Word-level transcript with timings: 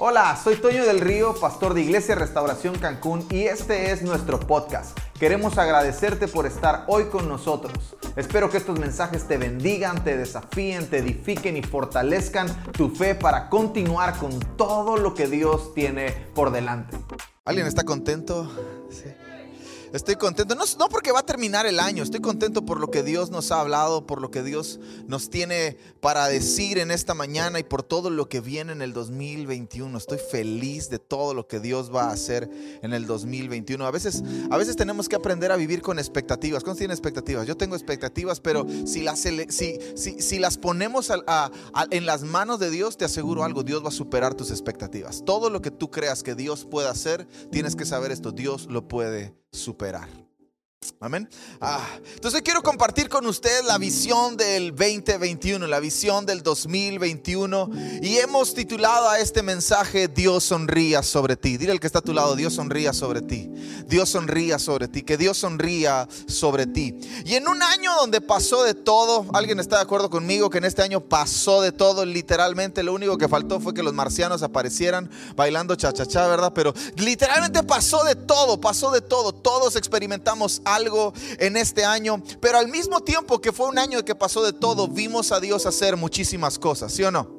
Hola, 0.00 0.38
soy 0.40 0.54
Toño 0.54 0.86
del 0.86 1.00
Río, 1.00 1.34
pastor 1.34 1.74
de 1.74 1.80
Iglesia 1.80 2.14
Restauración 2.14 2.78
Cancún 2.78 3.26
y 3.32 3.42
este 3.42 3.90
es 3.90 4.00
nuestro 4.02 4.38
podcast. 4.38 4.96
Queremos 5.18 5.58
agradecerte 5.58 6.28
por 6.28 6.46
estar 6.46 6.84
hoy 6.86 7.06
con 7.06 7.28
nosotros. 7.28 7.96
Espero 8.14 8.48
que 8.48 8.58
estos 8.58 8.78
mensajes 8.78 9.26
te 9.26 9.38
bendigan, 9.38 10.04
te 10.04 10.16
desafíen, 10.16 10.88
te 10.88 10.98
edifiquen 10.98 11.56
y 11.56 11.62
fortalezcan 11.62 12.46
tu 12.74 12.90
fe 12.90 13.16
para 13.16 13.48
continuar 13.48 14.16
con 14.18 14.38
todo 14.56 14.98
lo 14.98 15.14
que 15.14 15.26
Dios 15.26 15.74
tiene 15.74 16.12
por 16.32 16.52
delante. 16.52 16.96
¿Alguien 17.44 17.66
está 17.66 17.82
contento? 17.82 18.48
Sí. 18.90 19.12
Estoy 19.92 20.16
contento, 20.16 20.54
no, 20.54 20.64
no, 20.78 20.88
porque 20.88 21.12
va 21.12 21.20
a 21.20 21.26
terminar 21.26 21.66
el 21.66 21.80
año, 21.80 22.02
estoy 22.02 22.20
contento 22.20 22.64
por 22.64 22.78
lo 22.78 22.90
que 22.90 23.02
Dios 23.02 23.30
nos 23.30 23.50
ha 23.50 23.60
hablado, 23.60 24.06
por 24.06 24.20
lo 24.20 24.30
que 24.30 24.42
Dios 24.42 24.78
nos 25.06 25.30
tiene 25.30 25.76
para 26.00 26.28
decir 26.28 26.78
en 26.78 26.90
esta 26.90 27.14
mañana 27.14 27.58
y 27.58 27.62
por 27.62 27.82
todo 27.82 28.10
lo 28.10 28.28
que 28.28 28.40
viene 28.40 28.72
en 28.72 28.82
el 28.82 28.92
2021. 28.92 29.96
Estoy 29.96 30.18
feliz 30.18 30.90
de 30.90 30.98
todo 30.98 31.32
lo 31.32 31.46
que 31.46 31.60
Dios 31.60 31.94
va 31.94 32.04
a 32.04 32.12
hacer 32.12 32.50
en 32.82 32.92
el 32.92 33.06
2021. 33.06 33.86
A 33.86 33.90
veces, 33.90 34.22
a 34.50 34.56
veces 34.56 34.76
tenemos 34.76 35.08
que 35.08 35.16
aprender 35.16 35.52
a 35.52 35.56
vivir 35.56 35.80
con 35.80 35.98
expectativas. 35.98 36.62
¿Cuántos 36.62 36.78
tienen 36.78 36.94
expectativas? 36.94 37.46
Yo 37.46 37.56
tengo 37.56 37.74
expectativas, 37.74 38.40
pero 38.40 38.66
si 38.84 39.02
las, 39.02 39.20
si, 39.20 39.46
si, 39.48 40.20
si 40.20 40.38
las 40.38 40.58
ponemos 40.58 41.10
en 41.90 42.06
las 42.06 42.22
manos 42.22 42.60
de 42.60 42.70
Dios, 42.70 42.98
te 42.98 43.06
aseguro 43.06 43.44
algo, 43.44 43.62
Dios 43.62 43.82
va 43.82 43.88
a 43.88 43.92
superar 43.92 44.34
tus 44.34 44.50
expectativas. 44.50 45.24
Todo 45.24 45.50
lo 45.50 45.62
que 45.62 45.70
tú 45.70 45.90
creas 45.90 46.22
que 46.22 46.34
Dios 46.34 46.66
puede 46.66 46.88
hacer, 46.88 47.26
tienes 47.50 47.74
que 47.74 47.86
saber 47.86 48.12
esto, 48.12 48.32
Dios 48.32 48.66
lo 48.66 48.86
puede 48.86 49.34
superar. 49.52 50.27
Amén. 51.00 51.28
Ah, 51.60 51.86
entonces 52.14 52.42
quiero 52.42 52.62
compartir 52.62 53.08
con 53.08 53.26
ustedes 53.26 53.64
la 53.64 53.78
visión 53.78 54.36
del 54.36 54.74
2021, 54.74 55.66
la 55.66 55.80
visión 55.80 56.26
del 56.26 56.42
2021. 56.42 57.70
Y 58.02 58.16
hemos 58.18 58.54
titulado 58.54 59.08
a 59.08 59.18
este 59.18 59.42
mensaje 59.42 60.08
Dios 60.08 60.44
sonría 60.44 61.02
sobre 61.02 61.36
ti. 61.36 61.56
Dile 61.56 61.72
al 61.72 61.80
que 61.80 61.86
está 61.86 62.00
a 62.00 62.02
tu 62.02 62.12
lado, 62.12 62.34
Dios 62.36 62.54
sonría 62.54 62.92
sobre 62.92 63.22
ti. 63.22 63.48
Dios 63.86 64.08
sonría 64.08 64.58
sobre 64.58 64.88
ti. 64.88 65.02
Que 65.02 65.16
Dios 65.16 65.38
sonría 65.38 66.08
sobre 66.26 66.66
ti. 66.66 66.98
Y 67.24 67.34
en 67.34 67.46
un 67.46 67.62
año 67.62 67.94
donde 67.94 68.20
pasó 68.20 68.64
de 68.64 68.74
todo, 68.74 69.26
¿alguien 69.32 69.60
está 69.60 69.76
de 69.76 69.82
acuerdo 69.82 70.10
conmigo 70.10 70.50
que 70.50 70.58
en 70.58 70.64
este 70.64 70.82
año 70.82 71.00
pasó 71.00 71.62
de 71.62 71.72
todo? 71.72 72.04
Literalmente 72.04 72.82
lo 72.82 72.92
único 72.92 73.18
que 73.18 73.28
faltó 73.28 73.60
fue 73.60 73.74
que 73.74 73.82
los 73.82 73.94
marcianos 73.94 74.42
aparecieran 74.42 75.10
bailando 75.36 75.76
cha-cha-cha, 75.76 76.26
¿verdad? 76.26 76.52
Pero 76.54 76.74
literalmente 76.96 77.62
pasó 77.62 78.02
de 78.04 78.14
todo, 78.14 78.60
pasó 78.60 78.90
de 78.90 79.00
todo. 79.00 79.32
Todos 79.32 79.76
experimentamos 79.76 80.60
algo 80.64 80.77
en 81.38 81.56
este 81.56 81.84
año, 81.84 82.22
pero 82.40 82.58
al 82.58 82.68
mismo 82.68 83.00
tiempo 83.00 83.40
que 83.40 83.52
fue 83.52 83.68
un 83.68 83.78
año 83.78 84.04
que 84.04 84.14
pasó 84.14 84.42
de 84.42 84.52
todo, 84.52 84.88
vimos 84.88 85.32
a 85.32 85.40
Dios 85.40 85.66
hacer 85.66 85.96
muchísimas 85.96 86.58
cosas, 86.58 86.92
¿sí 86.92 87.02
o 87.02 87.10
no? 87.10 87.38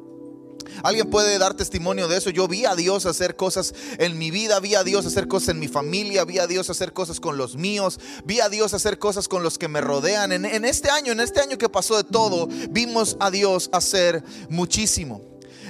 ¿Alguien 0.84 1.09
puede 1.09 1.38
dar 1.38 1.56
testimonio 1.56 2.08
de 2.08 2.18
eso? 2.18 2.30
Yo 2.30 2.48
vi 2.48 2.66
a 2.66 2.76
Dios 2.76 3.06
hacer 3.06 3.36
cosas 3.36 3.73
en 3.98 4.18
mi 4.18 4.31
vida, 4.31 4.59
vi 4.59 4.76
a 4.76 4.84
Dios 4.84 5.06
hacer 5.06 5.28
cosas 5.28 5.50
en 5.50 5.59
mi 5.59 5.68
familia, 5.68 6.26
vi 6.26 6.40
a 6.40 6.48
Dios 6.48 6.70
hacer 6.70 6.94
cosas 6.94 7.20
con 7.20 7.38
los 7.38 7.56
míos, 7.56 8.00
vi 8.23 8.40
a 8.40 8.50
Dios 8.50 8.73
hacer 8.73 9.00
cosas 9.00 9.28
con 9.28 9.44
los 9.44 9.58
que 9.58 9.68
me 9.68 9.81
rodean. 9.81 10.31
En, 10.31 10.46
en 10.46 10.66
este 10.66 10.90
año, 10.90 11.12
en 11.12 11.20
este 11.20 11.42
año 11.42 11.58
que 11.58 11.70
pasó 11.70 11.98
de 11.98 12.03
todo, 12.03 12.48
vimos 12.70 13.18
a 13.20 13.31
Dios 13.31 13.70
hacer 13.74 14.24
muchísimo. 14.50 15.22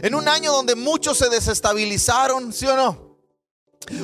En 0.01 0.15
un 0.15 0.27
año 0.27 0.51
donde 0.51 0.75
muchos 0.75 1.17
se 1.17 1.29
desestabilizaron, 1.29 2.53
¿sí 2.53 2.65
o 2.67 2.75
no? 2.75 3.08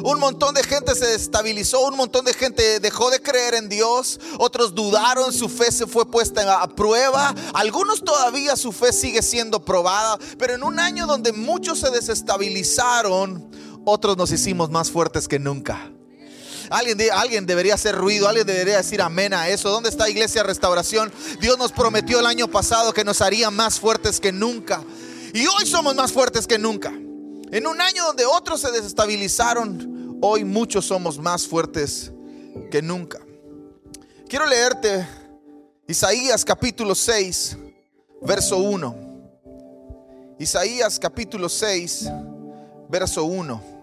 Un 0.03 0.19
montón 0.19 0.55
de 0.55 0.63
gente 0.63 0.95
se 0.95 1.13
estabilizó, 1.13 1.81
un 1.87 1.97
montón 1.97 2.25
de 2.25 2.33
gente 2.33 2.79
dejó 2.79 3.11
de 3.11 3.21
creer 3.21 3.53
en 3.55 3.69
Dios, 3.69 4.19
otros 4.39 4.73
dudaron, 4.73 5.31
su 5.31 5.47
fe 5.47 5.71
se 5.71 5.85
fue 5.85 6.09
puesta 6.09 6.61
a 6.61 6.67
prueba, 6.67 7.35
algunos 7.53 8.03
todavía 8.03 8.55
su 8.55 8.71
fe 8.71 8.91
sigue 8.93 9.21
siendo 9.21 9.63
probada, 9.63 10.17
pero 10.39 10.53
en 10.53 10.63
un 10.63 10.79
año 10.79 11.05
donde 11.05 11.33
muchos 11.33 11.79
se 11.79 11.91
desestabilizaron, 11.91 13.51
otros 13.85 14.17
nos 14.17 14.31
hicimos 14.31 14.71
más 14.71 14.89
fuertes 14.89 15.27
que 15.27 15.39
nunca. 15.39 15.91
Alguien, 16.71 16.97
alguien 17.13 17.45
debería 17.45 17.75
hacer 17.75 17.95
ruido, 17.95 18.27
alguien 18.27 18.47
debería 18.47 18.77
decir 18.77 19.01
amén 19.01 19.35
a 19.35 19.49
eso. 19.49 19.69
¿Dónde 19.69 19.89
está 19.89 20.09
Iglesia 20.09 20.41
Restauración? 20.41 21.13
Dios 21.39 21.59
nos 21.59 21.71
prometió 21.71 22.19
el 22.19 22.25
año 22.25 22.47
pasado 22.47 22.91
que 22.91 23.03
nos 23.03 23.21
haría 23.21 23.51
más 23.51 23.79
fuertes 23.79 24.19
que 24.19 24.31
nunca. 24.31 24.83
Y 25.31 25.45
hoy 25.45 25.67
somos 25.67 25.93
más 25.93 26.11
fuertes 26.11 26.47
que 26.47 26.57
nunca. 26.57 26.91
En 27.51 27.67
un 27.67 27.79
año 27.79 28.05
donde 28.05 28.25
otros 28.25 28.61
se 28.61 28.71
desestabilizaron, 28.71 30.19
hoy 30.21 30.43
muchos 30.43 30.85
somos 30.85 31.19
más 31.19 31.47
fuertes 31.47 32.11
que 32.71 32.81
nunca. 32.81 33.19
Quiero 34.27 34.47
leerte 34.47 35.07
Isaías 35.87 36.43
capítulo 36.43 36.95
6, 36.95 37.57
verso 38.21 38.57
1. 38.57 38.95
Isaías 40.39 40.99
capítulo 40.99 41.47
6, 41.47 42.09
verso 42.89 43.23
1. 43.23 43.75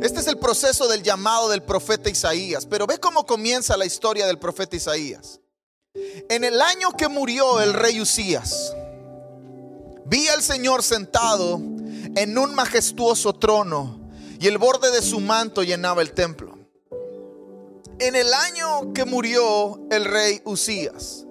Este 0.00 0.20
es 0.20 0.28
el 0.28 0.38
proceso 0.38 0.86
del 0.86 1.02
llamado 1.02 1.48
del 1.48 1.62
profeta 1.62 2.08
Isaías, 2.08 2.66
pero 2.66 2.86
ve 2.86 2.98
cómo 2.98 3.26
comienza 3.26 3.76
la 3.76 3.84
historia 3.84 4.26
del 4.26 4.38
profeta 4.38 4.76
Isaías. 4.76 5.40
En 6.28 6.44
el 6.44 6.60
año 6.60 6.92
que 6.96 7.08
murió 7.08 7.60
el 7.60 7.74
rey 7.74 8.00
Usías, 8.00 8.74
Vi 10.12 10.28
al 10.28 10.42
Señor 10.42 10.82
sentado 10.82 11.54
en 11.54 12.36
un 12.36 12.54
majestuoso 12.54 13.32
trono 13.32 14.10
y 14.38 14.46
el 14.46 14.58
borde 14.58 14.90
de 14.90 15.00
su 15.00 15.20
manto 15.20 15.62
llenaba 15.62 16.02
el 16.02 16.12
templo. 16.12 16.58
En 17.98 18.14
el 18.14 18.34
año 18.34 18.92
que 18.92 19.06
murió 19.06 19.80
el 19.90 20.04
rey 20.04 20.42
Usías, 20.44 21.24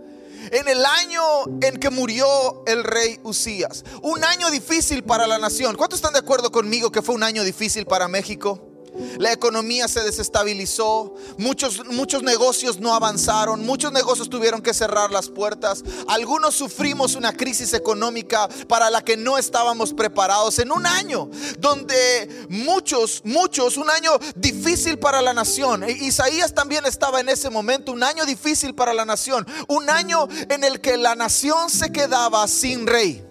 en 0.52 0.68
el 0.68 0.84
año 0.84 1.22
en 1.62 1.80
que 1.80 1.92
murió 1.92 2.26
el 2.66 2.84
rey 2.84 3.20
Usías, 3.22 3.84
un 4.02 4.24
año 4.24 4.50
difícil 4.50 5.04
para 5.04 5.28
la 5.28 5.38
nación. 5.38 5.76
¿Cuántos 5.78 6.00
están 6.00 6.14
de 6.14 6.20
acuerdo 6.20 6.52
conmigo 6.52 6.92
que 6.92 7.04
fue 7.04 7.14
un 7.14 7.22
año 7.22 7.44
difícil 7.44 7.86
para 7.86 8.08
México? 8.08 8.71
La 9.18 9.32
economía 9.32 9.88
se 9.88 10.02
desestabilizó, 10.02 11.16
muchos, 11.38 11.86
muchos 11.88 12.24
negocios 12.24 12.80
no 12.80 12.94
avanzaron, 12.94 13.66
muchos 13.66 13.92
negocios 13.92 14.30
tuvieron 14.30 14.62
que 14.62 14.74
cerrar 14.74 15.12
las 15.12 15.30
puertas, 15.30 15.84
algunos 16.08 16.56
sufrimos 16.56 17.16
una 17.16 17.32
crisis 17.32 17.74
económica 17.74 18.50
para 18.68 18.90
la 18.90 19.02
que 19.02 19.16
no 19.16 19.38
estábamos 19.38 19.94
preparados 19.94 20.60
en 20.60 20.72
un 20.72 20.86
año 20.86 21.30
donde 21.60 22.48
muchos, 22.50 23.22
muchos, 23.24 23.78
un 23.78 23.90
año 23.90 24.12
difícil 24.36 25.00
para 25.00 25.22
la 25.22 25.34
nación. 25.34 25.84
E 25.84 25.92
Isaías 25.92 26.54
también 26.54 26.86
estaba 26.86 27.20
en 27.22 27.30
ese 27.30 27.50
momento, 27.50 27.92
un 27.92 28.04
año 28.04 28.26
difícil 28.26 28.76
para 28.76 28.94
la 28.94 29.06
nación, 29.06 29.48
un 29.68 29.90
año 29.90 30.28
en 30.50 30.64
el 30.64 30.82
que 30.82 30.98
la 30.98 31.16
nación 31.16 31.70
se 31.70 31.92
quedaba 31.92 32.48
sin 32.48 32.88
rey. 32.88 33.26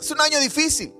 Es 0.00 0.10
un 0.10 0.20
año 0.20 0.40
difícil. 0.40 0.92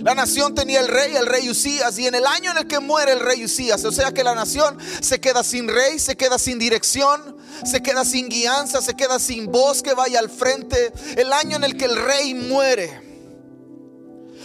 La 0.00 0.14
nación 0.14 0.54
tenía 0.54 0.80
el 0.80 0.88
rey, 0.88 1.16
el 1.16 1.26
rey 1.26 1.48
Usías, 1.48 1.98
y 1.98 2.06
en 2.06 2.14
el 2.14 2.26
año 2.26 2.50
en 2.50 2.58
el 2.58 2.66
que 2.66 2.80
muere 2.80 3.12
el 3.12 3.20
rey 3.20 3.44
Usías, 3.44 3.84
o 3.84 3.92
sea 3.92 4.12
que 4.12 4.22
la 4.22 4.34
nación 4.34 4.78
se 5.00 5.20
queda 5.20 5.42
sin 5.42 5.68
rey, 5.68 5.98
se 5.98 6.16
queda 6.16 6.38
sin 6.38 6.58
dirección, 6.58 7.36
se 7.64 7.82
queda 7.82 8.04
sin 8.04 8.28
guianza, 8.28 8.82
se 8.82 8.94
queda 8.94 9.18
sin 9.18 9.46
voz 9.46 9.82
que 9.82 9.94
vaya 9.94 10.18
al 10.18 10.30
frente. 10.30 10.92
El 11.16 11.32
año 11.32 11.56
en 11.56 11.64
el 11.64 11.76
que 11.76 11.86
el 11.86 11.96
rey 11.96 12.34
muere. 12.34 13.02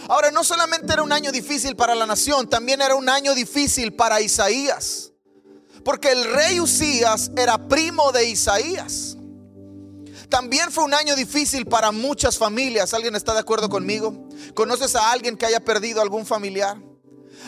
Ahora, 0.08 0.30
no 0.30 0.42
solamente 0.42 0.92
era 0.92 1.02
un 1.02 1.12
año 1.12 1.30
difícil 1.30 1.76
para 1.76 1.94
la 1.94 2.06
nación, 2.06 2.48
también 2.48 2.80
era 2.80 2.94
un 2.94 3.08
año 3.08 3.34
difícil 3.34 3.94
para 3.94 4.20
Isaías. 4.20 5.12
Porque 5.84 6.12
el 6.12 6.24
rey 6.32 6.60
Usías 6.60 7.30
era 7.36 7.68
primo 7.68 8.12
de 8.12 8.28
Isaías. 8.28 9.16
También 10.32 10.72
fue 10.72 10.84
un 10.84 10.94
año 10.94 11.14
difícil 11.14 11.66
para 11.66 11.92
muchas 11.92 12.38
familias. 12.38 12.94
¿Alguien 12.94 13.14
está 13.14 13.34
de 13.34 13.40
acuerdo 13.40 13.68
conmigo? 13.68 14.30
¿Conoces 14.54 14.96
a 14.96 15.12
alguien 15.12 15.36
que 15.36 15.44
haya 15.44 15.60
perdido 15.60 16.00
algún 16.00 16.24
familiar? 16.24 16.78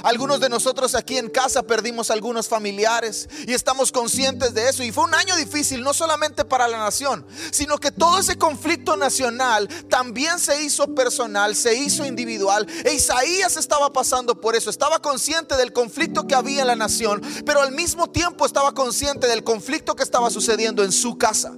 Algunos 0.03 0.39
de 0.39 0.51
nosotros 0.51 0.95
aquí 0.95 1.17
en 1.17 1.31
casa 1.31 1.63
perdimos 1.63 2.11
algunos 2.11 2.47
familiares 2.47 3.27
y 3.47 3.55
estamos 3.55 3.91
conscientes 3.91 4.53
de 4.53 4.69
eso. 4.69 4.83
Y 4.83 4.93
fue 4.93 5.05
un 5.05 5.15
año 5.15 5.35
difícil, 5.35 5.81
no 5.81 5.95
solamente 5.95 6.45
para 6.45 6.69
la 6.69 6.77
nación, 6.77 7.27
sino 7.53 7.79
que 7.79 7.91
todo 7.91 8.19
ese 8.19 8.37
conflicto 8.37 8.99
nacional 8.99 9.67
también 9.89 10.39
se 10.39 10.63
hizo 10.63 10.95
personal, 10.95 11.57
se 11.57 11.75
hizo 11.75 12.05
individual. 12.05 12.67
E 12.85 12.93
Isaías 12.93 13.57
estaba 13.57 13.95
pasando 13.95 14.39
por 14.39 14.57
eso, 14.57 14.69
estaba 14.69 15.01
consciente 15.01 15.57
del 15.57 15.73
conflicto 15.73 16.27
que 16.27 16.35
había 16.35 16.61
en 16.61 16.67
la 16.67 16.77
nación, 16.77 17.23
pero 17.47 17.63
al 17.63 17.73
mismo 17.73 18.11
tiempo 18.11 18.45
estaba 18.45 18.75
consciente 18.75 19.27
del 19.27 19.43
conflicto 19.43 19.97
que 19.97 20.03
estaba 20.03 20.29
sucediendo 20.29 20.85
en 20.85 20.93
su 20.93 21.17
casa. 21.17 21.55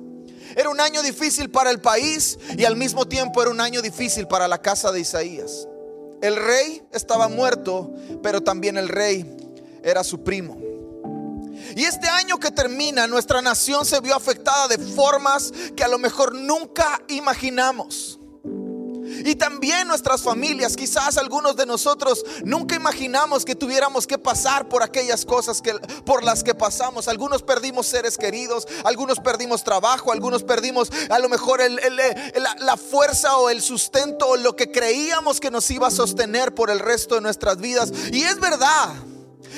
Era 0.56 0.70
un 0.70 0.80
año 0.80 1.02
difícil 1.02 1.50
para 1.50 1.70
el 1.70 1.82
país 1.82 2.38
y 2.56 2.64
al 2.64 2.76
mismo 2.76 3.06
tiempo 3.06 3.42
era 3.42 3.50
un 3.50 3.60
año 3.60 3.82
difícil 3.82 4.26
para 4.26 4.48
la 4.48 4.62
casa 4.62 4.90
de 4.90 5.00
Isaías. 5.00 5.68
El 6.22 6.34
rey 6.34 6.82
estaba 6.92 7.28
muerto, 7.28 7.92
pero 8.22 8.42
también 8.42 8.78
el 8.78 8.88
rey 8.88 9.36
era 9.84 10.02
su 10.02 10.24
primo. 10.24 10.56
Y 11.76 11.84
este 11.84 12.08
año 12.08 12.38
que 12.38 12.50
termina, 12.50 13.06
nuestra 13.06 13.42
nación 13.42 13.84
se 13.84 14.00
vio 14.00 14.14
afectada 14.14 14.66
de 14.68 14.78
formas 14.78 15.52
que 15.76 15.84
a 15.84 15.88
lo 15.88 15.98
mejor 15.98 16.34
nunca 16.34 17.02
imaginamos. 17.08 18.18
Y 19.26 19.34
también 19.34 19.88
nuestras 19.88 20.23
familias, 20.23 20.76
quizás 20.76 21.19
algunos 21.19 21.56
de 21.56 21.67
nosotros 21.67 22.25
nunca 22.44 22.76
imaginamos 22.76 23.44
que 23.44 23.56
tuviéramos 23.56 24.06
que 24.06 24.19
pasar 24.19 24.69
por 24.69 24.84
aquellas 24.84 25.25
cosas 25.25 25.61
que, 25.61 25.75
por 26.05 26.23
las 26.23 26.44
que 26.44 26.55
pasamos. 26.55 27.08
Algunos 27.08 27.43
perdimos 27.43 27.87
seres 27.87 28.17
queridos, 28.17 28.69
algunos 28.84 29.19
perdimos 29.19 29.64
trabajo, 29.64 30.12
algunos 30.12 30.44
perdimos 30.44 30.90
a 31.11 31.19
lo 31.19 31.28
mejor 31.28 31.61
la 32.61 32.76
fuerza 32.76 33.37
o 33.38 33.50
el 33.50 33.62
sustento 33.62 34.28
o 34.28 34.37
lo 34.37 34.55
que 34.55 34.70
creíamos 34.70 35.40
que 35.40 35.50
nos 35.50 35.69
iba 35.73 35.88
a 35.88 35.90
sostener 35.90 36.55
por 36.55 36.70
el 36.70 36.78
resto 36.78 37.17
de 37.17 37.20
nuestras 37.20 37.58
vidas. 37.58 37.93
Y 38.12 38.23
es 38.23 38.38
verdad. 38.38 38.94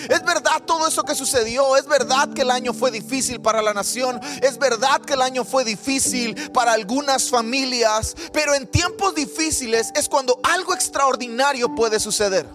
Es 0.08 0.24
verdad 0.24 0.62
todo 0.66 0.86
eso 0.86 1.04
que 1.04 1.14
sucedió. 1.14 1.76
Es 1.76 1.86
verdad 1.86 2.32
que 2.32 2.42
el 2.42 2.50
año 2.50 2.72
fue 2.72 2.90
difícil 2.90 3.40
para 3.40 3.62
la 3.62 3.74
nación. 3.74 4.20
Es 4.42 4.58
verdad 4.58 5.00
que 5.00 5.14
el 5.14 5.22
año 5.22 5.44
fue 5.44 5.64
difícil 5.64 6.50
para 6.52 6.72
algunas 6.72 7.30
familias. 7.30 8.16
Pero 8.32 8.54
en 8.54 8.66
tiempos 8.66 9.14
difíciles 9.14 9.90
es 9.94 10.08
cuando 10.08 10.38
algo 10.42 10.74
extraordinario 10.74 11.74
puede 11.74 12.00
suceder. 12.00 12.46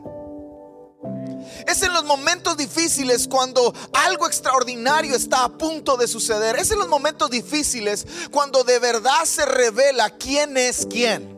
Es 1.67 1.81
en 1.81 1.93
los 1.93 2.03
momentos 2.03 2.57
difíciles 2.57 3.27
cuando 3.27 3.73
algo 3.93 4.27
extraordinario 4.27 5.15
está 5.15 5.43
a 5.43 5.49
punto 5.49 5.97
de 5.97 6.07
suceder. 6.07 6.55
Es 6.57 6.71
en 6.71 6.79
los 6.79 6.87
momentos 6.87 7.29
difíciles 7.29 8.05
cuando 8.31 8.63
de 8.63 8.79
verdad 8.79 9.25
se 9.25 9.45
revela 9.45 10.09
quién 10.11 10.57
es 10.57 10.87
quién. 10.89 11.32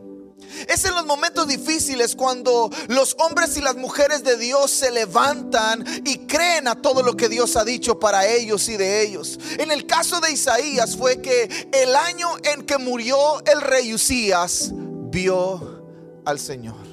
Es 0.68 0.86
en 0.86 0.96
los 0.96 1.06
momentos 1.06 1.48
difíciles 1.48 2.16
cuando 2.16 2.70
los 2.88 3.16
hombres 3.20 3.58
y 3.58 3.62
las 3.62 3.76
mujeres 3.76 4.24
de 4.24 4.38
Dios 4.38 4.72
se 4.72 4.92
levantan 4.92 5.84
y 6.06 6.20
creen 6.20 6.68
a 6.68 6.76
todo 6.76 7.04
lo 7.04 7.16
que 7.16 7.30
Dios 7.30 7.56
ha 7.56 7.64
dicho 7.64 8.00
para 8.00 8.28
ellos 8.28 8.68
y 8.70 8.78
de 8.78 9.02
ellos. 9.02 9.40
En 9.58 9.72
el 9.72 9.86
caso 9.86 10.20
de 10.22 10.32
Isaías 10.32 10.96
fue 10.96 11.22
que 11.22 11.70
el 11.72 11.96
año 11.96 12.30
en 12.44 12.66
que 12.66 12.78
murió 12.78 13.44
el 13.46 13.62
rey 13.62 13.94
Usías 13.94 14.72
vio 14.74 15.84
al 16.26 16.40
Señor. 16.40 16.85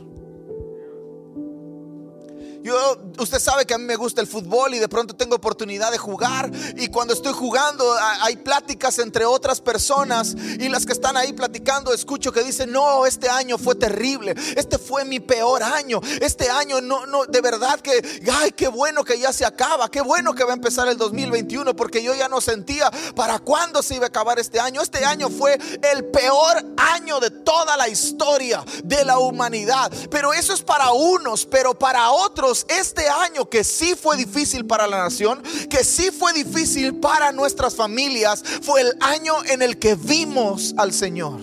Yo, 2.62 2.96
usted 3.18 3.40
sabe 3.40 3.66
que 3.66 3.74
a 3.74 3.78
mí 3.78 3.84
me 3.84 3.96
gusta 3.96 4.20
el 4.20 4.28
fútbol 4.28 4.74
y 4.74 4.78
de 4.78 4.88
pronto 4.88 5.16
tengo 5.16 5.34
oportunidad 5.34 5.90
de 5.90 5.98
jugar. 5.98 6.50
Y 6.76 6.88
cuando 6.88 7.12
estoy 7.12 7.32
jugando 7.32 7.84
hay 8.20 8.36
pláticas 8.36 9.00
entre 9.00 9.24
otras 9.24 9.60
personas. 9.60 10.36
Y 10.60 10.68
las 10.68 10.86
que 10.86 10.92
están 10.92 11.16
ahí 11.16 11.32
platicando 11.32 11.92
escucho 11.92 12.30
que 12.32 12.44
dicen, 12.44 12.70
no, 12.70 13.04
este 13.04 13.28
año 13.28 13.58
fue 13.58 13.74
terrible. 13.74 14.34
Este 14.56 14.78
fue 14.78 15.04
mi 15.04 15.18
peor 15.18 15.62
año. 15.62 16.00
Este 16.20 16.50
año 16.50 16.80
no, 16.80 17.04
no, 17.06 17.24
de 17.24 17.40
verdad 17.40 17.80
que, 17.80 18.22
ay, 18.32 18.52
qué 18.52 18.68
bueno 18.68 19.02
que 19.02 19.18
ya 19.18 19.32
se 19.32 19.44
acaba. 19.44 19.90
Qué 19.90 20.00
bueno 20.00 20.32
que 20.32 20.44
va 20.44 20.52
a 20.52 20.54
empezar 20.56 20.86
el 20.86 20.96
2021 20.96 21.74
porque 21.74 22.00
yo 22.00 22.14
ya 22.14 22.28
no 22.28 22.40
sentía 22.40 22.90
para 23.16 23.40
cuándo 23.40 23.82
se 23.82 23.96
iba 23.96 24.04
a 24.04 24.08
acabar 24.08 24.38
este 24.38 24.60
año. 24.60 24.82
Este 24.82 25.04
año 25.04 25.30
fue 25.30 25.58
el 25.92 26.04
peor 26.04 26.64
año 26.76 27.18
de 27.18 27.30
toda 27.30 27.76
la 27.76 27.88
historia 27.88 28.64
de 28.84 29.04
la 29.04 29.18
humanidad. 29.18 29.92
Pero 30.10 30.32
eso 30.32 30.52
es 30.52 30.62
para 30.62 30.92
unos, 30.92 31.44
pero 31.44 31.76
para 31.76 32.12
otros 32.12 32.51
este 32.68 33.08
año 33.08 33.48
que 33.48 33.64
sí 33.64 33.94
fue 34.00 34.16
difícil 34.16 34.66
para 34.66 34.86
la 34.86 34.98
nación, 34.98 35.42
que 35.68 35.84
sí 35.84 36.10
fue 36.10 36.32
difícil 36.32 36.96
para 36.96 37.32
nuestras 37.32 37.74
familias, 37.74 38.42
fue 38.62 38.82
el 38.82 38.96
año 39.00 39.34
en 39.46 39.62
el 39.62 39.78
que 39.78 39.94
vimos 39.94 40.74
al 40.76 40.92
Señor. 40.92 41.40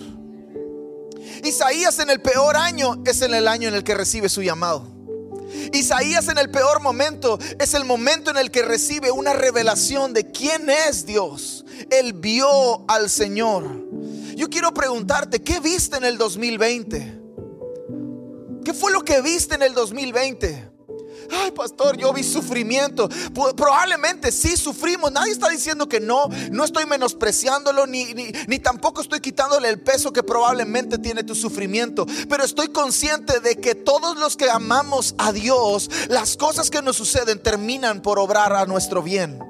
Isaías 1.44 1.98
en 1.98 2.10
el 2.10 2.20
peor 2.20 2.56
año 2.56 3.02
es 3.06 3.22
en 3.22 3.34
el 3.34 3.48
año 3.48 3.68
en 3.68 3.74
el 3.74 3.84
que 3.84 3.94
recibe 3.94 4.28
su 4.28 4.42
llamado. 4.42 4.86
Isaías 5.72 6.28
en 6.28 6.38
el 6.38 6.50
peor 6.50 6.80
momento 6.80 7.38
es 7.58 7.74
el 7.74 7.84
momento 7.84 8.30
en 8.30 8.36
el 8.36 8.50
que 8.50 8.62
recibe 8.62 9.10
una 9.10 9.32
revelación 9.32 10.12
de 10.12 10.30
quién 10.30 10.68
es 10.70 11.06
Dios. 11.06 11.64
Él 11.90 12.12
vio 12.12 12.84
al 12.88 13.10
Señor. 13.10 13.64
Yo 14.36 14.48
quiero 14.48 14.72
preguntarte, 14.72 15.42
¿qué 15.42 15.60
viste 15.60 15.96
en 15.96 16.04
el 16.04 16.18
2020? 16.18 17.20
¿Qué 18.64 18.74
fue 18.74 18.92
lo 18.92 19.02
que 19.02 19.20
viste 19.20 19.54
en 19.54 19.62
el 19.62 19.74
2020? 19.74 20.69
Ay 21.30 21.50
pastor, 21.50 21.96
yo 21.96 22.12
vi 22.12 22.22
sufrimiento. 22.22 23.08
Probablemente 23.56 24.32
sí 24.32 24.56
sufrimos, 24.56 25.12
nadie 25.12 25.32
está 25.32 25.48
diciendo 25.48 25.88
que 25.88 26.00
no, 26.00 26.28
no 26.50 26.64
estoy 26.64 26.86
menospreciándolo 26.86 27.86
ni, 27.86 28.14
ni, 28.46 28.58
tampoco 28.58 29.00
estoy 29.00 29.20
quitándole 29.20 29.68
el 29.68 29.80
peso 29.80 30.12
que 30.12 30.22
probablemente 30.22 30.98
tiene 30.98 31.24
tu 31.24 31.34
sufrimiento, 31.34 32.06
pero 32.28 32.44
estoy 32.44 32.68
consciente 32.68 33.40
de 33.40 33.56
que 33.56 33.74
todos 33.74 34.16
los 34.18 34.36
que 34.36 34.50
amamos 34.50 35.14
a 35.18 35.32
Dios, 35.32 35.90
las 36.08 36.36
cosas 36.36 36.70
que 36.70 36.82
nos 36.82 36.96
suceden 36.96 37.42
terminan 37.42 38.02
por 38.02 38.18
obrar 38.18 38.52
a 38.52 38.66
nuestro 38.66 39.02
bien 39.02 39.49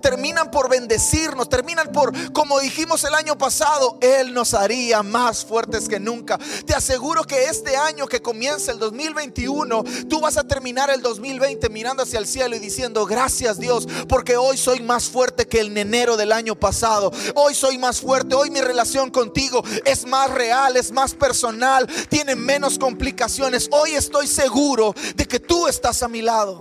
terminan 0.00 0.50
por 0.50 0.68
bendecirnos, 0.68 1.48
terminan 1.48 1.92
por, 1.92 2.32
como 2.32 2.58
dijimos 2.60 3.04
el 3.04 3.14
año 3.14 3.36
pasado, 3.36 3.98
Él 4.00 4.32
nos 4.34 4.54
haría 4.54 5.02
más 5.02 5.44
fuertes 5.44 5.88
que 5.88 6.00
nunca. 6.00 6.38
Te 6.66 6.74
aseguro 6.74 7.24
que 7.24 7.46
este 7.46 7.76
año 7.76 8.06
que 8.06 8.22
comienza 8.22 8.72
el 8.72 8.78
2021, 8.78 9.84
tú 10.08 10.20
vas 10.20 10.36
a 10.36 10.44
terminar 10.44 10.90
el 10.90 11.02
2020 11.02 11.68
mirando 11.68 12.02
hacia 12.02 12.18
el 12.18 12.26
cielo 12.26 12.56
y 12.56 12.58
diciendo, 12.58 13.06
gracias 13.06 13.58
Dios, 13.58 13.86
porque 14.08 14.36
hoy 14.36 14.56
soy 14.56 14.80
más 14.80 15.04
fuerte 15.04 15.46
que 15.46 15.60
el 15.60 15.76
enero 15.76 16.16
del 16.16 16.32
año 16.32 16.54
pasado. 16.54 17.12
Hoy 17.34 17.54
soy 17.54 17.78
más 17.78 18.00
fuerte, 18.00 18.34
hoy 18.34 18.50
mi 18.50 18.60
relación 18.60 19.10
contigo 19.10 19.62
es 19.84 20.06
más 20.06 20.30
real, 20.30 20.76
es 20.76 20.92
más 20.92 21.14
personal, 21.14 21.86
tiene 22.08 22.34
menos 22.34 22.78
complicaciones. 22.78 23.68
Hoy 23.72 23.94
estoy 23.94 24.26
seguro 24.26 24.94
de 25.14 25.26
que 25.26 25.40
tú 25.40 25.66
estás 25.66 26.02
a 26.02 26.08
mi 26.08 26.22
lado. 26.22 26.60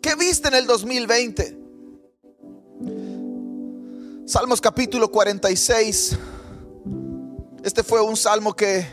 ¿Qué 0.00 0.14
viste 0.16 0.48
en 0.48 0.54
el 0.54 0.66
2020? 0.66 1.61
Salmos 4.24 4.60
capítulo 4.60 5.10
46. 5.10 6.16
Este 7.64 7.82
fue 7.82 8.00
un 8.00 8.16
salmo 8.16 8.54
que 8.54 8.86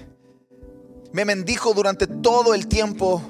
me 1.13 1.23
bendijo 1.23 1.71
durante 1.75 2.07
todo 2.07 2.55
el 2.55 2.67
tiempo 2.67 3.21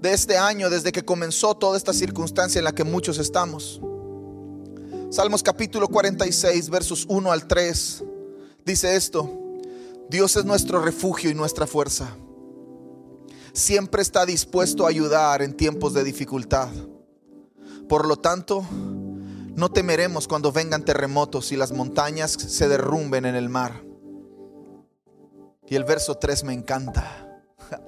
de 0.00 0.14
este 0.14 0.38
año, 0.38 0.70
desde 0.70 0.92
que 0.92 1.04
comenzó 1.04 1.54
toda 1.54 1.76
esta 1.76 1.92
circunstancia 1.92 2.58
en 2.58 2.64
la 2.64 2.74
que 2.74 2.82
muchos 2.82 3.18
estamos. 3.18 3.78
Salmos 5.10 5.42
capítulo 5.42 5.86
46, 5.86 6.70
versos 6.70 7.04
1 7.10 7.30
al 7.30 7.46
3, 7.46 8.02
dice 8.64 8.96
esto, 8.96 9.30
Dios 10.08 10.34
es 10.36 10.46
nuestro 10.46 10.80
refugio 10.80 11.28
y 11.30 11.34
nuestra 11.34 11.66
fuerza. 11.66 12.08
Siempre 13.52 14.00
está 14.00 14.24
dispuesto 14.24 14.86
a 14.86 14.88
ayudar 14.88 15.42
en 15.42 15.54
tiempos 15.54 15.92
de 15.92 16.04
dificultad. 16.04 16.70
Por 17.86 18.06
lo 18.08 18.16
tanto, 18.16 18.64
no 19.56 19.70
temeremos 19.70 20.28
cuando 20.28 20.52
vengan 20.52 20.84
terremotos 20.84 21.50
y 21.50 21.56
las 21.56 21.72
montañas 21.72 22.32
se 22.32 22.68
derrumben 22.68 23.24
en 23.24 23.34
el 23.34 23.48
mar. 23.48 23.82
Y 25.66 25.74
el 25.74 25.84
verso 25.84 26.16
3 26.16 26.44
me 26.44 26.52
encanta. 26.52 27.42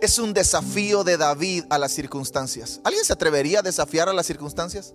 Es 0.00 0.18
un 0.18 0.32
desafío 0.32 1.02
de 1.02 1.16
David 1.16 1.64
a 1.70 1.78
las 1.78 1.90
circunstancias. 1.92 2.80
¿Alguien 2.84 3.04
se 3.04 3.12
atrevería 3.12 3.60
a 3.60 3.62
desafiar 3.62 4.08
a 4.08 4.12
las 4.12 4.26
circunstancias? 4.26 4.94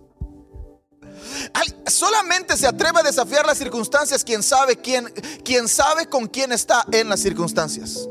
Solamente 1.88 2.56
se 2.56 2.68
atreve 2.68 3.00
a 3.00 3.04
desafiar 3.04 3.45
las 3.45 3.57
circunstancias 3.57 4.24
quien 4.24 4.42
sabe 4.42 4.77
quién, 4.77 5.06
quien 5.44 5.68
sabe 5.68 6.07
con 6.07 6.27
quién 6.27 6.51
está 6.54 6.86
en 6.92 7.10
las 7.10 7.19
circunstancias. 7.19 8.08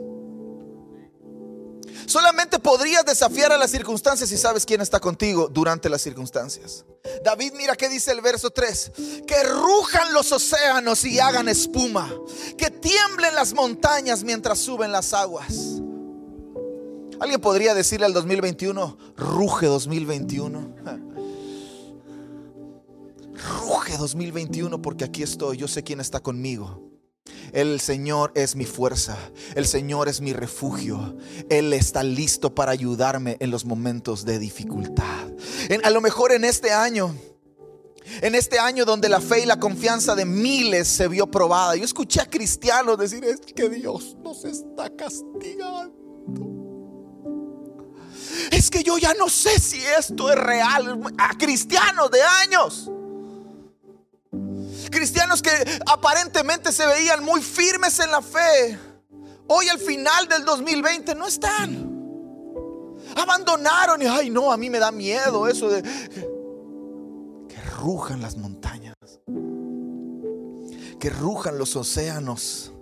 Solamente 2.07 2.59
podrías 2.59 3.05
desafiar 3.05 3.53
a 3.53 3.59
las 3.59 3.71
circunstancias 3.71 4.29
si 4.29 4.37
sabes 4.37 4.67
quién 4.67 4.81
está 4.81 5.01
contigo 5.01 5.49
durante 5.49 5.89
las 5.89 6.03
circunstancias. 6.03 6.85
David, 7.25 7.53
mira 7.57 7.77
que 7.77 7.89
dice 7.89 8.13
el 8.13 8.21
verso 8.21 8.51
3, 8.51 8.93
que 9.27 9.43
rujan 9.45 10.13
los 10.13 10.33
océanos 10.33 11.05
y 11.05 11.19
hagan 11.21 11.49
espuma, 11.49 12.13
que 12.57 12.71
tiemblen 12.71 13.35
las 13.35 13.55
montañas 13.55 14.23
mientras 14.25 14.59
suben 14.59 14.93
las 14.93 15.13
aguas. 15.15 15.81
Alguien 17.21 17.41
podría 17.41 17.75
decirle 17.75 18.07
al 18.07 18.13
2021, 18.13 18.99
ruge 19.17 19.67
2021. 19.67 20.75
Ruge 23.61 23.97
2021 23.97 24.81
porque 24.81 25.05
aquí 25.05 25.23
estoy, 25.23 25.57
yo 25.57 25.67
sé 25.67 25.83
quién 25.83 26.01
está 26.01 26.21
conmigo. 26.21 26.92
El 27.53 27.81
Señor 27.81 28.33
es 28.35 28.57
mi 28.57 28.65
fuerza, 28.65 29.17
el 29.55 29.67
Señor 29.67 30.09
es 30.09 30.21
mi 30.23 30.33
refugio. 30.33 31.17
Él 31.51 31.73
está 31.75 32.03
listo 32.03 32.55
para 32.55 32.73
ayudarme 32.73 33.37
en 33.41 33.51
los 33.51 33.67
momentos 33.67 34.25
de 34.25 34.39
dificultad. 34.39 35.29
a 35.85 35.91
lo 35.91 36.01
mejor 36.01 36.33
en 36.33 36.45
este 36.45 36.73
año, 36.73 37.15
en 38.23 38.35
este 38.35 38.59
año 38.59 38.87
donde 38.87 39.09
la 39.11 39.21
fe 39.21 39.43
y 39.43 39.47
la 39.47 39.61
confianza 39.61 40.15
de 40.15 40.25
miles 40.25 40.89
se 40.89 41.09
vio 41.09 41.31
probada, 41.31 41.77
yo 41.77 41.85
escuché 41.85 42.21
a 42.23 42.27
cristianos 42.27 42.97
decir 42.97 43.23
es 43.25 43.41
que 43.41 43.69
Dios 43.69 44.17
nos 44.23 44.45
está 44.47 44.89
castigando. 44.97 46.01
Es 48.51 48.71
que 48.71 48.83
yo 48.83 48.99
ya 48.99 49.15
no 49.15 49.29
sé 49.29 49.59
si 49.61 49.79
esto 49.99 50.31
es 50.31 50.39
real. 50.39 51.01
A 51.19 51.37
cristianos 51.37 52.11
de 52.11 52.23
años. 52.23 52.91
Cristianos 54.93 55.43
que 55.43 55.51
aparentemente 55.87 56.71
se 56.71 56.87
veían 56.87 57.25
muy 57.25 57.41
firmes 57.41 57.99
en 57.99 58.11
la 58.11 58.23
fe, 58.23 58.79
hoy 59.49 59.69
al 59.69 59.79
final 59.79 60.29
del 60.29 60.45
2020 60.45 61.15
no 61.15 61.27
están. 61.27 61.91
Abandonaron 63.17 64.01
y, 64.03 64.07
ay 64.07 64.31
no, 64.31 64.53
a 64.53 64.57
mí 64.57 64.71
me 64.71 64.79
da 64.79 64.93
miedo 64.93 65.49
eso 65.49 65.69
de 65.69 65.83
que 65.83 67.61
rujan 67.81 68.23
las 68.23 68.37
montañas, 68.37 68.95
que 71.01 71.11
rujan 71.11 71.59
los 71.59 71.75
océanos 71.75 72.73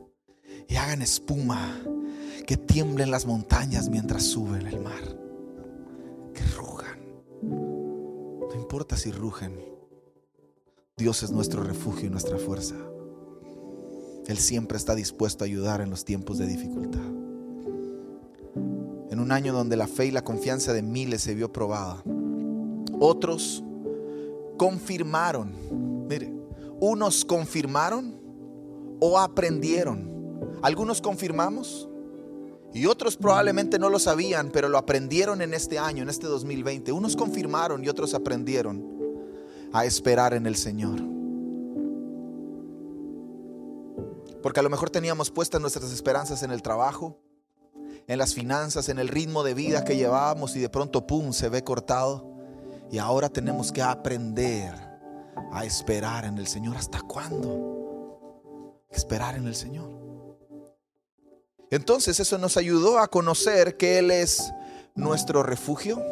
y 0.68 0.76
hagan 0.76 1.02
espuma, 1.02 1.80
que 2.46 2.56
tiemblen 2.56 3.10
las 3.10 3.24
montañas 3.24 3.88
mientras 3.88 4.24
suben 4.24 4.66
el 4.66 4.80
mar, 4.80 5.16
que 6.34 6.42
rujan. 6.56 7.00
No 7.42 8.54
importa 8.54 8.96
si 8.96 9.12
rugen, 9.12 9.69
Dios 11.00 11.23
es 11.23 11.30
nuestro 11.30 11.64
refugio 11.64 12.09
y 12.09 12.11
nuestra 12.11 12.37
fuerza. 12.37 12.75
Él 14.26 14.37
siempre 14.37 14.76
está 14.76 14.95
dispuesto 14.95 15.42
a 15.42 15.47
ayudar 15.47 15.80
en 15.80 15.88
los 15.88 16.04
tiempos 16.04 16.37
de 16.37 16.47
dificultad. 16.47 17.00
En 19.11 19.19
un 19.19 19.33
año 19.33 19.54
donde 19.54 19.78
la 19.78 19.87
fe 19.87 20.07
y 20.07 20.11
la 20.11 20.23
confianza 20.23 20.75
de 20.75 20.83
miles 20.83 21.23
se 21.23 21.35
vio 21.35 21.50
probada, 21.50 22.02
otros 23.00 23.64
confirmaron, 24.59 26.07
mire, 26.07 26.35
unos 26.80 27.25
confirmaron 27.25 28.21
o 29.00 29.19
aprendieron. 29.19 30.11
Algunos 30.61 31.00
confirmamos 31.00 31.88
y 32.75 32.85
otros 32.85 33.16
probablemente 33.16 33.78
no 33.78 33.88
lo 33.88 33.99
sabían, 33.99 34.50
pero 34.52 34.69
lo 34.69 34.76
aprendieron 34.76 35.40
en 35.40 35.54
este 35.54 35.78
año, 35.78 36.02
en 36.02 36.11
este 36.11 36.26
2020. 36.26 36.92
Unos 36.92 37.16
confirmaron 37.16 37.83
y 37.83 37.88
otros 37.88 38.12
aprendieron 38.12 39.00
a 39.72 39.84
esperar 39.84 40.34
en 40.34 40.46
el 40.46 40.56
Señor. 40.56 41.00
Porque 44.42 44.60
a 44.60 44.62
lo 44.62 44.70
mejor 44.70 44.90
teníamos 44.90 45.30
puestas 45.30 45.60
nuestras 45.60 45.92
esperanzas 45.92 46.42
en 46.42 46.50
el 46.50 46.62
trabajo, 46.62 47.18
en 48.06 48.18
las 48.18 48.34
finanzas, 48.34 48.88
en 48.88 48.98
el 48.98 49.08
ritmo 49.08 49.42
de 49.42 49.54
vida 49.54 49.84
que 49.84 49.96
llevábamos 49.96 50.56
y 50.56 50.60
de 50.60 50.68
pronto, 50.68 51.06
¡pum!, 51.06 51.32
se 51.32 51.48
ve 51.48 51.62
cortado. 51.62 52.26
Y 52.90 52.98
ahora 52.98 53.28
tenemos 53.28 53.70
que 53.70 53.82
aprender 53.82 54.74
a 55.52 55.64
esperar 55.64 56.24
en 56.24 56.38
el 56.38 56.46
Señor. 56.46 56.76
¿Hasta 56.76 57.00
cuándo? 57.02 58.80
Esperar 58.90 59.36
en 59.36 59.46
el 59.46 59.54
Señor. 59.54 59.90
Entonces 61.70 62.18
eso 62.18 62.36
nos 62.38 62.56
ayudó 62.56 62.98
a 62.98 63.08
conocer 63.08 63.76
que 63.76 63.98
Él 63.98 64.10
es 64.10 64.52
nuestro 64.96 65.42
refugio. 65.42 66.02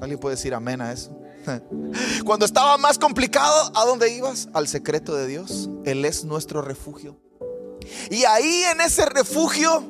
¿Alguien 0.00 0.18
puede 0.18 0.34
decir 0.34 0.52
amén 0.52 0.80
a 0.80 0.92
eso? 0.92 1.16
Cuando 2.24 2.46
estaba 2.46 2.76
más 2.78 2.98
complicado, 2.98 3.72
¿a 3.74 3.84
dónde 3.84 4.14
ibas? 4.14 4.48
Al 4.52 4.68
secreto 4.68 5.14
de 5.14 5.26
Dios. 5.26 5.70
Él 5.84 6.04
es 6.04 6.24
nuestro 6.24 6.62
refugio. 6.62 7.16
Y 8.10 8.24
ahí 8.24 8.62
en 8.72 8.80
ese 8.80 9.04
refugio, 9.06 9.84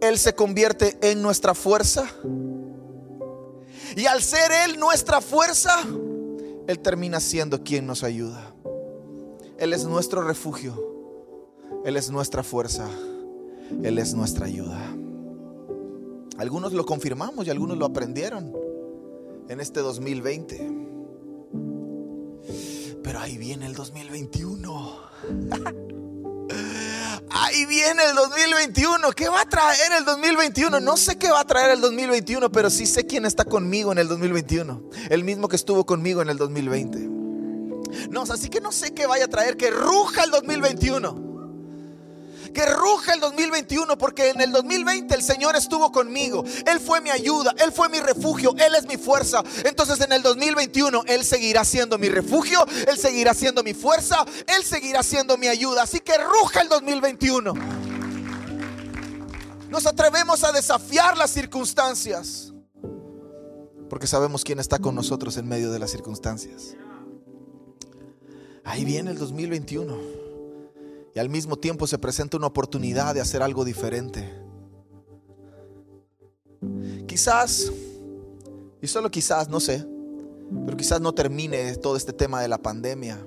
Él 0.00 0.18
se 0.18 0.34
convierte 0.34 0.98
en 1.02 1.22
nuestra 1.22 1.54
fuerza. 1.54 2.08
Y 3.96 4.06
al 4.06 4.22
ser 4.22 4.50
Él 4.66 4.78
nuestra 4.78 5.20
fuerza, 5.20 5.76
Él 6.66 6.78
termina 6.80 7.20
siendo 7.20 7.62
quien 7.62 7.86
nos 7.86 8.02
ayuda. 8.02 8.54
Él 9.58 9.72
es 9.72 9.84
nuestro 9.84 10.22
refugio. 10.22 10.90
Él 11.84 11.96
es 11.96 12.10
nuestra 12.10 12.42
fuerza. 12.42 12.88
Él 13.82 13.98
es 13.98 14.14
nuestra 14.14 14.46
ayuda. 14.46 14.96
Algunos 16.38 16.72
lo 16.72 16.84
confirmamos 16.84 17.46
y 17.46 17.50
algunos 17.50 17.76
lo 17.78 17.86
aprendieron 17.86 18.71
en 19.48 19.60
este 19.60 19.80
2020. 19.80 20.70
Pero 23.02 23.20
ahí 23.20 23.36
viene 23.36 23.66
el 23.66 23.74
2021. 23.74 25.00
Ahí 27.30 27.64
viene 27.66 28.02
el 28.04 28.14
2021. 28.14 29.10
¿Qué 29.12 29.28
va 29.28 29.40
a 29.42 29.48
traer 29.48 29.92
el 29.98 30.04
2021? 30.04 30.80
No 30.80 30.96
sé 30.96 31.16
qué 31.16 31.30
va 31.30 31.40
a 31.40 31.46
traer 31.46 31.70
el 31.70 31.80
2021, 31.80 32.52
pero 32.52 32.68
sí 32.68 32.84
sé 32.84 33.06
quién 33.06 33.24
está 33.24 33.44
conmigo 33.44 33.90
en 33.92 33.98
el 33.98 34.08
2021. 34.08 34.90
El 35.08 35.24
mismo 35.24 35.48
que 35.48 35.56
estuvo 35.56 35.86
conmigo 35.86 36.20
en 36.20 36.28
el 36.28 36.36
2020. 36.36 36.98
No, 38.10 38.22
así 38.22 38.48
que 38.50 38.60
no 38.60 38.70
sé 38.70 38.92
qué 38.92 39.06
vaya 39.06 39.24
a 39.26 39.28
traer. 39.28 39.56
Que 39.56 39.70
ruja 39.70 40.24
el 40.24 40.30
2021 40.30 41.31
que 42.52 42.66
ruja 42.66 43.14
el 43.14 43.20
2021 43.20 43.98
porque 43.98 44.30
en 44.30 44.40
el 44.40 44.52
2020 44.52 45.14
el 45.14 45.22
Señor 45.22 45.56
estuvo 45.56 45.90
conmigo. 45.90 46.44
Él 46.66 46.80
fue 46.80 47.00
mi 47.00 47.10
ayuda, 47.10 47.54
Él 47.58 47.72
fue 47.72 47.88
mi 47.88 48.00
refugio, 48.00 48.54
Él 48.58 48.74
es 48.74 48.86
mi 48.86 48.96
fuerza. 48.96 49.42
Entonces 49.64 50.00
en 50.00 50.12
el 50.12 50.22
2021 50.22 51.04
Él 51.06 51.24
seguirá 51.24 51.64
siendo 51.64 51.98
mi 51.98 52.08
refugio, 52.08 52.64
Él 52.88 52.98
seguirá 52.98 53.34
siendo 53.34 53.62
mi 53.62 53.74
fuerza, 53.74 54.24
Él 54.46 54.64
seguirá 54.64 55.02
siendo 55.02 55.36
mi 55.36 55.48
ayuda. 55.48 55.82
Así 55.82 56.00
que 56.00 56.16
ruja 56.18 56.60
el 56.60 56.68
2021. 56.68 57.54
Nos 59.68 59.86
atrevemos 59.86 60.44
a 60.44 60.52
desafiar 60.52 61.16
las 61.16 61.30
circunstancias 61.30 62.52
porque 63.88 64.06
sabemos 64.06 64.42
quién 64.42 64.58
está 64.58 64.78
con 64.78 64.94
nosotros 64.94 65.36
en 65.36 65.46
medio 65.46 65.70
de 65.70 65.78
las 65.78 65.90
circunstancias. 65.90 66.76
Ahí 68.64 68.86
viene 68.86 69.10
el 69.10 69.18
2021 69.18 70.21
y 71.14 71.18
al 71.18 71.28
mismo 71.28 71.56
tiempo 71.56 71.86
se 71.86 71.98
presenta 71.98 72.36
una 72.36 72.46
oportunidad 72.46 73.14
de 73.14 73.20
hacer 73.20 73.42
algo 73.42 73.64
diferente. 73.64 74.32
Quizás, 77.06 77.70
y 78.80 78.86
solo 78.86 79.10
quizás, 79.10 79.48
no 79.48 79.60
sé, 79.60 79.86
pero 80.64 80.76
quizás 80.76 81.00
no 81.00 81.12
termine 81.12 81.76
todo 81.76 81.96
este 81.96 82.12
tema 82.12 82.40
de 82.40 82.48
la 82.48 82.58
pandemia. 82.58 83.26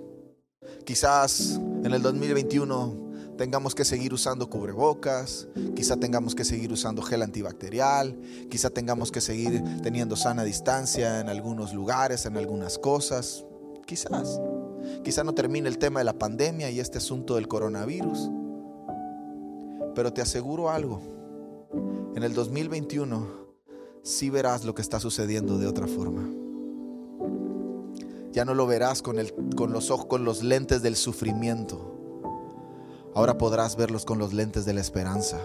Quizás 0.86 1.60
en 1.84 1.94
el 1.94 2.02
2021 2.02 3.06
tengamos 3.38 3.76
que 3.76 3.86
seguir 3.86 4.14
usando 4.14 4.50
cubrebocas, 4.50 5.48
quizás 5.76 6.00
tengamos 6.00 6.36
que 6.36 6.46
seguir 6.46 6.72
usando 6.72 7.02
gel 7.02 7.22
antibacterial, 7.22 8.18
quizás 8.50 8.72
tengamos 8.72 9.12
que 9.12 9.22
seguir 9.22 9.62
teniendo 9.84 10.16
sana 10.16 10.44
distancia 10.44 11.20
en 11.20 11.30
algunos 11.30 11.74
lugares, 11.74 12.26
en 12.26 12.38
algunas 12.38 12.78
cosas, 12.78 13.46
quizás. 13.86 14.40
Quizá 15.04 15.24
no 15.24 15.34
termine 15.34 15.70
el 15.70 15.78
tema 15.78 16.00
de 16.00 16.06
la 16.06 16.18
pandemia 16.18 16.70
y 16.72 16.80
este 16.80 16.98
asunto 16.98 17.36
del 17.36 17.48
coronavirus. 17.48 18.30
Pero 19.94 20.14
te 20.14 20.22
aseguro 20.22 20.70
algo. 20.70 21.02
En 22.16 22.24
el 22.24 22.34
2021 22.34 23.46
sí 24.04 24.30
verás 24.30 24.64
lo 24.64 24.76
que 24.76 24.82
está 24.82 25.00
sucediendo 25.00 25.58
de 25.58 25.68
otra 25.68 25.88
forma. 25.88 26.30
Ya 28.32 28.46
no 28.46 28.54
lo 28.54 28.68
verás 28.68 29.02
con, 29.02 29.18
con 29.56 29.72
los 29.72 29.92
ojos, 29.92 30.06
con 30.06 30.26
los 30.26 30.44
lentes 30.44 30.82
del 30.82 30.96
sufrimiento. 30.96 31.96
Ahora 33.14 33.38
podrás 33.38 33.78
verlos 33.78 34.04
con 34.04 34.20
los 34.20 34.34
lentes 34.34 34.66
de 34.66 34.74
la 34.74 34.82
esperanza. 34.82 35.40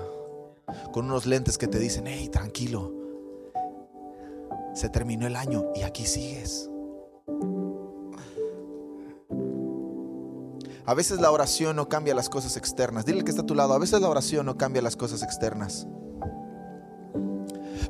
Con 0.92 1.07
unos 1.07 1.26
lentes 1.26 1.57
que 1.57 1.69
te 1.69 1.78
dicen, 1.78 2.07
hey, 2.07 2.28
tranquilo. 2.28 2.92
Se 4.75 4.88
terminó 4.88 5.26
el 5.26 5.37
año 5.37 5.66
y 5.76 5.83
aquí 5.83 6.04
sigues. 6.04 6.69
A 10.87 10.95
veces 10.95 11.21
la 11.21 11.31
oración 11.31 11.77
no 11.77 11.89
cambia 11.89 12.15
las 12.15 12.29
cosas 12.29 12.57
externas. 12.57 13.05
Dile 13.05 13.25
que 13.25 13.31
está 13.31 13.43
a 13.43 13.47
tu 13.47 13.55
lado. 13.55 13.75
A 13.75 13.79
veces 13.79 14.01
la 14.01 14.09
oración 14.09 14.47
no 14.47 14.57
cambia 14.57 14.83
las 14.83 14.97
cosas 14.97 15.23
externas. 15.23 15.87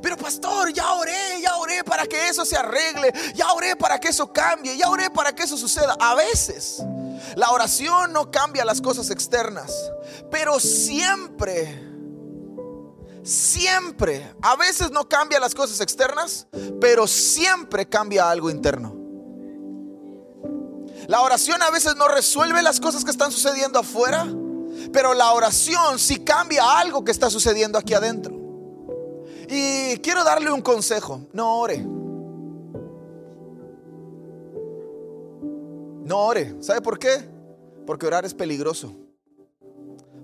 Pero 0.01 0.17
pastor, 0.17 0.73
ya 0.73 0.93
oré, 0.93 1.41
ya 1.41 1.55
oré 1.57 1.83
para 1.83 2.05
que 2.05 2.27
eso 2.27 2.43
se 2.43 2.57
arregle, 2.57 3.13
ya 3.35 3.51
oré 3.53 3.75
para 3.75 3.99
que 3.99 4.07
eso 4.07 4.31
cambie, 4.31 4.75
ya 4.77 4.89
oré 4.89 5.09
para 5.09 5.33
que 5.33 5.43
eso 5.43 5.57
suceda. 5.57 5.95
A 5.99 6.15
veces 6.15 6.83
la 7.35 7.51
oración 7.51 8.11
no 8.11 8.31
cambia 8.31 8.65
las 8.65 8.81
cosas 8.81 9.09
externas, 9.11 9.91
pero 10.31 10.59
siempre, 10.59 11.87
siempre, 13.23 14.33
a 14.41 14.55
veces 14.55 14.91
no 14.91 15.07
cambia 15.07 15.39
las 15.39 15.53
cosas 15.53 15.79
externas, 15.81 16.47
pero 16.79 17.05
siempre 17.05 17.87
cambia 17.87 18.29
algo 18.29 18.49
interno. 18.49 19.00
La 21.07 21.21
oración 21.21 21.61
a 21.61 21.69
veces 21.69 21.95
no 21.95 22.07
resuelve 22.07 22.61
las 22.61 22.79
cosas 22.79 23.03
que 23.03 23.11
están 23.11 23.31
sucediendo 23.31 23.79
afuera, 23.79 24.27
pero 24.93 25.13
la 25.13 25.33
oración 25.33 25.99
sí 25.99 26.19
cambia 26.19 26.79
algo 26.79 27.03
que 27.03 27.11
está 27.11 27.29
sucediendo 27.29 27.77
aquí 27.77 27.93
adentro. 27.93 28.35
Y 29.49 29.97
quiero 29.97 30.23
darle 30.23 30.51
un 30.51 30.61
consejo, 30.61 31.27
no 31.33 31.59
ore. 31.59 31.85
No 36.03 36.25
ore. 36.25 36.55
¿Sabe 36.61 36.81
por 36.81 36.97
qué? 36.99 37.29
Porque 37.85 38.05
orar 38.05 38.25
es 38.25 38.33
peligroso. 38.33 38.93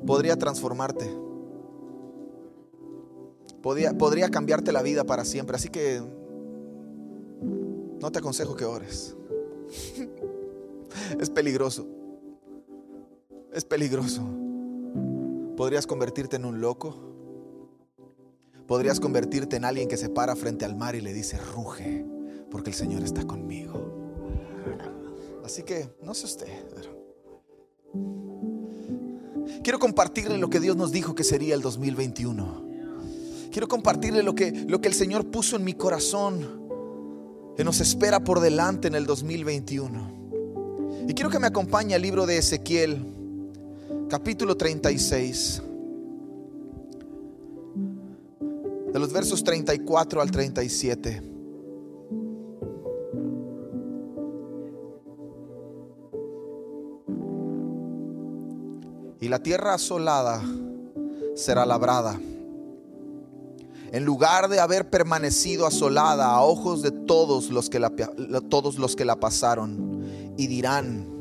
Podría 0.05 0.37
transformarte. 0.37 1.09
Podría, 3.61 3.97
podría 3.97 4.29
cambiarte 4.29 4.71
la 4.71 4.81
vida 4.81 5.03
para 5.03 5.25
siempre. 5.25 5.55
Así 5.55 5.69
que 5.69 6.01
no 7.99 8.11
te 8.11 8.19
aconsejo 8.19 8.55
que 8.55 8.65
ores. 8.65 9.15
Es 11.19 11.29
peligroso. 11.29 11.87
Es 13.53 13.65
peligroso. 13.65 14.23
Podrías 15.55 15.87
convertirte 15.87 16.35
en 16.35 16.45
un 16.45 16.61
loco. 16.61 16.95
Podrías 18.67 18.99
convertirte 18.99 19.55
en 19.55 19.65
alguien 19.65 19.87
que 19.87 19.97
se 19.97 20.09
para 20.09 20.35
frente 20.35 20.65
al 20.65 20.75
mar 20.75 20.95
y 20.95 21.01
le 21.01 21.13
dice, 21.13 21.37
ruge, 21.37 22.05
porque 22.51 22.69
el 22.69 22.75
Señor 22.75 23.03
está 23.03 23.25
conmigo. 23.25 23.97
Así 25.43 25.63
que, 25.63 25.89
no 26.03 26.13
sé 26.13 26.25
usted. 26.25 26.47
Quiero 29.63 29.79
compartirle 29.79 30.37
lo 30.37 30.49
que 30.49 30.59
Dios 30.59 30.75
nos 30.75 30.91
dijo 30.91 31.15
que 31.15 31.23
sería 31.23 31.55
el 31.55 31.61
2021. 31.61 32.67
Quiero 33.51 33.67
compartirle 33.67 34.23
lo 34.23 34.35
que, 34.35 34.51
lo 34.51 34.81
que 34.81 34.87
el 34.89 34.93
Señor 34.93 35.31
puso 35.31 35.55
en 35.55 35.63
mi 35.63 35.73
corazón, 35.73 36.67
que 37.55 37.63
nos 37.63 37.79
espera 37.79 38.19
por 38.19 38.39
delante 38.39 38.87
en 38.87 38.95
el 38.95 39.05
2021. 39.05 40.26
Y 41.07 41.13
quiero 41.13 41.29
que 41.29 41.39
me 41.39 41.47
acompañe 41.47 41.95
al 41.95 42.01
libro 42.01 42.25
de 42.25 42.37
Ezequiel, 42.37 43.01
capítulo 44.09 44.57
36. 44.57 45.61
De 48.91 48.99
los 48.99 49.13
versos 49.13 49.41
34 49.41 50.21
al 50.21 50.29
37. 50.29 51.21
Y 59.21 59.29
la 59.29 59.41
tierra 59.41 59.75
asolada 59.75 60.43
será 61.35 61.65
labrada. 61.65 62.19
En 63.93 64.03
lugar 64.03 64.49
de 64.49 64.59
haber 64.59 64.89
permanecido 64.89 65.65
asolada 65.65 66.31
a 66.31 66.43
ojos 66.43 66.81
de 66.81 66.91
todos 66.91 67.49
los 67.49 67.69
que 67.69 67.79
la, 67.79 67.93
todos 68.49 68.77
los 68.77 68.97
que 68.97 69.05
la 69.05 69.15
pasaron 69.15 69.96
y 70.37 70.47
dirán, 70.47 71.17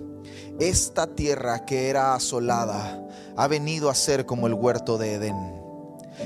esta 0.61 1.07
tierra 1.15 1.65
que 1.65 1.89
era 1.89 2.15
asolada 2.15 3.03
ha 3.37 3.49
venido 3.49 3.91
a 3.91 3.95
ser 3.95 4.27
como 4.27 4.47
el 4.47 4.55
huerto 4.55 4.99
de 4.99 5.15
Edén. 5.15 5.57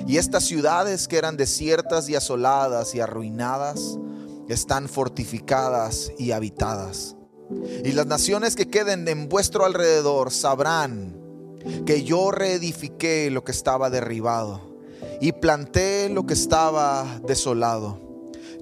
Y 0.07 0.19
estas 0.19 0.45
ciudades 0.45 1.09
que 1.09 1.17
eran 1.17 1.37
desiertas 1.37 2.09
y 2.09 2.15
asoladas 2.15 2.95
y 2.95 3.01
arruinadas, 3.01 3.99
están 4.49 4.89
fortificadas 4.89 6.13
y 6.19 6.33
habitadas. 6.33 7.17
Y 7.85 7.93
las 7.93 8.07
naciones 8.07 8.57
que 8.57 8.69
queden 8.69 9.07
en 9.09 9.29
vuestro 9.29 9.65
alrededor 9.65 10.31
sabrán 10.31 11.17
que 11.87 12.05
yo 12.05 12.31
reedifiqué 12.31 13.31
lo 13.31 13.45
que 13.45 13.53
estaba 13.53 13.91
derribado 13.91 14.77
y 15.21 15.33
planté 15.33 16.09
lo 16.09 16.27
que 16.27 16.35
estaba 16.35 17.21
desolado. 17.27 18.01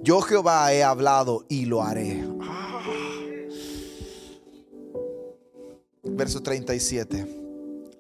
Yo 0.03 0.21
Jehová 0.21 0.73
he 0.73 0.83
hablado 0.83 1.45
y 1.49 1.67
lo 1.67 1.83
haré. 1.83 2.25
Verso 6.17 6.43
37. 6.43 7.27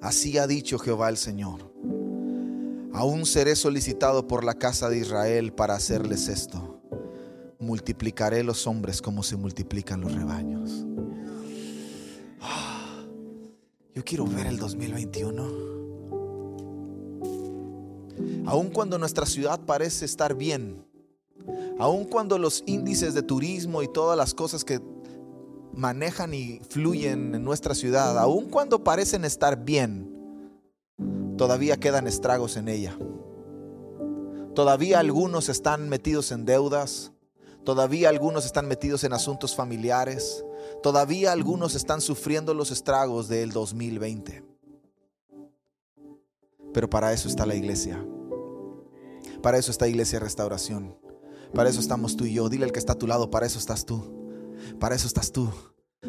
Así 0.00 0.38
ha 0.38 0.46
dicho 0.46 0.78
Jehová 0.78 1.08
el 1.08 1.16
Señor. 1.16 1.72
Aún 2.92 3.26
seré 3.26 3.54
solicitado 3.56 4.26
por 4.26 4.44
la 4.44 4.54
casa 4.54 4.88
de 4.88 4.98
Israel 4.98 5.52
para 5.52 5.74
hacerles 5.74 6.28
esto. 6.28 6.80
Multiplicaré 7.58 8.42
los 8.42 8.66
hombres 8.66 9.02
como 9.02 9.22
se 9.22 9.36
multiplican 9.36 10.00
los 10.00 10.14
rebaños. 10.14 10.86
Yo 13.94 14.04
quiero 14.04 14.26
ver 14.26 14.46
el 14.46 14.58
2021. 14.58 15.68
Aun 18.46 18.70
cuando 18.70 18.96
nuestra 18.96 19.26
ciudad 19.26 19.60
parece 19.66 20.04
estar 20.04 20.34
bien, 20.34 20.86
aun 21.78 22.04
cuando 22.04 22.38
los 22.38 22.62
índices 22.66 23.12
de 23.14 23.22
turismo 23.22 23.82
y 23.82 23.92
todas 23.92 24.16
las 24.16 24.34
cosas 24.34 24.64
que 24.64 24.80
manejan 25.78 26.34
y 26.34 26.60
fluyen 26.68 27.34
en 27.34 27.44
nuestra 27.44 27.74
ciudad, 27.74 28.18
aun 28.18 28.50
cuando 28.50 28.84
parecen 28.84 29.24
estar 29.24 29.64
bien, 29.64 30.12
todavía 31.36 31.78
quedan 31.78 32.06
estragos 32.06 32.56
en 32.56 32.68
ella. 32.68 32.98
Todavía 34.54 34.98
algunos 34.98 35.48
están 35.48 35.88
metidos 35.88 36.32
en 36.32 36.44
deudas, 36.44 37.12
todavía 37.64 38.08
algunos 38.08 38.44
están 38.44 38.66
metidos 38.66 39.04
en 39.04 39.12
asuntos 39.12 39.54
familiares, 39.54 40.44
Todavía 40.82 41.32
algunos 41.32 41.74
están 41.74 42.00
sufriendo 42.00 42.54
los 42.54 42.70
estragos 42.70 43.28
del 43.28 43.50
2020. 43.50 44.44
Pero 46.72 46.90
para 46.90 47.12
eso 47.12 47.28
está 47.28 47.46
la 47.46 47.54
iglesia. 47.54 48.04
Para 49.42 49.58
eso 49.58 49.70
está 49.70 49.88
Iglesia 49.88 50.20
Restauración. 50.20 50.96
Para 51.54 51.68
eso 51.68 51.80
estamos 51.80 52.16
tú 52.16 52.24
y 52.24 52.34
yo. 52.34 52.48
Dile 52.48 52.64
al 52.64 52.72
que 52.72 52.78
está 52.78 52.92
a 52.92 52.98
tu 52.98 53.06
lado, 53.06 53.30
para 53.30 53.46
eso 53.46 53.58
estás 53.58 53.84
tú. 53.84 54.17
Para 54.78 54.94
eso 54.94 55.06
estás 55.06 55.32
tú. 55.32 55.50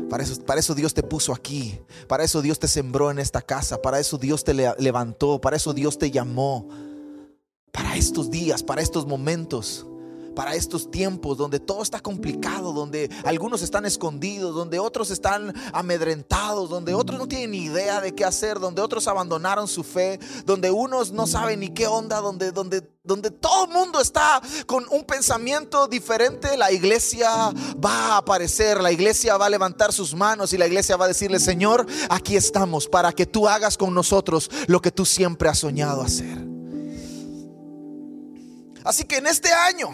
Para 0.10 0.24
eso, 0.24 0.42
para 0.44 0.60
eso 0.60 0.76
Dios 0.76 0.94
te 0.94 1.04
puso 1.04 1.34
aquí. 1.34 1.80
Para 2.08 2.24
eso 2.24 2.42
Dios 2.42 2.60
te 2.60 2.68
sembró 2.68 3.12
en 3.12 3.20
esta 3.20 3.42
casa. 3.42 3.82
Para 3.82 4.00
eso 4.00 4.18
Dios 4.18 4.44
te 4.44 4.54
levantó. 4.54 5.42
Para 5.42 5.58
eso 5.58 5.74
Dios 5.74 5.98
te 5.98 6.12
llamó. 6.12 6.68
Para 7.72 7.96
estos 7.96 8.30
días, 8.30 8.64
para 8.64 8.82
estos 8.82 9.06
momentos 9.06 9.86
para 10.36 10.56
estos 10.56 10.90
tiempos 10.90 11.38
donde 11.38 11.60
todo 11.60 11.82
está 11.82 12.00
complicado, 12.00 12.74
donde 12.74 13.10
algunos 13.24 13.62
están 13.62 13.86
escondidos, 13.86 14.56
donde 14.56 14.80
otros 14.80 15.12
están 15.12 15.54
amedrentados, 15.74 16.70
donde 16.70 16.94
otros 16.94 17.20
no 17.20 17.28
tienen 17.28 17.52
ni 17.52 17.64
idea 17.66 18.02
de 18.02 18.14
qué 18.14 18.26
hacer, 18.26 18.60
donde 18.60 18.82
otros 18.82 19.08
abandonaron 19.08 19.68
su 19.68 19.84
fe, 19.84 20.20
donde 20.46 20.72
unos 20.72 21.12
no 21.12 21.28
saben 21.28 21.60
ni 21.60 21.70
qué 21.70 21.88
onda, 21.88 22.22
donde, 22.22 22.52
donde, 22.52 22.88
donde 23.04 23.32
todo 23.32 23.66
el 23.66 23.72
mundo 23.72 24.00
está 24.00 24.42
con 24.66 24.86
un 24.92 25.04
pensamiento 25.04 25.88
diferente, 25.88 26.58
la 26.58 26.72
iglesia 26.72 27.52
va 27.84 28.14
a 28.14 28.18
aparecer, 28.18 28.82
la 28.82 28.92
iglesia 28.92 29.38
va 29.38 29.48
a 29.48 29.50
levantar 29.50 29.94
sus 29.94 30.14
manos 30.14 30.54
y 30.54 30.58
la 30.58 30.68
iglesia 30.68 30.98
va 30.98 31.06
a 31.06 31.10
decirle, 31.10 31.40
Señor, 31.40 31.86
aquí 32.10 32.36
estamos 32.36 32.88
para 32.88 33.12
que 33.12 33.26
tú 33.26 33.48
hagas 33.48 33.78
con 33.78 33.94
nosotros 33.94 34.50
lo 34.68 34.82
que 34.82 34.92
tú 34.92 35.06
siempre 35.06 35.50
has 35.50 35.60
soñado 35.60 36.02
hacer. 36.02 36.50
Así 38.84 39.04
que 39.04 39.18
en 39.18 39.28
este 39.28 39.52
año 39.52 39.90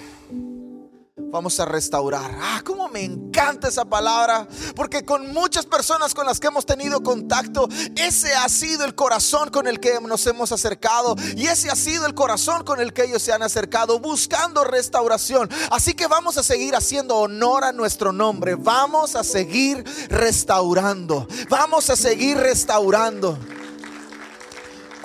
vamos 1.35 1.59
a 1.59 1.65
restaurar. 1.65 2.31
Ah, 2.41 2.61
cómo 2.63 2.87
me 2.87 3.03
encanta 3.03 3.67
esa 3.67 3.83
palabra, 3.83 4.47
porque 4.73 5.03
con 5.03 5.33
muchas 5.33 5.65
personas 5.65 6.13
con 6.13 6.25
las 6.25 6.39
que 6.39 6.47
hemos 6.47 6.65
tenido 6.65 7.03
contacto, 7.03 7.67
ese 7.97 8.33
ha 8.33 8.47
sido 8.47 8.85
el 8.85 8.95
corazón 8.95 9.49
con 9.49 9.67
el 9.67 9.81
que 9.81 9.99
nos 9.99 10.25
hemos 10.27 10.53
acercado 10.53 11.15
y 11.35 11.47
ese 11.47 11.69
ha 11.69 11.75
sido 11.75 12.05
el 12.05 12.15
corazón 12.15 12.63
con 12.63 12.79
el 12.79 12.93
que 12.93 13.03
ellos 13.03 13.21
se 13.21 13.33
han 13.33 13.43
acercado 13.43 13.99
buscando 13.99 14.63
restauración. 14.63 15.49
Así 15.71 15.93
que 15.93 16.07
vamos 16.07 16.37
a 16.37 16.43
seguir 16.43 16.73
haciendo 16.73 17.17
honor 17.17 17.65
a 17.65 17.73
nuestro 17.73 18.13
nombre. 18.13 18.55
Vamos 18.55 19.17
a 19.17 19.23
seguir 19.25 19.83
restaurando. 20.07 21.27
Vamos 21.49 21.89
a 21.89 21.97
seguir 21.97 22.37
restaurando. 22.37 23.37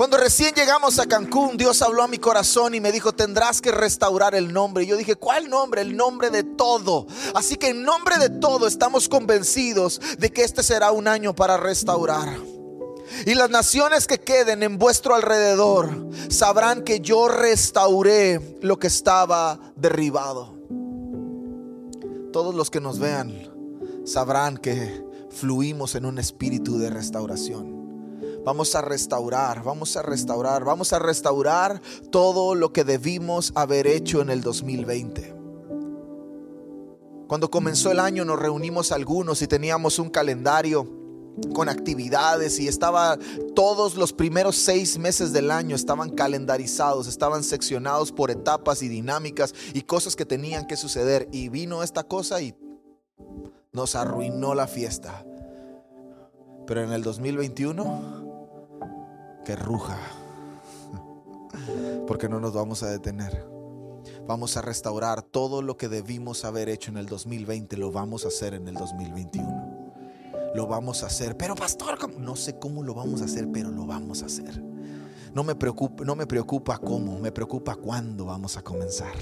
Cuando 0.00 0.16
recién 0.16 0.54
llegamos 0.54 0.98
a 0.98 1.04
Cancún, 1.04 1.58
Dios 1.58 1.82
habló 1.82 2.02
a 2.02 2.08
mi 2.08 2.16
corazón 2.16 2.74
y 2.74 2.80
me 2.80 2.90
dijo, 2.90 3.12
tendrás 3.12 3.60
que 3.60 3.70
restaurar 3.70 4.34
el 4.34 4.50
nombre. 4.50 4.84
Y 4.84 4.86
yo 4.86 4.96
dije, 4.96 5.14
¿cuál 5.14 5.50
nombre? 5.50 5.82
El 5.82 5.94
nombre 5.94 6.30
de 6.30 6.42
todo. 6.42 7.06
Así 7.34 7.56
que 7.56 7.68
en 7.68 7.82
nombre 7.82 8.16
de 8.16 8.30
todo 8.30 8.66
estamos 8.66 9.10
convencidos 9.10 10.00
de 10.18 10.32
que 10.32 10.42
este 10.42 10.62
será 10.62 10.90
un 10.90 11.06
año 11.06 11.34
para 11.34 11.58
restaurar. 11.58 12.34
Y 13.26 13.34
las 13.34 13.50
naciones 13.50 14.06
que 14.06 14.16
queden 14.16 14.62
en 14.62 14.78
vuestro 14.78 15.14
alrededor 15.14 16.08
sabrán 16.30 16.82
que 16.82 17.00
yo 17.00 17.28
restauré 17.28 18.56
lo 18.62 18.78
que 18.78 18.86
estaba 18.86 19.60
derribado. 19.76 20.54
Todos 22.32 22.54
los 22.54 22.70
que 22.70 22.80
nos 22.80 22.98
vean 22.98 23.50
sabrán 24.06 24.56
que 24.56 25.04
fluimos 25.28 25.94
en 25.94 26.06
un 26.06 26.18
espíritu 26.18 26.78
de 26.78 26.88
restauración. 26.88 27.79
Vamos 28.44 28.74
a 28.74 28.80
restaurar, 28.80 29.62
vamos 29.62 29.96
a 29.96 30.02
restaurar, 30.02 30.64
vamos 30.64 30.92
a 30.92 30.98
restaurar 30.98 31.82
todo 32.10 32.54
lo 32.54 32.72
que 32.72 32.84
debimos 32.84 33.52
haber 33.54 33.86
hecho 33.86 34.22
en 34.22 34.30
el 34.30 34.40
2020. 34.40 35.34
Cuando 37.28 37.50
comenzó 37.50 37.92
el 37.92 38.00
año 38.00 38.24
nos 38.24 38.38
reunimos 38.38 38.92
algunos 38.92 39.42
y 39.42 39.46
teníamos 39.46 39.98
un 39.98 40.08
calendario 40.08 41.00
con 41.54 41.68
actividades 41.68 42.58
y 42.58 42.66
estaba 42.66 43.18
todos 43.54 43.94
los 43.94 44.12
primeros 44.12 44.56
seis 44.56 44.98
meses 44.98 45.32
del 45.32 45.50
año 45.50 45.76
estaban 45.76 46.10
calendarizados, 46.10 47.06
estaban 47.06 47.44
seccionados 47.44 48.10
por 48.10 48.30
etapas 48.30 48.82
y 48.82 48.88
dinámicas 48.88 49.54
y 49.74 49.82
cosas 49.82 50.16
que 50.16 50.26
tenían 50.26 50.66
que 50.66 50.76
suceder. 50.76 51.28
Y 51.30 51.50
vino 51.50 51.82
esta 51.82 52.04
cosa 52.04 52.40
y 52.40 52.54
nos 53.72 53.94
arruinó 53.94 54.54
la 54.54 54.66
fiesta. 54.66 55.24
Pero 56.66 56.82
en 56.82 56.92
el 56.92 57.02
2021 57.02 58.19
ruja, 59.56 59.98
porque 62.06 62.28
no 62.28 62.40
nos 62.40 62.52
vamos 62.52 62.82
a 62.82 62.90
detener. 62.90 63.48
Vamos 64.26 64.56
a 64.56 64.62
restaurar 64.62 65.22
todo 65.22 65.60
lo 65.62 65.76
que 65.76 65.88
debimos 65.88 66.44
haber 66.44 66.68
hecho 66.68 66.90
en 66.90 66.98
el 66.98 67.06
2020, 67.06 67.76
lo 67.76 67.90
vamos 67.90 68.24
a 68.24 68.28
hacer 68.28 68.54
en 68.54 68.68
el 68.68 68.74
2021. 68.74 69.92
Lo 70.54 70.66
vamos 70.66 71.02
a 71.02 71.06
hacer, 71.06 71.36
pero 71.36 71.54
pastor, 71.54 72.18
no 72.18 72.36
sé 72.36 72.58
cómo 72.58 72.82
lo 72.82 72.94
vamos 72.94 73.22
a 73.22 73.24
hacer, 73.24 73.48
pero 73.52 73.70
lo 73.70 73.86
vamos 73.86 74.22
a 74.22 74.26
hacer. 74.26 74.62
No 75.34 75.44
me 75.44 75.54
preocupa, 75.54 76.04
no 76.04 76.16
me 76.16 76.26
preocupa 76.26 76.78
cómo, 76.78 77.18
me 77.18 77.30
preocupa 77.30 77.76
cuándo 77.76 78.26
vamos 78.26 78.56
a 78.56 78.62
comenzar. 78.62 79.14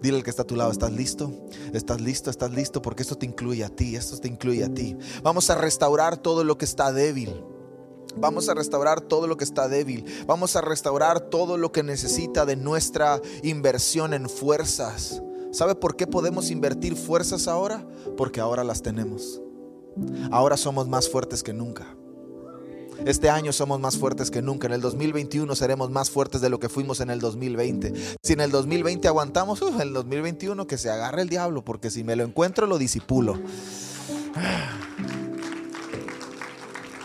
Dile 0.00 0.16
al 0.16 0.22
que 0.22 0.30
está 0.30 0.42
a 0.42 0.46
tu 0.46 0.56
lado, 0.56 0.70
¿estás 0.70 0.92
listo? 0.92 1.30
¿Estás 1.74 2.00
listo? 2.00 2.30
¿Estás 2.30 2.50
listo? 2.52 2.80
Porque 2.80 3.02
esto 3.02 3.16
te 3.16 3.26
incluye 3.26 3.62
a 3.62 3.68
ti, 3.68 3.96
esto 3.96 4.16
te 4.18 4.28
incluye 4.28 4.64
a 4.64 4.72
ti. 4.72 4.96
Vamos 5.22 5.50
a 5.50 5.54
restaurar 5.54 6.16
todo 6.16 6.44
lo 6.44 6.56
que 6.56 6.64
está 6.64 6.92
débil. 6.92 7.44
Vamos 8.20 8.48
a 8.48 8.54
restaurar 8.54 9.00
todo 9.00 9.26
lo 9.26 9.36
que 9.36 9.44
está 9.44 9.68
débil. 9.68 10.04
Vamos 10.26 10.56
a 10.56 10.60
restaurar 10.60 11.20
todo 11.20 11.56
lo 11.56 11.72
que 11.72 11.82
necesita 11.82 12.44
de 12.44 12.56
nuestra 12.56 13.20
inversión 13.42 14.14
en 14.14 14.28
fuerzas. 14.28 15.22
¿Sabe 15.52 15.74
por 15.74 15.96
qué 15.96 16.06
podemos 16.06 16.50
invertir 16.50 16.96
fuerzas 16.96 17.48
ahora? 17.48 17.86
Porque 18.16 18.40
ahora 18.40 18.64
las 18.64 18.82
tenemos. 18.82 19.40
Ahora 20.30 20.56
somos 20.56 20.88
más 20.88 21.08
fuertes 21.08 21.42
que 21.42 21.52
nunca. 21.52 21.86
Este 23.06 23.30
año 23.30 23.52
somos 23.52 23.78
más 23.78 23.96
fuertes 23.96 24.30
que 24.30 24.42
nunca. 24.42 24.66
En 24.66 24.72
el 24.72 24.80
2021 24.80 25.54
seremos 25.54 25.90
más 25.90 26.10
fuertes 26.10 26.40
de 26.40 26.50
lo 26.50 26.58
que 26.58 26.68
fuimos 26.68 27.00
en 27.00 27.10
el 27.10 27.20
2020. 27.20 27.94
Si 28.22 28.32
en 28.32 28.40
el 28.40 28.50
2020 28.50 29.06
aguantamos, 29.06 29.62
en 29.62 29.80
el 29.80 29.92
2021 29.92 30.66
que 30.66 30.78
se 30.78 30.90
agarre 30.90 31.22
el 31.22 31.28
diablo, 31.28 31.64
porque 31.64 31.90
si 31.90 32.02
me 32.02 32.16
lo 32.16 32.24
encuentro 32.24 32.66
lo 32.66 32.76
disipulo. 32.76 33.38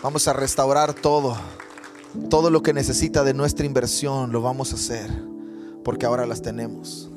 Vamos 0.04 0.28
a 0.28 0.34
restaurar 0.34 0.92
todo. 0.92 1.34
Todo 2.28 2.50
lo 2.50 2.62
que 2.62 2.74
necesita 2.74 3.24
de 3.24 3.32
nuestra 3.32 3.64
inversión 3.64 4.32
lo 4.32 4.42
vamos 4.42 4.72
a 4.72 4.74
hacer. 4.74 5.10
porque 5.82 6.04
ahora 6.04 6.26
las 6.26 6.42
tenemos. 6.42 7.08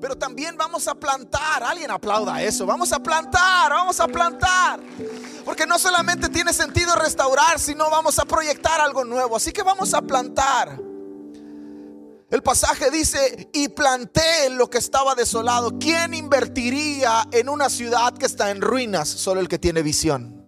Pero 0.00 0.18
también 0.18 0.56
vamos 0.56 0.88
a 0.88 0.94
plantar. 0.96 1.62
Alguien 1.62 1.92
aplauda 1.92 2.42
eso. 2.42 2.66
Vamos 2.66 2.92
a 2.92 3.00
plantar, 3.00 3.70
vamos 3.70 4.00
a 4.00 4.08
plantar. 4.08 4.80
Porque 5.44 5.66
no 5.66 5.78
solamente 5.78 6.28
tiene 6.30 6.52
sentido 6.52 6.96
restaurar, 6.96 7.60
sino 7.60 7.88
vamos 7.88 8.18
a 8.18 8.24
proyectar 8.24 8.80
algo 8.80 9.04
nuevo. 9.04 9.36
Así 9.36 9.52
que 9.52 9.62
vamos 9.62 9.94
a 9.94 10.02
plantar. 10.02 10.80
El 12.28 12.42
pasaje 12.42 12.90
dice, 12.90 13.50
y 13.52 13.68
planté 13.68 14.50
lo 14.50 14.68
que 14.68 14.78
estaba 14.78 15.14
desolado. 15.14 15.78
¿Quién 15.78 16.12
invertiría 16.12 17.28
en 17.30 17.48
una 17.48 17.70
ciudad 17.70 18.12
que 18.14 18.26
está 18.26 18.50
en 18.50 18.60
ruinas? 18.60 19.08
Solo 19.08 19.40
el 19.40 19.46
que 19.46 19.60
tiene 19.60 19.82
visión. 19.82 20.41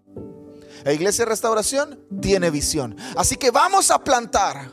La 0.84 0.92
iglesia 0.92 1.24
de 1.24 1.30
restauración 1.30 1.98
tiene 2.20 2.50
visión. 2.50 2.96
Así 3.16 3.36
que 3.36 3.50
vamos 3.50 3.90
a 3.90 4.04
plantar. 4.04 4.70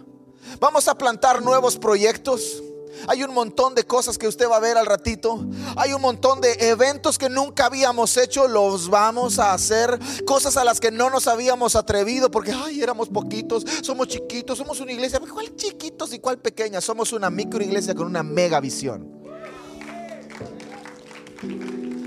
Vamos 0.60 0.88
a 0.88 0.98
plantar 0.98 1.42
nuevos 1.42 1.78
proyectos. 1.78 2.62
Hay 3.08 3.24
un 3.24 3.34
montón 3.34 3.74
de 3.74 3.86
cosas 3.86 4.18
que 4.18 4.28
usted 4.28 4.50
va 4.50 4.58
a 4.58 4.60
ver 4.60 4.78
al 4.78 4.86
ratito. 4.86 5.46
Hay 5.78 5.94
un 5.94 6.02
montón 6.02 6.42
de 6.42 6.52
eventos 6.60 7.18
que 7.18 7.30
nunca 7.30 7.68
habíamos 7.68 8.18
hecho, 8.18 8.48
los 8.50 8.90
vamos 8.90 9.40
a 9.40 9.54
hacer. 9.54 9.98
Cosas 10.26 10.58
a 10.58 10.66
las 10.66 10.82
que 10.82 10.92
no 10.92 11.10
nos 11.10 11.28
habíamos 11.28 11.78
atrevido 11.78 12.30
porque, 12.30 12.52
ay, 12.52 12.82
éramos 12.82 13.08
poquitos, 13.08 13.66
somos 13.82 14.10
chiquitos, 14.10 14.58
somos 14.58 14.82
una 14.82 14.92
iglesia. 14.92 15.20
¿Cuál 15.20 15.56
chiquitos 15.56 16.14
y 16.14 16.20
cuál 16.20 16.40
pequeña? 16.40 16.82
Somos 16.82 17.14
una 17.14 17.30
micro 17.30 17.64
iglesia 17.64 17.96
con 17.96 18.08
una 18.08 18.22
mega 18.22 18.60
visión. 18.60 19.22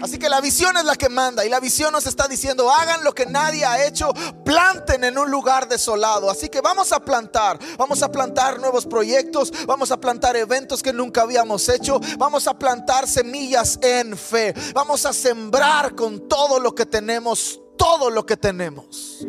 Así 0.05 0.19
que 0.19 0.29
la 0.29 0.43
visión 0.43 0.77
es 0.77 0.85
la 0.85 0.97
que 0.97 1.09
manda 1.09 1.47
y 1.47 1.49
la 1.49 1.61
visión 1.61 1.90
nos 1.90 2.07
está 2.07 2.29
diciendo, 2.29 2.71
hagan 2.71 3.03
lo 3.05 3.14
que 3.14 3.25
nadie 3.25 3.64
ha 3.64 3.87
hecho, 3.87 4.12
planten 4.45 5.03
en 5.03 5.17
un 5.17 5.31
lugar 5.31 5.67
desolado. 5.67 6.29
Así 6.29 6.51
que 6.51 6.61
vamos 6.61 6.93
a 6.93 7.01
plantar, 7.01 7.59
vamos 7.79 8.03
a 8.03 8.12
plantar 8.12 8.61
nuevos 8.61 8.85
proyectos, 8.85 9.51
vamos 9.67 9.90
a 9.90 9.99
plantar 9.99 10.37
eventos 10.37 10.83
que 10.83 10.93
nunca 10.93 11.23
habíamos 11.23 11.71
hecho, 11.71 12.03
vamos 12.19 12.47
a 12.47 12.59
plantar 12.59 13.09
semillas 13.09 13.79
en 13.81 14.14
fe, 14.14 14.53
vamos 14.75 15.07
a 15.07 15.14
sembrar 15.14 15.95
con 15.95 16.29
todo 16.29 16.61
lo 16.61 16.75
que 16.75 16.85
tenemos, 16.85 17.59
todo 17.79 18.11
lo 18.11 18.27
que 18.27 18.37
tenemos. 18.37 19.27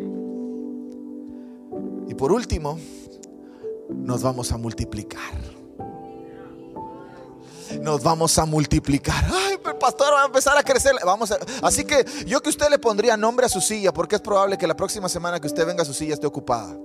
Y 2.06 2.14
por 2.14 2.32
último, 2.32 2.78
nos 3.88 4.22
vamos 4.22 4.52
a 4.52 4.58
multiplicar 4.58 5.55
nos 7.80 8.02
vamos 8.02 8.38
a 8.38 8.46
multiplicar. 8.46 9.24
Ay, 9.32 9.58
el 9.64 9.76
pastor 9.76 10.12
va 10.12 10.22
a 10.22 10.26
empezar 10.26 10.56
a 10.56 10.62
crecer. 10.62 10.94
Vamos 11.04 11.32
así 11.62 11.84
que 11.84 12.04
yo 12.26 12.40
que 12.40 12.50
usted 12.50 12.68
le 12.70 12.78
pondría 12.78 13.16
nombre 13.16 13.46
a 13.46 13.48
su 13.48 13.60
silla, 13.60 13.92
porque 13.92 14.16
es 14.16 14.22
probable 14.22 14.58
que 14.58 14.66
la 14.66 14.76
próxima 14.76 15.08
semana 15.08 15.40
que 15.40 15.46
usted 15.46 15.66
venga 15.66 15.82
a 15.82 15.86
su 15.86 15.94
silla 15.94 16.14
esté 16.14 16.26
ocupada. 16.26 16.76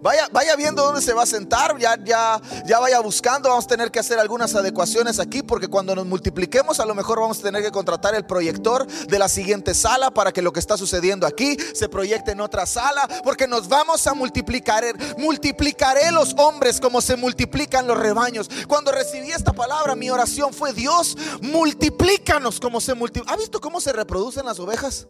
Vaya, 0.00 0.28
vaya 0.32 0.56
viendo 0.56 0.82
dónde 0.82 1.02
se 1.02 1.12
va 1.12 1.22
a 1.22 1.26
sentar, 1.26 1.76
ya, 1.78 1.96
ya, 2.02 2.40
ya 2.66 2.78
vaya 2.78 3.00
buscando. 3.00 3.48
Vamos 3.48 3.64
a 3.66 3.68
tener 3.68 3.90
que 3.90 3.98
hacer 3.98 4.18
algunas 4.18 4.54
adecuaciones 4.54 5.18
aquí 5.18 5.42
porque 5.42 5.68
cuando 5.68 5.94
nos 5.94 6.06
multipliquemos 6.06 6.80
a 6.80 6.86
lo 6.86 6.94
mejor 6.94 7.20
vamos 7.20 7.38
a 7.40 7.42
tener 7.42 7.62
que 7.62 7.70
contratar 7.70 8.14
el 8.14 8.24
proyector 8.24 8.86
de 8.86 9.18
la 9.18 9.28
siguiente 9.28 9.74
sala 9.74 10.10
para 10.10 10.32
que 10.32 10.42
lo 10.42 10.52
que 10.52 10.60
está 10.60 10.76
sucediendo 10.76 11.26
aquí 11.26 11.56
se 11.74 11.88
proyecte 11.88 12.32
en 12.32 12.40
otra 12.40 12.66
sala 12.66 13.08
porque 13.24 13.46
nos 13.46 13.68
vamos 13.68 14.06
a 14.06 14.14
multiplicar. 14.14 14.72
Multiplicaré 15.18 16.10
los 16.12 16.34
hombres 16.38 16.80
como 16.80 17.00
se 17.00 17.16
multiplican 17.16 17.86
los 17.86 17.98
rebaños. 17.98 18.48
Cuando 18.66 18.92
recibí 18.92 19.30
esta 19.30 19.52
palabra 19.52 19.94
mi 19.94 20.10
oración 20.10 20.52
fue 20.52 20.72
Dios, 20.72 21.16
multiplícanos 21.42 22.58
como 22.60 22.80
se 22.80 22.94
multiplican. 22.94 23.34
¿Ha 23.34 23.38
visto 23.38 23.60
cómo 23.60 23.80
se 23.80 23.92
reproducen 23.92 24.46
las 24.46 24.58
ovejas? 24.58 25.06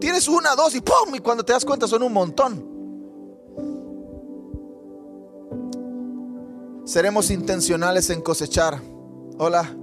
Tienes 0.00 0.28
una, 0.28 0.54
dos 0.54 0.74
y 0.74 0.80
¡pum! 0.80 1.14
Y 1.14 1.20
cuando 1.20 1.44
te 1.44 1.52
das 1.52 1.64
cuenta 1.64 1.86
son 1.86 2.02
un 2.02 2.12
montón. 2.12 2.73
Seremos 6.84 7.30
intencionales 7.30 8.10
en 8.10 8.20
cosechar. 8.20 8.80
Hola. 9.38 9.74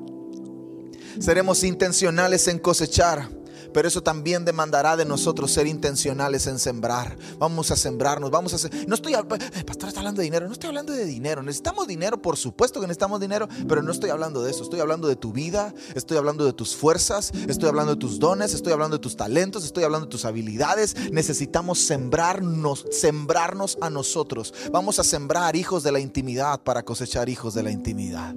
Seremos 1.19 1.63
intencionales 1.63 2.47
en 2.47 2.59
cosechar 2.59 3.40
pero 3.73 3.87
eso 3.87 4.01
también 4.01 4.45
demandará 4.45 4.95
de 4.95 5.05
nosotros 5.05 5.51
ser 5.51 5.67
intencionales 5.67 6.47
en 6.47 6.59
sembrar. 6.59 7.17
Vamos 7.37 7.71
a 7.71 7.75
sembrarnos, 7.75 8.31
vamos 8.31 8.53
a 8.53 8.55
hacer. 8.57 8.87
No 8.87 8.95
estoy, 8.95 9.13
eh, 9.13 9.63
pastor 9.65 9.89
está 9.89 9.99
hablando 9.99 10.19
de 10.19 10.25
dinero, 10.25 10.47
no 10.47 10.53
estoy 10.53 10.69
hablando 10.69 10.93
de 10.93 11.05
dinero. 11.05 11.43
Necesitamos 11.43 11.87
dinero, 11.87 12.21
por 12.21 12.37
supuesto 12.37 12.79
que 12.79 12.87
necesitamos 12.87 13.19
dinero, 13.19 13.47
pero 13.67 13.81
no 13.81 13.91
estoy 13.91 14.09
hablando 14.09 14.43
de 14.43 14.51
eso. 14.51 14.63
Estoy 14.63 14.79
hablando 14.79 15.07
de 15.07 15.15
tu 15.15 15.31
vida, 15.31 15.73
estoy 15.95 16.17
hablando 16.17 16.45
de 16.45 16.53
tus 16.53 16.75
fuerzas, 16.75 17.31
estoy 17.47 17.69
hablando 17.69 17.93
de 17.93 17.99
tus 17.99 18.19
dones, 18.19 18.53
estoy 18.53 18.73
hablando 18.73 18.97
de 18.97 19.01
tus 19.01 19.15
talentos, 19.15 19.65
estoy 19.65 19.83
hablando 19.83 20.07
de 20.07 20.11
tus 20.11 20.25
habilidades. 20.25 20.95
Necesitamos 21.11 21.79
sembrarnos, 21.79 22.85
sembrarnos 22.91 23.77
a 23.81 23.89
nosotros. 23.89 24.53
Vamos 24.71 24.99
a 24.99 25.03
sembrar 25.03 25.55
hijos 25.55 25.83
de 25.83 25.91
la 25.91 25.99
intimidad 25.99 26.61
para 26.61 26.83
cosechar 26.83 27.29
hijos 27.29 27.53
de 27.53 27.63
la 27.63 27.71
intimidad. 27.71 28.35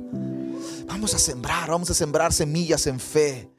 Vamos 0.86 1.14
a 1.14 1.18
sembrar, 1.18 1.70
vamos 1.70 1.90
a 1.90 1.94
sembrar 1.94 2.32
semillas 2.32 2.86
en 2.86 3.00
fe. 3.00 3.50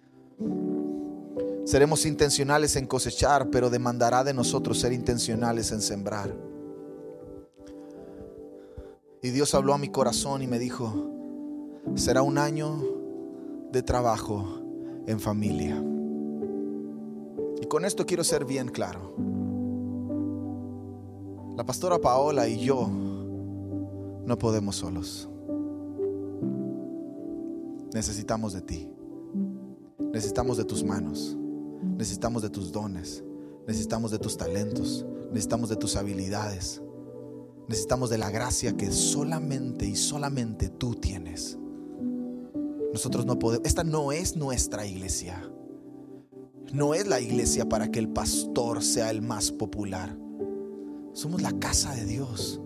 Seremos 1.65 2.05
intencionales 2.05 2.75
en 2.75 2.85
cosechar, 2.85 3.49
pero 3.49 3.71
demandará 3.71 4.23
de 4.23 4.35
nosotros 4.35 4.79
ser 4.79 4.93
intencionales 4.93 5.71
en 5.71 5.81
sembrar. 5.81 6.31
Y 9.23 9.31
Dios 9.31 9.55
habló 9.55 9.73
a 9.73 9.79
mi 9.79 9.89
corazón 9.89 10.43
y 10.43 10.47
me 10.47 10.59
dijo, 10.59 11.09
será 11.95 12.21
un 12.21 12.37
año 12.37 12.83
de 13.71 13.81
trabajo 13.81 14.61
en 15.07 15.19
familia. 15.19 15.83
Y 17.59 17.65
con 17.65 17.83
esto 17.83 18.05
quiero 18.05 18.23
ser 18.23 18.45
bien 18.45 18.67
claro. 18.67 19.15
La 21.57 21.65
pastora 21.65 21.97
Paola 21.97 22.47
y 22.47 22.59
yo 22.59 22.87
no 22.87 24.37
podemos 24.37 24.75
solos. 24.75 25.27
Necesitamos 27.91 28.53
de 28.53 28.61
ti. 28.61 28.87
Necesitamos 30.13 30.57
de 30.57 30.65
tus 30.65 30.83
manos. 30.83 31.35
Necesitamos 31.81 32.41
de 32.41 32.49
tus 32.49 32.71
dones, 32.71 33.23
necesitamos 33.67 34.11
de 34.11 34.19
tus 34.19 34.37
talentos, 34.37 35.05
necesitamos 35.29 35.69
de 35.69 35.75
tus 35.75 35.95
habilidades, 35.95 36.81
necesitamos 37.67 38.09
de 38.09 38.17
la 38.17 38.29
gracia 38.29 38.75
que 38.75 38.91
solamente 38.91 39.85
y 39.85 39.95
solamente 39.95 40.69
tú 40.69 40.95
tienes. 40.95 41.57
Nosotros 42.93 43.25
no 43.25 43.37
podemos, 43.39 43.65
esta 43.65 43.83
no 43.83 44.11
es 44.11 44.35
nuestra 44.35 44.85
iglesia. 44.85 45.51
No 46.73 46.93
es 46.93 47.07
la 47.07 47.19
iglesia 47.19 47.67
para 47.69 47.91
que 47.91 47.99
el 47.99 48.09
pastor 48.09 48.83
sea 48.83 49.11
el 49.11 49.21
más 49.21 49.51
popular. 49.51 50.17
Somos 51.13 51.41
la 51.41 51.51
casa 51.59 51.93
de 51.93 52.05
Dios, 52.05 52.59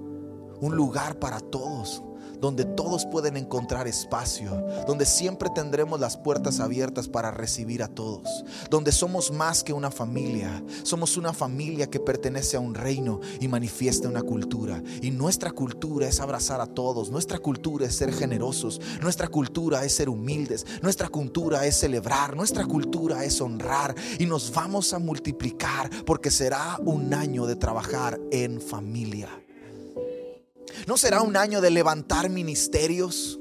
un 0.62 0.76
lugar 0.76 1.20
para 1.20 1.40
todos 1.40 2.04
donde 2.40 2.66
todos 2.66 3.06
pueden 3.06 3.38
encontrar 3.38 3.88
espacio, 3.88 4.66
donde 4.88 5.06
siempre 5.06 5.50
tendremos 5.54 6.00
las 6.00 6.18
puertas 6.18 6.60
abiertas 6.60 7.08
para 7.08 7.32
recibir 7.32 7.84
a 7.84 7.88
todos, 7.88 8.44
donde 8.70 8.92
somos 8.92 9.32
más 9.32 9.64
que 9.64 9.74
una 9.74 9.92
familia, 9.92 10.64
somos 10.84 11.18
una 11.18 11.34
familia 11.34 11.90
que 11.90 12.00
pertenece 12.00 12.58
a 12.58 12.60
un 12.60 12.76
reino 12.76 13.20
y 13.40 13.48
manifiesta 13.48 14.08
una 14.08 14.22
cultura. 14.22 14.82
Y 15.02 15.12
nuestra 15.12 15.52
cultura 15.52 16.08
es 16.08 16.20
abrazar 16.20 16.62
a 16.62 16.68
todos, 16.68 17.10
nuestra 17.10 17.40
cultura 17.40 17.86
es 17.86 17.96
ser 17.96 18.14
generosos, 18.14 18.80
nuestra 19.02 19.28
cultura 19.28 19.84
es 19.84 19.94
ser 19.94 20.10
humildes, 20.10 20.66
nuestra 20.82 21.08
cultura 21.08 21.66
es 21.66 21.76
celebrar, 21.76 22.36
nuestra 22.36 22.66
cultura 22.66 23.24
es 23.24 23.42
honrar 23.42 23.96
y 24.18 24.26
nos 24.26 24.52
vamos 24.54 24.94
a 24.94 25.00
multiplicar 25.00 25.90
porque 26.06 26.32
será 26.32 26.80
un 26.86 27.14
año 27.14 27.46
de 27.46 27.56
trabajar 27.56 28.20
en 28.32 28.62
familia. 28.62 29.30
¿No 30.88 30.98
será 30.98 31.22
un 31.22 31.38
año 31.38 31.62
de 31.62 31.72
levantar 31.72 32.30
ministerios? 32.30 33.40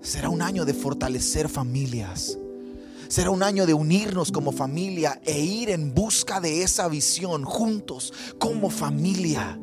Será 0.00 0.28
un 0.28 0.42
año 0.42 0.64
de 0.64 0.74
fortalecer 0.74 1.48
familias. 1.48 2.38
Será 3.08 3.30
un 3.30 3.42
año 3.42 3.66
de 3.66 3.74
unirnos 3.74 4.32
como 4.32 4.52
familia 4.52 5.20
e 5.24 5.40
ir 5.40 5.70
en 5.70 5.94
busca 5.94 6.40
de 6.40 6.62
esa 6.62 6.88
visión 6.88 7.44
juntos 7.44 8.12
como 8.38 8.70
familia. 8.70 9.60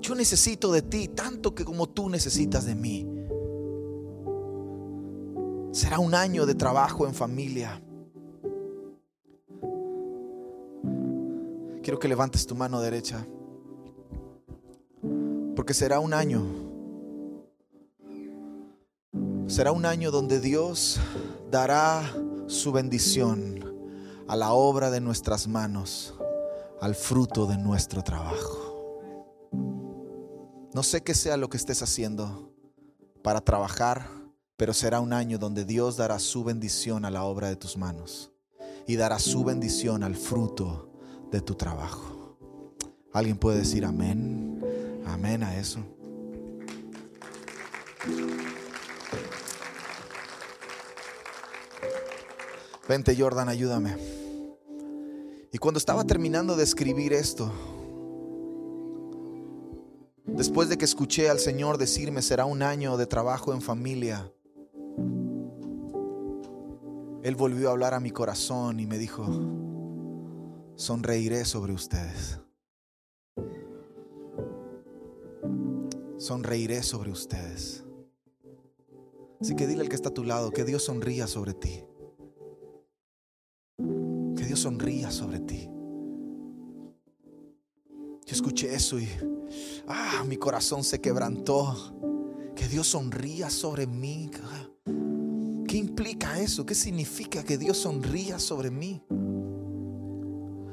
Yo 0.00 0.14
necesito 0.14 0.72
de 0.72 0.82
ti 0.82 1.08
tanto 1.08 1.54
que 1.54 1.64
como 1.64 1.88
tú 1.88 2.08
necesitas 2.08 2.64
de 2.64 2.74
mí. 2.74 3.06
Será 5.72 6.00
un 6.00 6.14
año 6.14 6.44
de 6.44 6.54
trabajo 6.54 7.06
en 7.06 7.14
familia. 7.14 7.80
Quiero 11.82 11.98
que 11.98 12.08
levantes 12.08 12.46
tu 12.46 12.54
mano 12.54 12.80
derecha. 12.80 13.26
Porque 15.54 15.74
será 15.74 16.00
un 16.00 16.14
año. 16.14 16.44
Será 19.46 19.72
un 19.72 19.84
año 19.84 20.10
donde 20.10 20.40
Dios 20.40 20.98
dará 21.50 22.02
su 22.46 22.72
bendición 22.72 23.62
a 24.26 24.36
la 24.36 24.52
obra 24.52 24.90
de 24.90 25.00
nuestras 25.00 25.46
manos, 25.46 26.14
al 26.80 26.94
fruto 26.94 27.46
de 27.46 27.58
nuestro 27.58 28.02
trabajo. 28.02 28.72
No 30.72 30.82
sé 30.82 31.02
qué 31.02 31.14
sea 31.14 31.36
lo 31.36 31.50
que 31.50 31.58
estés 31.58 31.82
haciendo 31.82 32.50
para 33.22 33.42
trabajar, 33.42 34.08
pero 34.56 34.72
será 34.72 35.00
un 35.00 35.12
año 35.12 35.38
donde 35.38 35.66
Dios 35.66 35.98
dará 35.98 36.18
su 36.18 36.44
bendición 36.44 37.04
a 37.04 37.10
la 37.10 37.24
obra 37.24 37.48
de 37.48 37.56
tus 37.56 37.76
manos 37.76 38.32
y 38.86 38.96
dará 38.96 39.18
su 39.18 39.44
bendición 39.44 40.02
al 40.02 40.16
fruto 40.16 40.90
de 41.30 41.40
tu 41.42 41.54
trabajo. 41.54 42.38
¿Alguien 43.12 43.36
puede 43.36 43.58
decir 43.58 43.84
amén? 43.84 44.64
Amén 45.06 45.42
a 45.42 45.56
eso. 45.58 45.80
Vente 52.88 53.16
Jordan, 53.16 53.48
ayúdame. 53.48 53.96
Y 55.52 55.58
cuando 55.58 55.78
estaba 55.78 56.04
terminando 56.04 56.56
de 56.56 56.64
escribir 56.64 57.12
esto, 57.12 57.52
después 60.26 60.68
de 60.68 60.78
que 60.78 60.84
escuché 60.84 61.30
al 61.30 61.38
Señor 61.38 61.78
decirme 61.78 62.22
será 62.22 62.44
un 62.44 62.62
año 62.62 62.96
de 62.96 63.06
trabajo 63.06 63.52
en 63.52 63.60
familia, 63.60 64.32
Él 67.22 67.36
volvió 67.36 67.68
a 67.68 67.72
hablar 67.72 67.94
a 67.94 68.00
mi 68.00 68.10
corazón 68.10 68.80
y 68.80 68.86
me 68.86 68.98
dijo, 68.98 69.24
sonreiré 70.74 71.44
sobre 71.44 71.72
ustedes. 71.72 72.40
Sonreiré 76.22 76.84
sobre 76.84 77.10
ustedes. 77.10 77.82
Así 79.40 79.56
que 79.56 79.66
dile 79.66 79.80
al 79.80 79.88
que 79.88 79.96
está 79.96 80.10
a 80.10 80.14
tu 80.14 80.22
lado 80.22 80.52
que 80.52 80.62
Dios 80.62 80.84
sonría 80.84 81.26
sobre 81.26 81.52
ti. 81.52 81.82
Que 83.76 84.44
Dios 84.44 84.60
sonría 84.60 85.10
sobre 85.10 85.40
ti. 85.40 85.68
Yo 88.24 88.36
escuché 88.36 88.72
eso 88.72 89.00
y 89.00 89.08
ah, 89.88 90.22
mi 90.24 90.36
corazón 90.36 90.84
se 90.84 91.00
quebrantó. 91.00 91.92
Que 92.54 92.68
Dios 92.68 92.86
sonría 92.86 93.50
sobre 93.50 93.88
mí. 93.88 94.30
¿Qué 95.66 95.76
implica 95.76 96.38
eso? 96.38 96.64
¿Qué 96.64 96.76
significa 96.76 97.42
que 97.42 97.58
Dios 97.58 97.78
sonría 97.78 98.38
sobre 98.38 98.70
mí? 98.70 99.02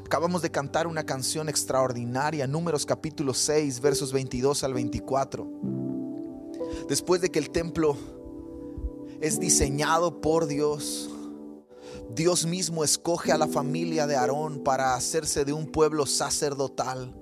Acabamos 0.09 0.41
de 0.41 0.49
cantar 0.49 0.87
una 0.87 1.03
canción 1.03 1.49
extraordinaria, 1.49 2.47
Números 2.47 2.83
capítulo 2.83 3.31
6, 3.31 3.79
versos 3.79 4.11
22 4.11 4.63
al 4.63 4.73
24. 4.73 5.47
Después 6.89 7.21
de 7.21 7.29
que 7.29 7.37
el 7.37 7.51
templo 7.51 7.95
es 9.21 9.39
diseñado 9.39 10.19
por 10.19 10.47
Dios, 10.47 11.11
Dios 12.15 12.47
mismo 12.47 12.83
escoge 12.83 13.31
a 13.31 13.37
la 13.37 13.45
familia 13.47 14.07
de 14.07 14.15
Aarón 14.15 14.63
para 14.63 14.95
hacerse 14.95 15.45
de 15.45 15.53
un 15.53 15.67
pueblo 15.67 16.07
sacerdotal, 16.07 17.15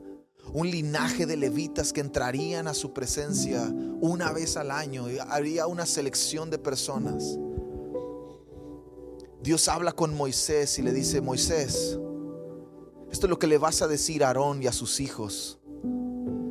un 0.54 0.72
linaje 0.72 1.26
de 1.26 1.36
levitas 1.36 1.92
que 1.92 2.00
entrarían 2.00 2.70
a 2.70 2.74
su 2.74 2.94
presencia 2.94 3.70
una 4.00 4.32
vez 4.32 4.56
al 4.56 4.72
año 4.72 5.12
y 5.12 5.18
habría 5.20 5.68
una 5.68 5.86
selección 5.86 6.50
de 6.50 6.58
personas. 6.58 7.38
Dios 9.44 9.68
habla 9.68 9.92
con 9.92 10.16
Moisés 10.16 10.80
y 10.80 10.84
le 10.84 10.94
dice, 10.94 11.20
Moisés, 11.20 12.00
esto 13.12 13.26
es 13.26 13.30
lo 13.30 13.40
que 13.40 13.48
le 13.48 13.58
vas 13.58 13.82
a 13.82 13.88
decir 13.88 14.24
a 14.24 14.28
Aarón 14.28 14.62
y 14.62 14.68
a 14.68 14.72
sus 14.72 15.00
hijos. 15.00 15.60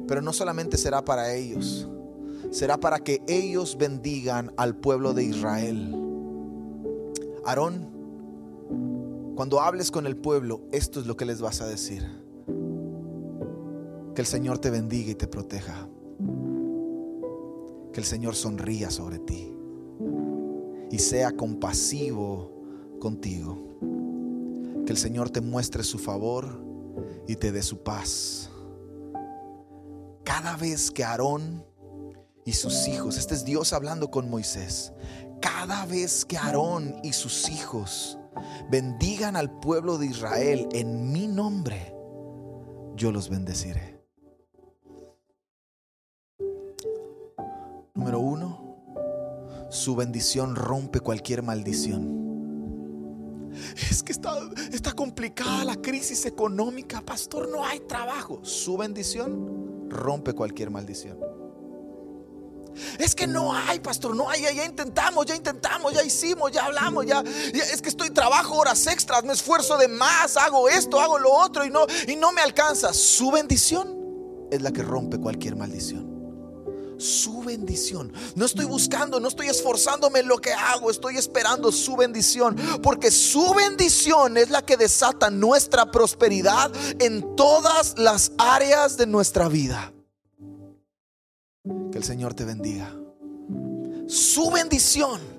Pero 0.08 0.22
no 0.22 0.32
solamente 0.32 0.78
será 0.78 1.04
para 1.04 1.34
ellos, 1.34 1.88
será 2.50 2.78
para 2.78 3.00
que 3.00 3.22
ellos 3.26 3.76
bendigan 3.76 4.52
al 4.56 4.76
pueblo 4.76 5.12
de 5.12 5.24
Israel. 5.24 5.94
Aarón, 7.44 7.90
cuando 9.34 9.60
hables 9.60 9.90
con 9.90 10.06
el 10.06 10.16
pueblo, 10.16 10.62
esto 10.72 11.00
es 11.00 11.06
lo 11.06 11.16
que 11.16 11.26
les 11.26 11.40
vas 11.40 11.60
a 11.60 11.66
decir. 11.66 12.04
Que 14.14 14.22
el 14.22 14.26
Señor 14.26 14.58
te 14.58 14.70
bendiga 14.70 15.10
y 15.10 15.14
te 15.14 15.26
proteja. 15.26 15.88
Que 17.92 18.00
el 18.00 18.06
Señor 18.06 18.34
sonría 18.34 18.90
sobre 18.90 19.18
ti 19.18 19.52
y 20.90 20.98
sea 20.98 21.32
compasivo 21.32 22.50
contigo 23.00 23.66
que 24.86 24.92
el 24.92 24.98
Señor 24.98 25.28
te 25.28 25.40
muestre 25.40 25.82
su 25.82 25.98
favor 25.98 26.64
y 27.26 27.36
te 27.36 27.52
dé 27.52 27.62
su 27.62 27.82
paz. 27.82 28.48
Cada 30.24 30.56
vez 30.56 30.90
que 30.90 31.04
Aarón 31.04 31.66
y 32.44 32.52
sus 32.52 32.86
hijos, 32.88 33.18
este 33.18 33.34
es 33.34 33.44
Dios 33.44 33.72
hablando 33.72 34.10
con 34.10 34.30
Moisés, 34.30 34.92
cada 35.40 35.84
vez 35.86 36.24
que 36.24 36.38
Aarón 36.38 37.00
y 37.02 37.12
sus 37.12 37.50
hijos 37.50 38.18
bendigan 38.70 39.36
al 39.36 39.58
pueblo 39.58 39.98
de 39.98 40.06
Israel 40.06 40.68
en 40.72 41.12
mi 41.12 41.26
nombre, 41.26 41.94
yo 42.94 43.10
los 43.12 43.28
bendeciré. 43.28 44.00
Número 47.94 48.20
uno, 48.20 49.66
su 49.68 49.96
bendición 49.96 50.54
rompe 50.54 51.00
cualquier 51.00 51.42
maldición. 51.42 52.25
Es 53.90 54.02
que 54.02 54.12
está, 54.12 54.38
está 54.72 54.92
complicada 54.92 55.64
la 55.64 55.76
crisis 55.76 56.26
económica, 56.26 57.00
pastor, 57.00 57.48
no 57.48 57.64
hay 57.64 57.80
trabajo. 57.80 58.40
Su 58.42 58.76
bendición 58.76 59.88
rompe 59.88 60.32
cualquier 60.32 60.70
maldición. 60.70 61.18
Es 62.98 63.14
que 63.14 63.26
no 63.26 63.54
hay, 63.54 63.80
pastor, 63.80 64.14
no 64.14 64.28
hay, 64.28 64.42
ya, 64.42 64.64
intentamos, 64.64 65.24
ya 65.24 65.34
intentamos, 65.34 65.94
ya 65.94 66.04
hicimos, 66.04 66.52
ya 66.52 66.66
hablamos, 66.66 67.06
ya, 67.06 67.22
es 67.22 67.80
que 67.80 67.88
estoy 67.88 68.10
trabajo 68.10 68.54
horas 68.56 68.86
extras, 68.86 69.24
me 69.24 69.32
esfuerzo 69.32 69.78
de 69.78 69.88
más, 69.88 70.36
hago 70.36 70.68
esto, 70.68 71.00
hago 71.00 71.18
lo 71.18 71.32
otro 71.32 71.64
y 71.64 71.70
no 71.70 71.86
y 72.06 72.16
no 72.16 72.32
me 72.32 72.42
alcanza. 72.42 72.92
Su 72.92 73.30
bendición 73.30 73.96
es 74.50 74.60
la 74.60 74.72
que 74.72 74.82
rompe 74.82 75.18
cualquier 75.18 75.56
maldición 75.56 76.05
su 76.98 77.42
bendición. 77.42 78.12
No 78.34 78.46
estoy 78.46 78.64
buscando, 78.64 79.20
no 79.20 79.28
estoy 79.28 79.48
esforzándome 79.48 80.20
en 80.20 80.28
lo 80.28 80.38
que 80.38 80.52
hago, 80.52 80.90
estoy 80.90 81.16
esperando 81.16 81.72
su 81.72 81.96
bendición. 81.96 82.56
Porque 82.82 83.10
su 83.10 83.54
bendición 83.54 84.36
es 84.36 84.50
la 84.50 84.62
que 84.62 84.76
desata 84.76 85.30
nuestra 85.30 85.90
prosperidad 85.90 86.72
en 86.98 87.36
todas 87.36 87.98
las 87.98 88.32
áreas 88.38 88.96
de 88.96 89.06
nuestra 89.06 89.48
vida. 89.48 89.92
Que 91.90 91.98
el 91.98 92.04
Señor 92.04 92.34
te 92.34 92.44
bendiga. 92.44 92.94
Su 94.06 94.50
bendición 94.50 95.35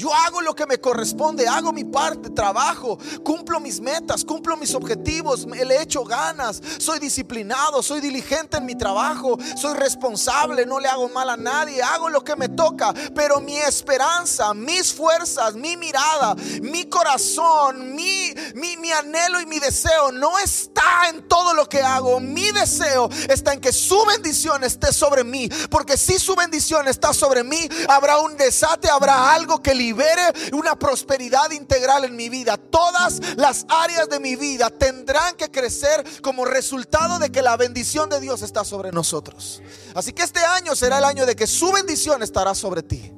yo 0.00 0.14
hago 0.14 0.40
lo 0.40 0.54
que 0.54 0.66
me 0.66 0.80
corresponde, 0.80 1.46
hago 1.46 1.74
mi 1.74 1.84
parte, 1.84 2.30
trabajo, 2.30 2.98
cumplo 3.22 3.60
mis 3.60 3.80
metas, 3.80 4.24
cumplo 4.24 4.56
mis 4.56 4.74
objetivos, 4.74 5.44
le 5.44 5.82
echo 5.82 6.04
ganas, 6.04 6.62
soy 6.78 6.98
disciplinado, 6.98 7.82
soy 7.82 8.00
diligente 8.00 8.56
en 8.56 8.64
mi 8.64 8.74
trabajo, 8.74 9.38
soy 9.56 9.74
responsable, 9.74 10.64
no 10.64 10.80
le 10.80 10.88
hago 10.88 11.10
mal 11.10 11.28
a 11.28 11.36
nadie, 11.36 11.82
hago 11.82 12.08
lo 12.08 12.24
que 12.24 12.34
me 12.34 12.48
toca, 12.48 12.94
pero 13.14 13.40
mi 13.40 13.58
esperanza, 13.58 14.54
mis 14.54 14.90
fuerzas, 14.94 15.54
mi 15.54 15.76
mirada, 15.76 16.34
mi 16.62 16.88
corazón, 16.88 17.94
mi, 17.94 18.32
mi, 18.54 18.78
mi 18.78 18.92
anhelo 18.92 19.38
y 19.38 19.44
mi 19.44 19.58
deseo 19.58 20.12
no 20.12 20.38
está 20.38 21.10
en 21.10 21.28
todo 21.28 21.52
lo 21.52 21.68
que 21.68 21.82
hago, 21.82 22.20
mi 22.20 22.50
deseo 22.52 23.10
está 23.28 23.52
en 23.52 23.60
que 23.60 23.72
su 23.72 24.02
bendición 24.06 24.64
esté 24.64 24.94
sobre 24.94 25.24
mí, 25.24 25.50
porque 25.68 25.98
si 25.98 26.18
su 26.18 26.34
bendición 26.34 26.88
está 26.88 27.12
sobre 27.12 27.44
mí, 27.44 27.68
habrá 27.86 28.18
un 28.20 28.38
desate, 28.38 28.88
habrá 28.88 29.34
algo 29.34 29.62
que 29.62 29.74
libere 29.90 30.22
una 30.52 30.78
prosperidad 30.78 31.50
integral 31.50 32.04
en 32.04 32.14
mi 32.14 32.28
vida. 32.28 32.56
Todas 32.56 33.20
las 33.36 33.66
áreas 33.68 34.08
de 34.08 34.20
mi 34.20 34.36
vida 34.36 34.70
tendrán 34.70 35.34
que 35.36 35.50
crecer 35.50 36.04
como 36.22 36.44
resultado 36.44 37.18
de 37.18 37.30
que 37.30 37.42
la 37.42 37.56
bendición 37.56 38.08
de 38.08 38.20
Dios 38.20 38.42
está 38.42 38.64
sobre 38.64 38.92
nosotros. 38.92 39.60
Así 39.94 40.12
que 40.12 40.22
este 40.22 40.40
año 40.40 40.76
será 40.76 40.98
el 40.98 41.04
año 41.04 41.26
de 41.26 41.34
que 41.34 41.46
su 41.46 41.72
bendición 41.72 42.22
estará 42.22 42.54
sobre 42.54 42.82
ti. 42.82 43.12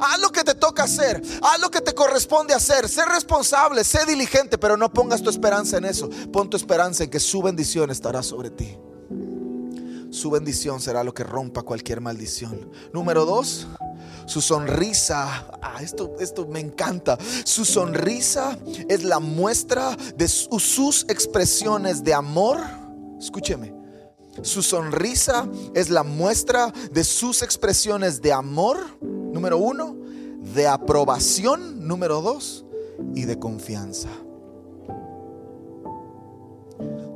Haz 0.00 0.20
lo 0.20 0.30
que 0.30 0.42
te 0.42 0.54
toca 0.54 0.84
hacer, 0.84 1.22
haz 1.42 1.60
lo 1.60 1.70
que 1.70 1.82
te 1.82 1.94
corresponde 1.94 2.54
hacer, 2.54 2.88
sé 2.88 3.04
responsable, 3.04 3.84
sé 3.84 4.06
diligente, 4.06 4.56
pero 4.56 4.76
no 4.76 4.90
pongas 4.90 5.22
tu 5.22 5.30
esperanza 5.30 5.78
en 5.78 5.86
eso. 5.86 6.08
Pon 6.32 6.48
tu 6.48 6.56
esperanza 6.56 7.04
en 7.04 7.10
que 7.10 7.20
su 7.20 7.42
bendición 7.42 7.90
estará 7.90 8.22
sobre 8.22 8.50
ti. 8.50 8.76
Su 10.10 10.30
bendición 10.30 10.80
será 10.80 11.04
lo 11.04 11.12
que 11.12 11.24
rompa 11.24 11.62
cualquier 11.62 12.00
maldición. 12.00 12.70
Número 12.92 13.26
dos, 13.26 13.66
su 14.26 14.40
sonrisa, 14.40 15.46
ah, 15.62 15.78
esto, 15.80 16.16
esto 16.20 16.46
me 16.46 16.60
encanta. 16.60 17.16
Su 17.44 17.64
sonrisa 17.64 18.58
es 18.88 19.04
la 19.04 19.20
muestra 19.20 19.96
de 20.16 20.28
sus 20.28 21.04
expresiones 21.08 22.04
de 22.04 22.12
amor. 22.12 22.58
Escúcheme. 23.18 23.74
Su 24.42 24.62
sonrisa 24.62 25.48
es 25.74 25.88
la 25.88 26.02
muestra 26.02 26.72
de 26.92 27.04
sus 27.04 27.42
expresiones 27.42 28.20
de 28.20 28.32
amor, 28.32 28.78
número 29.00 29.56
uno, 29.56 29.96
de 30.54 30.66
aprobación, 30.66 31.86
número 31.86 32.20
dos, 32.20 32.64
y 33.14 33.24
de 33.24 33.38
confianza. 33.38 34.08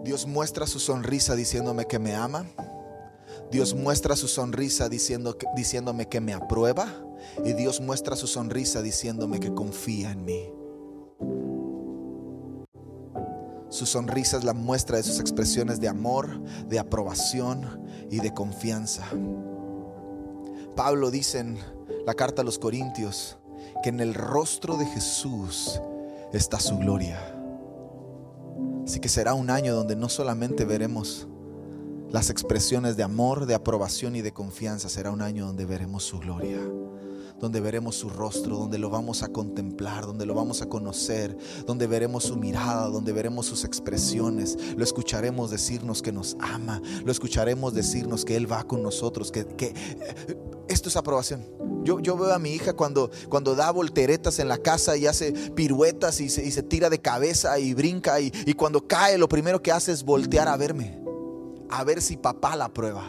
Dios 0.05 0.27
muestra 0.27 0.66
su 0.66 0.79
sonrisa 0.81 1.35
diciéndome 1.35 1.87
que 1.87 1.99
me 1.99 2.14
ama. 2.14 2.46
Dios 3.50 3.74
muestra 3.74 4.14
su 4.14 4.28
sonrisa 4.28 4.88
diciéndome 4.88 6.08
que 6.08 6.20
me 6.20 6.32
aprueba 6.32 6.86
y 7.44 7.52
Dios 7.52 7.80
muestra 7.80 8.14
su 8.14 8.28
sonrisa 8.28 8.80
diciéndome 8.80 9.40
que 9.40 9.52
confía 9.52 10.12
en 10.12 10.24
mí. 10.24 10.52
Su 13.70 13.86
sonrisa 13.86 14.36
es 14.36 14.44
la 14.44 14.52
muestra 14.52 14.96
de 14.96 15.02
sus 15.02 15.20
expresiones 15.20 15.80
de 15.80 15.88
amor, 15.88 16.40
de 16.68 16.78
aprobación 16.78 17.84
y 18.10 18.18
de 18.20 18.32
confianza. 18.32 19.04
Pablo 20.76 21.10
dice 21.10 21.40
en 21.40 21.58
la 22.06 22.14
carta 22.14 22.42
a 22.42 22.44
los 22.44 22.58
Corintios 22.58 23.38
que 23.82 23.88
en 23.88 24.00
el 24.00 24.14
rostro 24.14 24.76
de 24.76 24.86
Jesús 24.86 25.80
está 26.32 26.60
su 26.60 26.78
gloria. 26.78 27.18
Así 28.84 29.00
que 29.00 29.08
será 29.08 29.34
un 29.34 29.50
año 29.50 29.74
donde 29.74 29.96
no 29.96 30.08
solamente 30.08 30.64
veremos 30.64 31.28
las 32.11 32.31
expresiones 32.31 32.96
de 32.96 33.03
amor, 33.03 33.46
de 33.46 33.55
aprobación 33.55 34.16
y 34.16 34.23
de 34.23 34.33
confianza. 34.33 34.88
Será 34.88 35.11
un 35.11 35.23
año 35.23 35.46
donde 35.46 35.64
veremos 35.64 36.05
su 36.05 36.18
gloria 36.18 36.61
donde 37.40 37.61
veremos 37.61 37.96
su 37.96 38.11
rostro, 38.11 38.59
donde 38.59 38.79
lo 38.79 38.90
vamos 38.90 39.23
a 39.23 39.29
contemplar, 39.29 40.07
donde 40.07 40.27
lo 40.27 40.35
vamos 40.35 40.62
a 40.62 40.68
conocer, 40.68 41.37
donde 41.66 41.87
veremos 41.87 42.25
su 42.25 42.37
mirada, 42.37 42.88
donde 42.88 43.12
veremos 43.12 43.46
sus 43.46 43.64
expresiones. 43.64 44.57
Lo 44.77 44.85
escucharemos 44.85 45.51
decirnos 45.51 46.03
que 46.03 46.12
nos 46.12 46.37
ama, 46.38 46.83
lo 47.05 47.11
escucharemos 47.11 47.73
decirnos 47.73 48.25
que 48.25 48.37
Él 48.37 48.51
va 48.51 48.64
con 48.64 48.83
nosotros, 48.83 49.33
que, 49.33 49.40
eh, 49.59 49.75
esto 50.68 50.88
es 50.90 50.96
aprobación. 50.96 51.46
Yo, 51.83 51.99
yo, 51.99 52.16
veo 52.16 52.33
a 52.35 52.38
mi 52.38 52.51
hija 52.51 52.75
cuando, 52.75 53.11
cuando 53.31 53.55
da 53.55 53.70
volteretas 53.70 54.38
en 54.38 54.49
la 54.49 54.59
casa 54.59 54.99
y 54.99 55.07
hace 55.07 55.33
piruetas 55.33 56.20
y 56.20 56.29
se, 56.29 56.62
tira 56.62 56.90
de 56.90 57.01
cabeza 57.01 57.59
y 57.59 57.73
brinca 57.73 58.20
y, 58.20 58.31
y 58.44 58.53
cuando 58.53 58.87
cae 58.87 59.16
lo 59.16 59.31
primero 59.31 59.62
que 59.62 59.73
hace 59.73 59.90
es 59.90 60.05
voltear 60.05 60.46
a 60.46 60.59
verme, 60.59 61.01
a 61.70 61.85
ver 61.85 62.02
si 62.02 62.16
papá 62.16 62.56
la 62.56 62.68
prueba, 62.68 63.04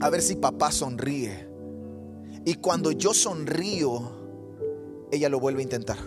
a 0.00 0.10
ver 0.10 0.22
si 0.22 0.36
papá 0.36 0.72
sonríe. 0.72 1.48
Y 2.44 2.54
cuando 2.54 2.90
yo 2.90 3.14
sonrío, 3.14 4.10
ella 5.12 5.28
lo 5.28 5.38
vuelve 5.40 5.60
a 5.60 5.62
intentar. 5.62 5.98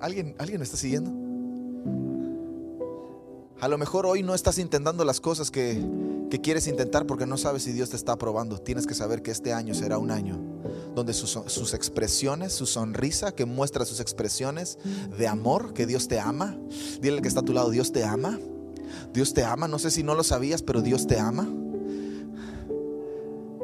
¿Alguien, 0.00 0.34
¿Alguien 0.38 0.62
está 0.62 0.76
siguiendo? 0.76 1.10
A 3.60 3.68
lo 3.68 3.76
mejor 3.76 4.06
hoy 4.06 4.22
no 4.22 4.34
estás 4.34 4.58
intentando 4.58 5.04
las 5.04 5.20
cosas 5.20 5.50
que, 5.50 5.84
que, 6.30 6.40
quieres 6.40 6.66
intentar 6.66 7.06
porque 7.06 7.26
no 7.26 7.36
sabes 7.36 7.62
si 7.62 7.72
Dios 7.72 7.90
te 7.90 7.96
está 7.96 8.12
aprobando. 8.12 8.58
Tienes 8.58 8.86
que 8.86 8.94
saber 8.94 9.22
que 9.22 9.30
este 9.30 9.52
año 9.52 9.74
será 9.74 9.98
un 9.98 10.10
año 10.10 10.59
donde 10.94 11.12
sus, 11.12 11.74
expresiones, 11.74 12.52
su 12.52 12.66
sonrisa 12.66 13.32
que 13.32 13.44
muestra 13.44 13.84
sus 13.84 14.00
expresiones 14.00 14.78
de 15.16 15.28
amor, 15.28 15.72
que 15.72 15.86
Dios 15.86 16.08
te 16.08 16.18
ama. 16.18 16.56
Dile 17.00 17.16
al 17.16 17.22
que 17.22 17.28
está 17.28 17.40
a 17.40 17.44
tu 17.44 17.52
lado, 17.52 17.70
Dios 17.70 17.92
te 17.92 18.04
ama. 18.04 18.38
Dios 19.12 19.34
te 19.34 19.44
ama. 19.44 19.68
No 19.68 19.78
sé 19.78 19.90
si 19.90 20.02
no 20.02 20.14
lo 20.14 20.22
sabías, 20.22 20.62
pero 20.62 20.82
Dios 20.82 21.06
te 21.06 21.18
ama. 21.18 21.48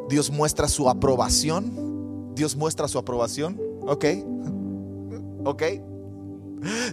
Dios 0.08 0.30
muestra 0.30 0.68
su 0.68 0.88
aprobación. 0.88 2.34
Dios 2.34 2.56
muestra 2.56 2.88
su 2.88 2.98
aprobación. 2.98 3.60
Ok. 3.82 4.04
Ok. 5.44 5.62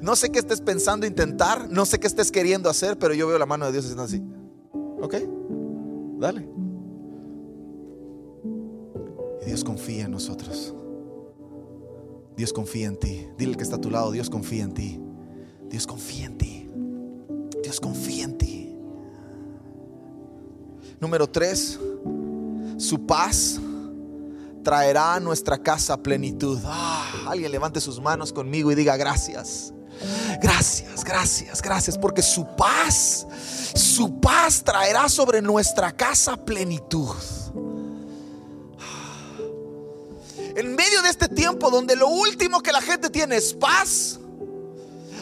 No 0.01 0.15
sé 0.15 0.29
qué 0.31 0.39
estés 0.39 0.61
pensando 0.61 1.05
intentar. 1.05 1.69
No 1.69 1.85
sé 1.85 1.99
qué 1.99 2.07
estés 2.07 2.31
queriendo 2.31 2.69
hacer. 2.69 2.97
Pero 2.97 3.13
yo 3.13 3.27
veo 3.27 3.37
la 3.37 3.45
mano 3.45 3.65
de 3.65 3.71
Dios 3.71 3.85
haciendo 3.85 4.03
así. 4.03 4.21
Ok. 5.01 5.15
Dale. 6.19 6.47
Dios 9.53 9.63
confía 9.63 10.05
en 10.05 10.11
nosotros. 10.11 10.73
Dios 12.35 12.51
confía 12.51 12.87
en 12.87 12.97
ti. 12.97 13.27
Dile 13.37 13.55
que 13.55 13.61
está 13.61 13.75
a 13.75 13.79
tu 13.79 13.91
lado. 13.91 14.11
Dios 14.11 14.27
confía 14.27 14.63
en 14.63 14.73
ti. 14.73 14.99
Dios 15.69 15.85
confía 15.85 16.25
en 16.25 16.37
ti. 16.39 16.67
Dios 17.61 17.79
confía 17.79 18.23
en 18.23 18.35
ti. 18.35 18.75
Número 20.99 21.29
tres. 21.29 21.79
Su 22.77 23.05
paz 23.05 23.59
traerá 24.63 25.13
a 25.13 25.19
nuestra 25.19 25.59
casa 25.59 26.01
plenitud. 26.01 26.57
Ah, 26.65 27.27
alguien 27.27 27.51
levante 27.51 27.79
sus 27.79 28.01
manos 28.01 28.33
conmigo 28.33 28.71
y 28.71 28.75
diga 28.75 28.97
gracias. 28.97 29.71
Gracias, 30.41 31.03
gracias, 31.03 31.61
gracias, 31.61 31.95
porque 31.99 32.23
su 32.23 32.43
paz, 32.57 33.27
su 33.75 34.19
paz 34.19 34.63
traerá 34.63 35.07
sobre 35.09 35.43
nuestra 35.43 35.91
casa 35.91 36.35
plenitud. 36.37 37.13
En 40.55 40.75
medio 40.75 41.01
de 41.01 41.09
este 41.09 41.27
tiempo 41.27 41.71
donde 41.71 41.95
lo 41.95 42.07
último 42.07 42.61
que 42.61 42.71
la 42.71 42.81
gente 42.81 43.09
tiene 43.09 43.37
es 43.37 43.53
paz, 43.53 44.19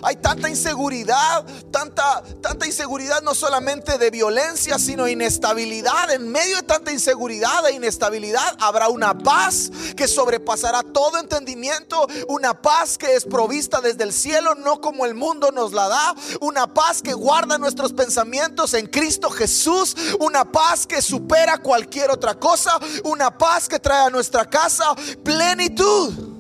hay 0.03 0.15
tanta 0.15 0.49
inseguridad, 0.49 1.45
tanta, 1.71 2.23
tanta 2.41 2.65
inseguridad 2.65 3.21
no 3.21 3.35
solamente 3.35 3.97
de 3.97 4.09
violencia, 4.09 4.79
sino 4.79 5.07
inestabilidad. 5.07 6.11
En 6.11 6.29
medio 6.31 6.57
de 6.57 6.63
tanta 6.63 6.91
inseguridad 6.91 7.67
e 7.67 7.73
inestabilidad 7.73 8.57
habrá 8.59 8.89
una 8.89 9.17
paz 9.17 9.71
que 9.95 10.07
sobrepasará 10.07 10.83
todo 10.83 11.19
entendimiento, 11.19 12.07
una 12.27 12.61
paz 12.61 12.97
que 12.97 13.15
es 13.15 13.25
provista 13.25 13.81
desde 13.81 14.03
el 14.03 14.13
cielo, 14.13 14.55
no 14.55 14.81
como 14.81 15.05
el 15.05 15.13
mundo 15.13 15.51
nos 15.51 15.73
la 15.73 15.87
da, 15.87 16.15
una 16.39 16.73
paz 16.73 17.01
que 17.01 17.13
guarda 17.13 17.57
nuestros 17.57 17.93
pensamientos 17.93 18.73
en 18.73 18.87
Cristo 18.87 19.29
Jesús, 19.29 19.95
una 20.19 20.51
paz 20.51 20.85
que 20.87 21.01
supera 21.01 21.57
cualquier 21.57 22.09
otra 22.11 22.35
cosa, 22.35 22.79
una 23.03 23.37
paz 23.37 23.67
que 23.67 23.79
trae 23.79 24.07
a 24.07 24.09
nuestra 24.09 24.49
casa 24.49 24.95
plenitud. 25.23 26.30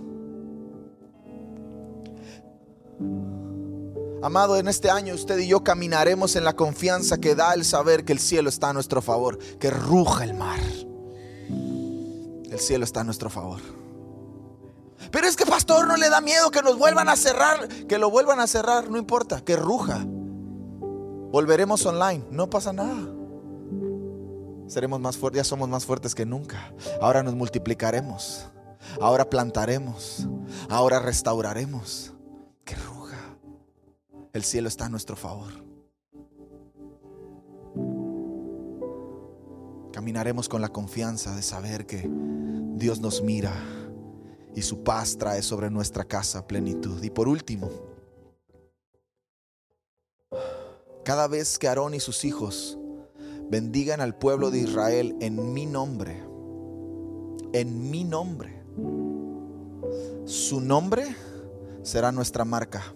Amado, 4.23 4.57
en 4.57 4.67
este 4.67 4.91
año 4.91 5.15
usted 5.15 5.39
y 5.39 5.47
yo 5.47 5.63
caminaremos 5.63 6.35
en 6.35 6.43
la 6.43 6.55
confianza 6.55 7.17
que 7.17 7.33
da 7.33 7.53
el 7.53 7.65
saber 7.65 8.05
que 8.05 8.13
el 8.13 8.19
cielo 8.19 8.49
está 8.49 8.69
a 8.69 8.73
nuestro 8.73 9.01
favor, 9.01 9.39
que 9.59 9.71
ruja 9.71 10.23
el 10.23 10.35
mar. 10.35 10.59
El 11.49 12.59
cielo 12.59 12.85
está 12.85 13.01
a 13.01 13.03
nuestro 13.03 13.31
favor. 13.31 13.59
Pero 15.09 15.27
es 15.27 15.35
que 15.35 15.45
pastor 15.45 15.87
no 15.87 15.97
le 15.97 16.09
da 16.09 16.21
miedo 16.21 16.51
que 16.51 16.61
nos 16.61 16.77
vuelvan 16.77 17.09
a 17.09 17.15
cerrar, 17.15 17.67
que 17.87 17.97
lo 17.97 18.11
vuelvan 18.11 18.39
a 18.39 18.45
cerrar, 18.45 18.91
no 18.91 18.97
importa, 18.99 19.41
que 19.41 19.55
ruja. 19.55 20.05
Volveremos 20.05 21.83
online, 21.85 22.23
no 22.29 22.47
pasa 22.47 22.73
nada. 22.73 23.07
Seremos 24.67 24.99
más 24.99 25.17
fuertes, 25.17 25.39
ya 25.39 25.43
somos 25.43 25.67
más 25.67 25.85
fuertes 25.85 26.13
que 26.13 26.25
nunca. 26.25 26.73
Ahora 27.01 27.23
nos 27.23 27.33
multiplicaremos. 27.33 28.45
Ahora 29.01 29.29
plantaremos. 29.29 30.27
Ahora 30.69 30.99
restauraremos. 30.99 32.13
Que 32.63 32.75
ruja 32.75 33.00
el 34.33 34.43
cielo 34.43 34.67
está 34.67 34.85
a 34.85 34.89
nuestro 34.89 35.15
favor. 35.15 35.51
Caminaremos 39.91 40.47
con 40.47 40.61
la 40.61 40.69
confianza 40.69 41.35
de 41.35 41.41
saber 41.41 41.85
que 41.85 42.09
Dios 42.75 42.99
nos 43.01 43.21
mira 43.21 43.53
y 44.55 44.61
su 44.61 44.83
paz 44.83 45.17
trae 45.17 45.41
sobre 45.41 45.69
nuestra 45.69 46.05
casa 46.05 46.47
plenitud. 46.47 47.03
Y 47.03 47.09
por 47.09 47.27
último, 47.27 47.69
cada 51.03 51.27
vez 51.27 51.59
que 51.59 51.67
Aarón 51.67 51.93
y 51.93 51.99
sus 51.99 52.23
hijos 52.23 52.77
bendigan 53.49 53.99
al 53.99 54.15
pueblo 54.17 54.49
de 54.49 54.59
Israel 54.59 55.15
en 55.19 55.53
mi 55.53 55.65
nombre, 55.65 56.23
en 57.53 57.91
mi 57.91 58.05
nombre, 58.05 58.63
su 60.25 60.61
nombre 60.61 61.15
será 61.83 62.11
nuestra 62.11 62.45
marca. 62.45 62.93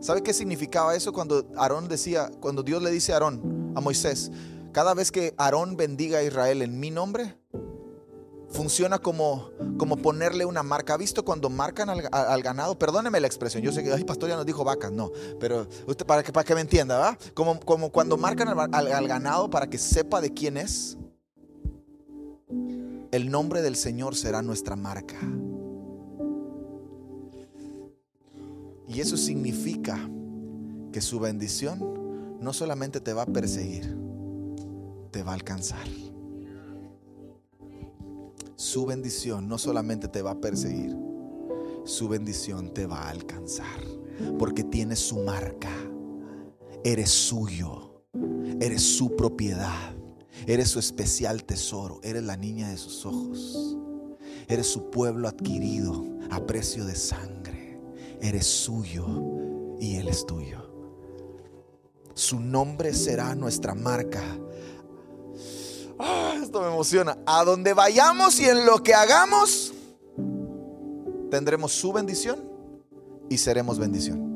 ¿Sabe 0.00 0.22
qué 0.22 0.32
significaba 0.32 0.94
eso 0.94 1.12
cuando 1.12 1.46
Aarón 1.56 1.88
decía, 1.88 2.30
cuando 2.40 2.62
Dios 2.62 2.82
le 2.82 2.90
dice 2.90 3.12
a 3.12 3.16
Aarón, 3.16 3.72
a 3.74 3.80
Moisés, 3.80 4.30
cada 4.72 4.94
vez 4.94 5.10
que 5.10 5.34
Aarón 5.36 5.76
bendiga 5.76 6.18
a 6.18 6.22
Israel 6.22 6.62
en 6.62 6.78
mi 6.78 6.90
nombre, 6.90 7.36
funciona 8.50 8.98
como, 8.98 9.50
como 9.76 9.96
ponerle 9.96 10.44
una 10.44 10.62
marca. 10.62 10.94
¿Ha 10.94 10.96
visto 10.96 11.24
cuando 11.24 11.50
marcan 11.50 11.90
al, 11.90 12.42
ganado? 12.42 12.78
Perdóneme 12.78 13.18
la 13.18 13.26
expresión, 13.26 13.62
yo 13.62 13.72
sé 13.72 13.82
que, 13.82 13.92
el 13.92 14.06
pastor 14.06 14.28
ya 14.28 14.36
nos 14.36 14.46
dijo 14.46 14.64
vacas, 14.64 14.92
no, 14.92 15.10
pero 15.40 15.66
usted 15.86 16.06
para 16.06 16.22
que, 16.22 16.32
para 16.32 16.44
que 16.44 16.54
me 16.54 16.60
entienda. 16.60 17.18
Como, 17.34 17.58
como 17.60 17.90
cuando 17.90 18.16
marcan 18.16 18.48
al 18.48 19.08
ganado 19.08 19.50
para 19.50 19.68
que 19.68 19.78
sepa 19.78 20.20
de 20.20 20.32
quién 20.32 20.56
es. 20.56 20.96
El 23.10 23.30
nombre 23.30 23.62
del 23.62 23.74
Señor 23.74 24.14
será 24.14 24.42
nuestra 24.42 24.76
marca. 24.76 25.16
Y 28.88 29.00
eso 29.00 29.18
significa 29.18 29.98
que 30.92 31.02
su 31.02 31.20
bendición 31.20 32.38
no 32.40 32.54
solamente 32.54 33.00
te 33.00 33.12
va 33.12 33.22
a 33.22 33.26
perseguir, 33.26 33.94
te 35.10 35.22
va 35.22 35.32
a 35.32 35.34
alcanzar. 35.34 35.86
Su 38.56 38.86
bendición 38.86 39.46
no 39.46 39.58
solamente 39.58 40.08
te 40.08 40.22
va 40.22 40.32
a 40.32 40.40
perseguir, 40.40 40.96
su 41.84 42.08
bendición 42.08 42.72
te 42.72 42.86
va 42.86 43.02
a 43.02 43.10
alcanzar. 43.10 43.80
Porque 44.38 44.64
tienes 44.64 44.98
su 44.98 45.18
marca. 45.18 45.70
Eres 46.82 47.10
suyo. 47.10 48.02
Eres 48.58 48.82
su 48.82 49.14
propiedad. 49.14 49.94
Eres 50.46 50.70
su 50.70 50.80
especial 50.80 51.44
tesoro. 51.44 52.00
Eres 52.02 52.24
la 52.24 52.36
niña 52.36 52.68
de 52.68 52.76
sus 52.78 53.06
ojos. 53.06 53.76
Eres 54.48 54.66
su 54.66 54.90
pueblo 54.90 55.28
adquirido 55.28 56.04
a 56.30 56.44
precio 56.44 56.84
de 56.84 56.96
sangre 56.96 57.37
eres 58.20 58.46
suyo 58.46 59.06
y 59.80 59.96
Él 59.96 60.08
es 60.08 60.26
tuyo. 60.26 60.68
Su 62.14 62.40
nombre 62.40 62.92
será 62.94 63.34
nuestra 63.34 63.74
marca. 63.74 64.22
Ah, 65.98 66.34
esto 66.42 66.60
me 66.60 66.66
emociona. 66.68 67.18
A 67.26 67.44
donde 67.44 67.72
vayamos 67.74 68.40
y 68.40 68.44
en 68.46 68.66
lo 68.66 68.82
que 68.82 68.94
hagamos, 68.94 69.72
tendremos 71.30 71.72
su 71.72 71.92
bendición 71.92 72.40
y 73.28 73.38
seremos 73.38 73.78
bendición. 73.78 74.26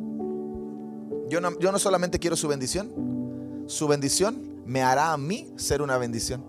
Yo 1.29 1.41
no, 1.41 1.59
yo 1.59 1.73
no 1.73 1.79
solamente 1.79 2.19
quiero 2.19 2.37
su 2.37 2.47
bendición, 2.47 3.65
su 3.67 3.89
bendición 3.89 4.63
me 4.67 4.83
hará 4.83 5.13
a 5.13 5.17
mí 5.17 5.53
ser 5.57 5.83
una 5.83 5.99
bendición. 5.99 6.45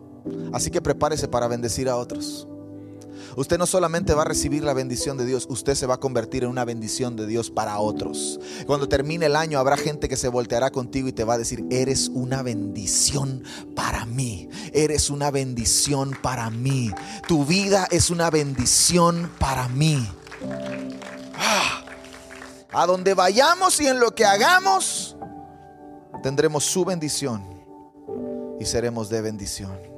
Así 0.53 0.69
que 0.69 0.81
prepárese 0.81 1.27
para 1.27 1.47
bendecir 1.47 1.89
a 1.89 1.97
otros. 1.97 2.47
Usted 3.36 3.57
no 3.57 3.65
solamente 3.65 4.13
va 4.13 4.21
a 4.21 4.25
recibir 4.25 4.63
la 4.63 4.73
bendición 4.73 5.17
de 5.17 5.25
Dios, 5.25 5.47
usted 5.49 5.75
se 5.75 5.86
va 5.86 5.95
a 5.95 5.99
convertir 5.99 6.43
en 6.43 6.49
una 6.49 6.65
bendición 6.65 7.15
de 7.15 7.25
Dios 7.25 7.49
para 7.49 7.79
otros. 7.79 8.39
Cuando 8.67 8.88
termine 8.88 9.25
el 9.25 9.36
año 9.36 9.59
habrá 9.59 9.77
gente 9.77 10.07
que 10.07 10.17
se 10.17 10.27
volteará 10.27 10.71
contigo 10.71 11.07
y 11.07 11.13
te 11.13 11.23
va 11.23 11.36
a 11.36 11.38
decir, 11.38 11.65
eres 11.71 12.09
una 12.09 12.43
bendición 12.43 13.43
para 13.75 14.05
mí, 14.05 14.49
eres 14.73 15.09
una 15.09 15.31
bendición 15.31 16.17
para 16.21 16.49
mí, 16.49 16.91
tu 17.27 17.45
vida 17.45 17.88
es 17.91 18.09
una 18.09 18.29
bendición 18.29 19.31
para 19.39 19.67
mí. 19.69 20.07
Ah, 21.36 21.84
a 22.71 22.86
donde 22.86 23.13
vayamos 23.13 23.79
y 23.79 23.88
en 23.88 23.99
lo 23.99 24.13
que 24.13 24.25
hagamos, 24.25 25.15
tendremos 26.21 26.63
su 26.63 26.86
bendición 26.86 27.43
y 28.59 28.65
seremos 28.65 29.09
de 29.09 29.21
bendición. 29.21 29.93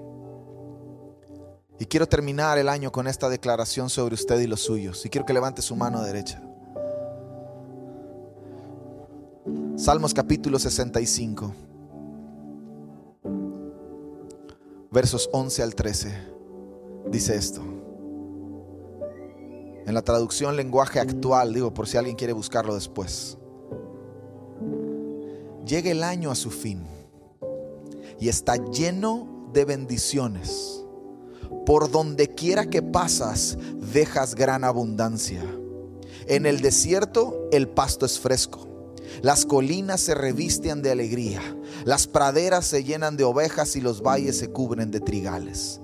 Y 1.78 1.86
quiero 1.86 2.08
terminar 2.08 2.58
el 2.58 2.70
año 2.70 2.92
con 2.92 3.08
esta 3.08 3.28
declaración 3.28 3.90
sobre 3.90 4.16
usted 4.16 4.40
y 4.40 4.48
los 4.48 4.62
suyos. 4.62 5.06
Y 5.06 5.10
quiero 5.10 5.26
que 5.26 5.34
levante 5.34 5.62
su 5.62 5.76
mano 5.76 6.02
derecha. 6.02 6.42
Salmos 9.76 10.14
capítulo 10.14 10.58
65. 10.58 11.54
Versos 14.90 15.30
11 15.34 15.64
al 15.64 15.76
13. 15.76 16.14
Dice 17.12 17.36
esto. 17.36 17.62
En 19.86 19.94
la 19.94 20.02
traducción 20.02 20.56
lenguaje 20.56 21.02
actual, 21.02 21.54
digo 21.54 21.74
por 21.74 21.88
si 21.88 21.98
alguien 21.98 22.16
quiere 22.16 22.32
buscarlo 22.32 22.74
después. 22.74 23.38
Llega 25.66 25.92
el 25.92 26.04
año 26.04 26.32
a 26.32 26.36
su 26.36 26.52
fin 26.52 26.84
y 28.20 28.30
está 28.30 28.56
lleno 28.56 29.50
de 29.52 29.66
bendiciones 29.66 30.85
por 31.66 31.92
donde 31.92 32.28
quiera 32.28 32.70
que 32.70 32.82
pasas, 32.82 33.58
dejas 33.94 34.36
gran 34.36 34.64
abundancia. 34.64 35.44
En 36.28 36.46
el 36.46 36.62
desierto 36.62 37.48
el 37.52 37.68
pasto 37.68 38.06
es 38.06 38.20
fresco. 38.20 38.68
Las 39.22 39.46
colinas 39.46 40.02
se 40.02 40.16
revisten 40.16 40.82
de 40.82 40.92
alegría. 40.92 41.42
Las 41.86 42.08
praderas 42.08 42.66
se 42.66 42.84
llenan 42.84 43.18
de 43.18 43.24
ovejas 43.24 43.76
y 43.76 43.82
los 43.82 44.02
valles 44.02 44.38
se 44.38 44.50
cubren 44.50 44.92
de 44.92 45.00
trigales. 45.00 45.82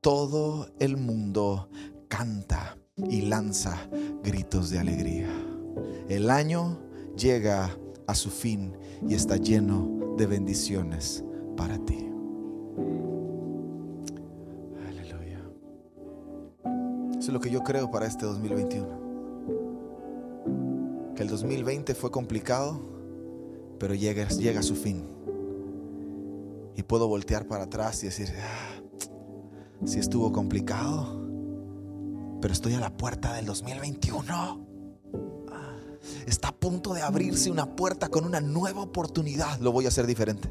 Todo 0.00 0.68
el 0.78 0.96
mundo 0.96 1.70
canta 2.08 2.78
y 2.96 3.22
lanza 3.22 3.88
gritos 4.22 4.70
de 4.70 4.78
alegría. 4.78 5.28
El 6.08 6.30
año 6.30 6.80
llega 7.16 7.76
a 8.06 8.14
su 8.14 8.30
fin 8.30 8.76
y 9.06 9.14
está 9.14 9.36
lleno 9.36 10.14
de 10.16 10.26
bendiciones 10.26 11.24
para 11.56 11.78
ti. 11.84 12.08
Es 17.28 17.34
lo 17.34 17.40
que 17.40 17.50
yo 17.50 17.62
creo 17.62 17.90
para 17.90 18.06
este 18.06 18.24
2021. 18.24 19.06
Que 21.14 21.22
el 21.22 21.28
2020 21.28 21.94
fue 21.94 22.10
complicado, 22.10 22.80
pero 23.78 23.94
llega, 23.94 24.28
llega 24.28 24.60
a 24.60 24.62
su 24.62 24.74
fin. 24.74 25.04
Y 26.74 26.82
puedo 26.82 27.06
voltear 27.08 27.46
para 27.46 27.64
atrás 27.64 28.02
y 28.02 28.06
decir, 28.06 28.32
ah, 28.40 28.80
si 29.84 29.98
estuvo 29.98 30.32
complicado, 30.32 31.20
pero 32.40 32.54
estoy 32.54 32.74
a 32.74 32.80
la 32.80 32.96
puerta 32.96 33.34
del 33.34 33.46
2021. 33.46 34.66
Está 36.26 36.48
a 36.48 36.56
punto 36.56 36.94
de 36.94 37.02
abrirse 37.02 37.50
una 37.50 37.76
puerta 37.76 38.08
con 38.08 38.24
una 38.24 38.40
nueva 38.40 38.80
oportunidad. 38.82 39.58
Lo 39.60 39.72
voy 39.72 39.84
a 39.84 39.88
hacer 39.88 40.06
diferente. 40.06 40.48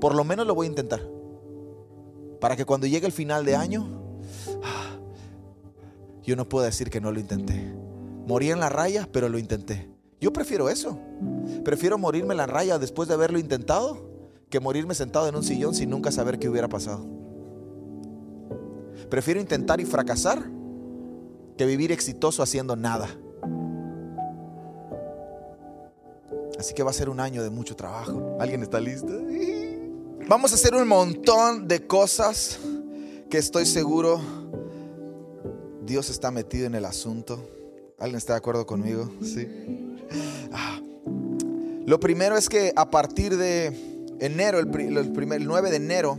Por 0.00 0.14
lo 0.14 0.24
menos 0.24 0.46
lo 0.46 0.54
voy 0.54 0.66
a 0.66 0.70
intentar. 0.70 1.00
Para 2.40 2.56
que 2.56 2.64
cuando 2.64 2.86
llegue 2.86 3.06
el 3.06 3.12
final 3.12 3.44
de 3.44 3.56
año, 3.56 4.07
yo 6.24 6.36
no 6.36 6.48
puedo 6.48 6.64
decir 6.64 6.90
que 6.90 7.00
no 7.00 7.12
lo 7.12 7.20
intenté. 7.20 7.74
Morí 8.26 8.50
en 8.50 8.60
la 8.60 8.68
raya, 8.68 9.08
pero 9.10 9.28
lo 9.28 9.38
intenté. 9.38 9.88
Yo 10.20 10.32
prefiero 10.32 10.68
eso. 10.68 10.98
Prefiero 11.64 11.98
morirme 11.98 12.34
en 12.34 12.38
la 12.38 12.46
raya 12.46 12.78
después 12.78 13.08
de 13.08 13.14
haberlo 13.14 13.38
intentado 13.38 14.08
que 14.50 14.60
morirme 14.60 14.94
sentado 14.94 15.28
en 15.28 15.36
un 15.36 15.44
sillón 15.44 15.74
sin 15.74 15.90
nunca 15.90 16.10
saber 16.10 16.38
qué 16.38 16.48
hubiera 16.48 16.68
pasado. 16.68 17.06
Prefiero 19.10 19.40
intentar 19.40 19.80
y 19.80 19.84
fracasar 19.84 20.42
que 21.56 21.66
vivir 21.66 21.92
exitoso 21.92 22.42
haciendo 22.42 22.76
nada. 22.76 23.08
Así 26.58 26.74
que 26.74 26.82
va 26.82 26.90
a 26.90 26.94
ser 26.94 27.08
un 27.08 27.20
año 27.20 27.42
de 27.42 27.50
mucho 27.50 27.76
trabajo. 27.76 28.36
¿Alguien 28.40 28.62
está 28.62 28.80
listo? 28.80 29.12
Vamos 30.28 30.52
a 30.52 30.56
hacer 30.56 30.74
un 30.74 30.86
montón 30.86 31.68
de 31.68 31.86
cosas 31.86 32.58
que 33.30 33.38
estoy 33.38 33.64
seguro 33.64 34.20
Dios 35.88 36.10
está 36.10 36.30
metido 36.30 36.66
en 36.66 36.74
el 36.74 36.84
asunto. 36.84 37.42
¿Alguien 37.98 38.18
está 38.18 38.34
de 38.34 38.36
acuerdo 38.36 38.66
conmigo? 38.66 39.10
Sí. 39.22 39.48
Ah. 40.52 40.80
Lo 41.86 41.98
primero 41.98 42.36
es 42.36 42.50
que 42.50 42.74
a 42.76 42.90
partir 42.90 43.38
de 43.38 44.04
enero, 44.20 44.58
el, 44.58 44.68
primer, 44.68 45.40
9 45.40 45.70
de 45.70 45.76
enero, 45.76 46.18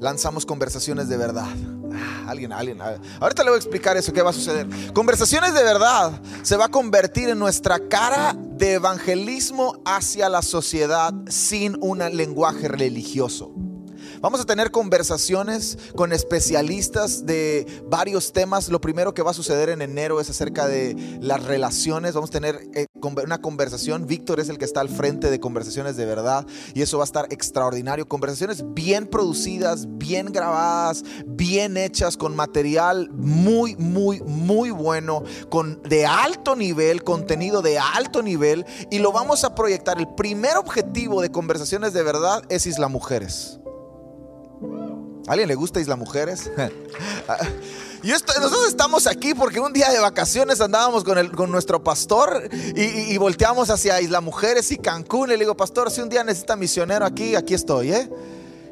lanzamos 0.00 0.44
conversaciones 0.44 1.08
de 1.08 1.16
verdad. 1.16 1.46
Ah, 1.94 2.24
alguien, 2.26 2.52
alguien, 2.52 2.80
ahorita 3.20 3.44
le 3.44 3.50
voy 3.50 3.58
a 3.58 3.60
explicar 3.60 3.96
eso, 3.96 4.12
qué 4.12 4.22
va 4.22 4.30
a 4.30 4.32
suceder. 4.34 4.66
Conversaciones 4.92 5.54
de 5.54 5.62
verdad 5.62 6.20
se 6.42 6.56
va 6.56 6.64
a 6.64 6.68
convertir 6.68 7.28
en 7.28 7.38
nuestra 7.38 7.78
cara 7.88 8.34
de 8.36 8.74
evangelismo 8.74 9.80
hacia 9.84 10.28
la 10.28 10.42
sociedad 10.42 11.14
sin 11.28 11.76
un 11.80 12.00
lenguaje 12.00 12.66
religioso. 12.66 13.54
Vamos 14.22 14.40
a 14.40 14.44
tener 14.44 14.70
conversaciones 14.70 15.76
con 15.96 16.12
especialistas 16.12 17.26
de 17.26 17.66
varios 17.86 18.32
temas. 18.32 18.68
Lo 18.68 18.80
primero 18.80 19.14
que 19.14 19.22
va 19.22 19.32
a 19.32 19.34
suceder 19.34 19.68
en 19.68 19.82
enero 19.82 20.20
es 20.20 20.30
acerca 20.30 20.68
de 20.68 21.18
las 21.20 21.42
relaciones. 21.42 22.14
Vamos 22.14 22.30
a 22.30 22.34
tener 22.34 22.60
eh, 22.72 22.86
una 23.02 23.40
conversación. 23.40 24.06
Víctor 24.06 24.38
es 24.38 24.48
el 24.48 24.58
que 24.58 24.64
está 24.64 24.80
al 24.80 24.88
frente 24.88 25.28
de 25.28 25.40
conversaciones 25.40 25.96
de 25.96 26.06
verdad 26.06 26.46
y 26.72 26.82
eso 26.82 26.98
va 26.98 27.02
a 27.02 27.06
estar 27.06 27.26
extraordinario. 27.30 28.06
Conversaciones 28.06 28.62
bien 28.74 29.08
producidas, 29.08 29.86
bien 29.98 30.26
grabadas, 30.26 31.02
bien 31.26 31.76
hechas, 31.76 32.16
con 32.16 32.36
material 32.36 33.10
muy, 33.10 33.74
muy, 33.74 34.20
muy 34.20 34.70
bueno, 34.70 35.24
con 35.50 35.82
de 35.82 36.06
alto 36.06 36.54
nivel, 36.54 37.02
contenido 37.02 37.60
de 37.60 37.80
alto 37.80 38.22
nivel 38.22 38.66
y 38.88 39.00
lo 39.00 39.10
vamos 39.10 39.42
a 39.42 39.56
proyectar. 39.56 39.98
El 39.98 40.14
primer 40.14 40.58
objetivo 40.58 41.22
de 41.22 41.32
conversaciones 41.32 41.92
de 41.92 42.04
verdad 42.04 42.44
es 42.50 42.68
Isla 42.68 42.86
Mujeres. 42.86 43.58
Alguien 45.26 45.48
le 45.48 45.54
gusta 45.54 45.80
Isla 45.80 45.96
Mujeres? 45.96 46.50
Y 48.04 48.08
nosotros 48.08 48.66
estamos 48.66 49.06
aquí 49.06 49.32
porque 49.32 49.60
un 49.60 49.72
día 49.72 49.88
de 49.90 50.00
vacaciones 50.00 50.60
andábamos 50.60 51.04
con, 51.04 51.50
nuestro 51.52 51.84
pastor 51.84 52.48
y, 52.74 53.16
volteamos 53.16 53.70
hacia 53.70 54.00
Isla 54.00 54.20
Mujeres 54.20 54.72
y 54.72 54.76
Cancún. 54.76 55.30
Y 55.30 55.34
le 55.34 55.38
digo, 55.38 55.56
pastor, 55.56 55.88
si 55.88 56.00
un 56.00 56.08
día 56.08 56.24
necesita 56.24 56.56
misionero 56.56 57.06
aquí, 57.06 57.36
aquí 57.36 57.54
estoy, 57.54 57.92
¿eh? 57.92 58.10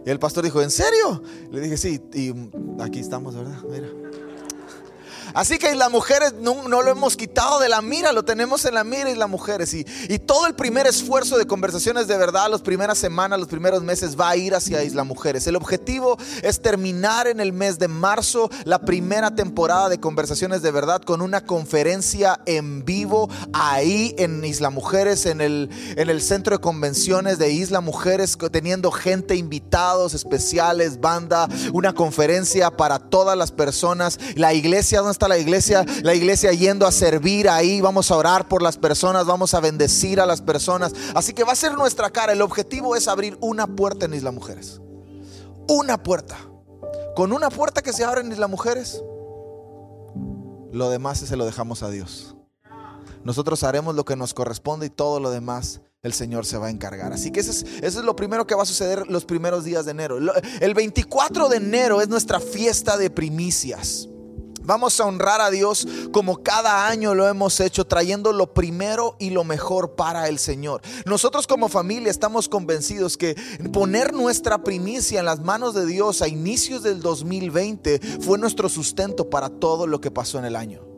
Y 0.04 0.10
el 0.10 0.18
pastor 0.18 0.42
dijo, 0.42 0.60
¿en 0.62 0.70
serio? 0.70 1.22
Le 1.52 1.60
dije, 1.60 1.76
sí, 1.76 2.00
y 2.12 2.34
aquí 2.82 2.98
estamos, 2.98 3.36
¿verdad? 3.36 3.62
Mira. 3.70 3.99
Así 5.34 5.58
que 5.58 5.74
las 5.74 5.90
mujeres 5.90 6.34
no, 6.40 6.68
lo 6.68 6.88
hemos 6.88 7.16
quitado 7.16 7.60
de 7.60 7.68
la 7.68 7.82
mira, 7.82 8.12
lo 8.12 8.24
tenemos 8.24 8.64
en 8.64 8.74
la 8.74 8.84
mira 8.84 9.10
y 9.10 9.14
las 9.14 9.28
mujeres. 9.28 9.72
Y, 9.74 9.86
y 10.08 10.18
todo 10.18 10.46
el 10.46 10.54
primer 10.54 10.86
esfuerzo 10.86 11.38
de 11.38 11.46
conversaciones 11.46 12.08
de 12.08 12.16
verdad, 12.16 12.50
las 12.50 12.62
primeras 12.62 12.98
semanas, 12.98 13.38
los 13.38 13.48
primeros 13.48 13.82
meses, 13.82 14.18
va 14.18 14.30
a 14.30 14.36
ir 14.36 14.54
hacia 14.54 14.82
Isla 14.82 15.04
Mujeres. 15.04 15.46
El 15.46 15.56
objetivo 15.56 16.16
es 16.42 16.60
terminar 16.60 17.26
en 17.26 17.40
el 17.40 17.52
mes 17.52 17.78
de 17.78 17.88
marzo 17.88 18.50
la 18.64 18.80
primera 18.80 19.34
temporada 19.34 19.88
de 19.88 20.00
conversaciones 20.00 20.62
de 20.62 20.70
verdad 20.70 21.02
con 21.02 21.20
una 21.20 21.44
conferencia 21.44 22.40
en 22.46 22.84
vivo 22.84 23.28
ahí 23.52 24.14
en 24.18 24.44
Isla 24.44 24.70
Mujeres, 24.70 25.26
en 25.26 25.40
el, 25.40 25.70
en 25.96 26.10
el 26.10 26.20
centro 26.22 26.56
de 26.56 26.60
convenciones 26.60 27.38
de 27.38 27.50
Isla 27.50 27.80
Mujeres, 27.80 28.36
teniendo 28.50 28.90
gente, 28.90 29.36
invitados 29.36 30.14
especiales, 30.14 31.00
banda, 31.00 31.48
una 31.72 31.94
conferencia 31.94 32.70
para 32.70 32.98
todas 32.98 33.36
las 33.36 33.52
personas. 33.52 34.18
La 34.34 34.54
iglesia 34.54 34.98
donde 34.98 35.12
la 35.28 35.38
iglesia, 35.38 35.84
la 36.02 36.14
iglesia 36.14 36.52
yendo 36.52 36.86
a 36.86 36.92
servir 36.92 37.48
ahí, 37.48 37.80
vamos 37.80 38.10
a 38.10 38.16
orar 38.16 38.48
por 38.48 38.62
las 38.62 38.76
personas, 38.76 39.26
vamos 39.26 39.54
a 39.54 39.60
bendecir 39.60 40.20
a 40.20 40.26
las 40.26 40.40
personas. 40.42 40.92
Así 41.14 41.32
que 41.32 41.44
va 41.44 41.52
a 41.52 41.56
ser 41.56 41.72
nuestra 41.74 42.10
cara. 42.10 42.32
El 42.32 42.42
objetivo 42.42 42.96
es 42.96 43.08
abrir 43.08 43.36
una 43.40 43.66
puerta 43.66 44.06
en 44.06 44.14
Isla 44.14 44.30
Mujeres. 44.30 44.80
Una 45.68 46.02
puerta. 46.02 46.36
Con 47.14 47.32
una 47.32 47.50
puerta 47.50 47.82
que 47.82 47.92
se 47.92 48.04
abre 48.04 48.20
en 48.20 48.32
Isla 48.32 48.46
Mujeres, 48.46 49.02
lo 50.72 50.90
demás 50.90 51.18
se 51.18 51.36
lo 51.36 51.44
dejamos 51.44 51.82
a 51.82 51.90
Dios. 51.90 52.36
Nosotros 53.24 53.62
haremos 53.64 53.94
lo 53.94 54.04
que 54.04 54.16
nos 54.16 54.32
corresponde 54.32 54.86
y 54.86 54.90
todo 54.90 55.20
lo 55.20 55.30
demás 55.30 55.80
el 56.02 56.14
Señor 56.14 56.46
se 56.46 56.56
va 56.56 56.68
a 56.68 56.70
encargar. 56.70 57.12
Así 57.12 57.30
que 57.30 57.40
eso 57.40 57.50
es, 57.50 57.62
eso 57.82 57.98
es, 57.98 58.04
lo 58.04 58.16
primero 58.16 58.46
que 58.46 58.54
va 58.54 58.62
a 58.62 58.66
suceder 58.66 59.06
los 59.08 59.24
primeros 59.24 59.64
días 59.64 59.84
de 59.84 59.90
enero. 59.90 60.18
El 60.60 60.74
24 60.74 61.48
de 61.48 61.56
enero 61.58 62.00
es 62.00 62.08
nuestra 62.08 62.40
fiesta 62.40 62.96
de 62.96 63.10
primicias. 63.10 64.08
Vamos 64.70 65.00
a 65.00 65.04
honrar 65.04 65.40
a 65.40 65.50
Dios 65.50 65.84
como 66.12 66.44
cada 66.44 66.86
año 66.86 67.16
lo 67.16 67.26
hemos 67.26 67.58
hecho, 67.58 67.88
trayendo 67.88 68.32
lo 68.32 68.54
primero 68.54 69.16
y 69.18 69.30
lo 69.30 69.42
mejor 69.42 69.96
para 69.96 70.28
el 70.28 70.38
Señor. 70.38 70.80
Nosotros 71.06 71.48
como 71.48 71.68
familia 71.68 72.08
estamos 72.08 72.48
convencidos 72.48 73.16
que 73.16 73.34
poner 73.72 74.12
nuestra 74.12 74.62
primicia 74.62 75.18
en 75.18 75.26
las 75.26 75.40
manos 75.40 75.74
de 75.74 75.86
Dios 75.86 76.22
a 76.22 76.28
inicios 76.28 76.84
del 76.84 77.00
2020 77.00 77.98
fue 78.20 78.38
nuestro 78.38 78.68
sustento 78.68 79.28
para 79.28 79.48
todo 79.48 79.88
lo 79.88 80.00
que 80.00 80.12
pasó 80.12 80.38
en 80.38 80.44
el 80.44 80.54
año. 80.54 80.89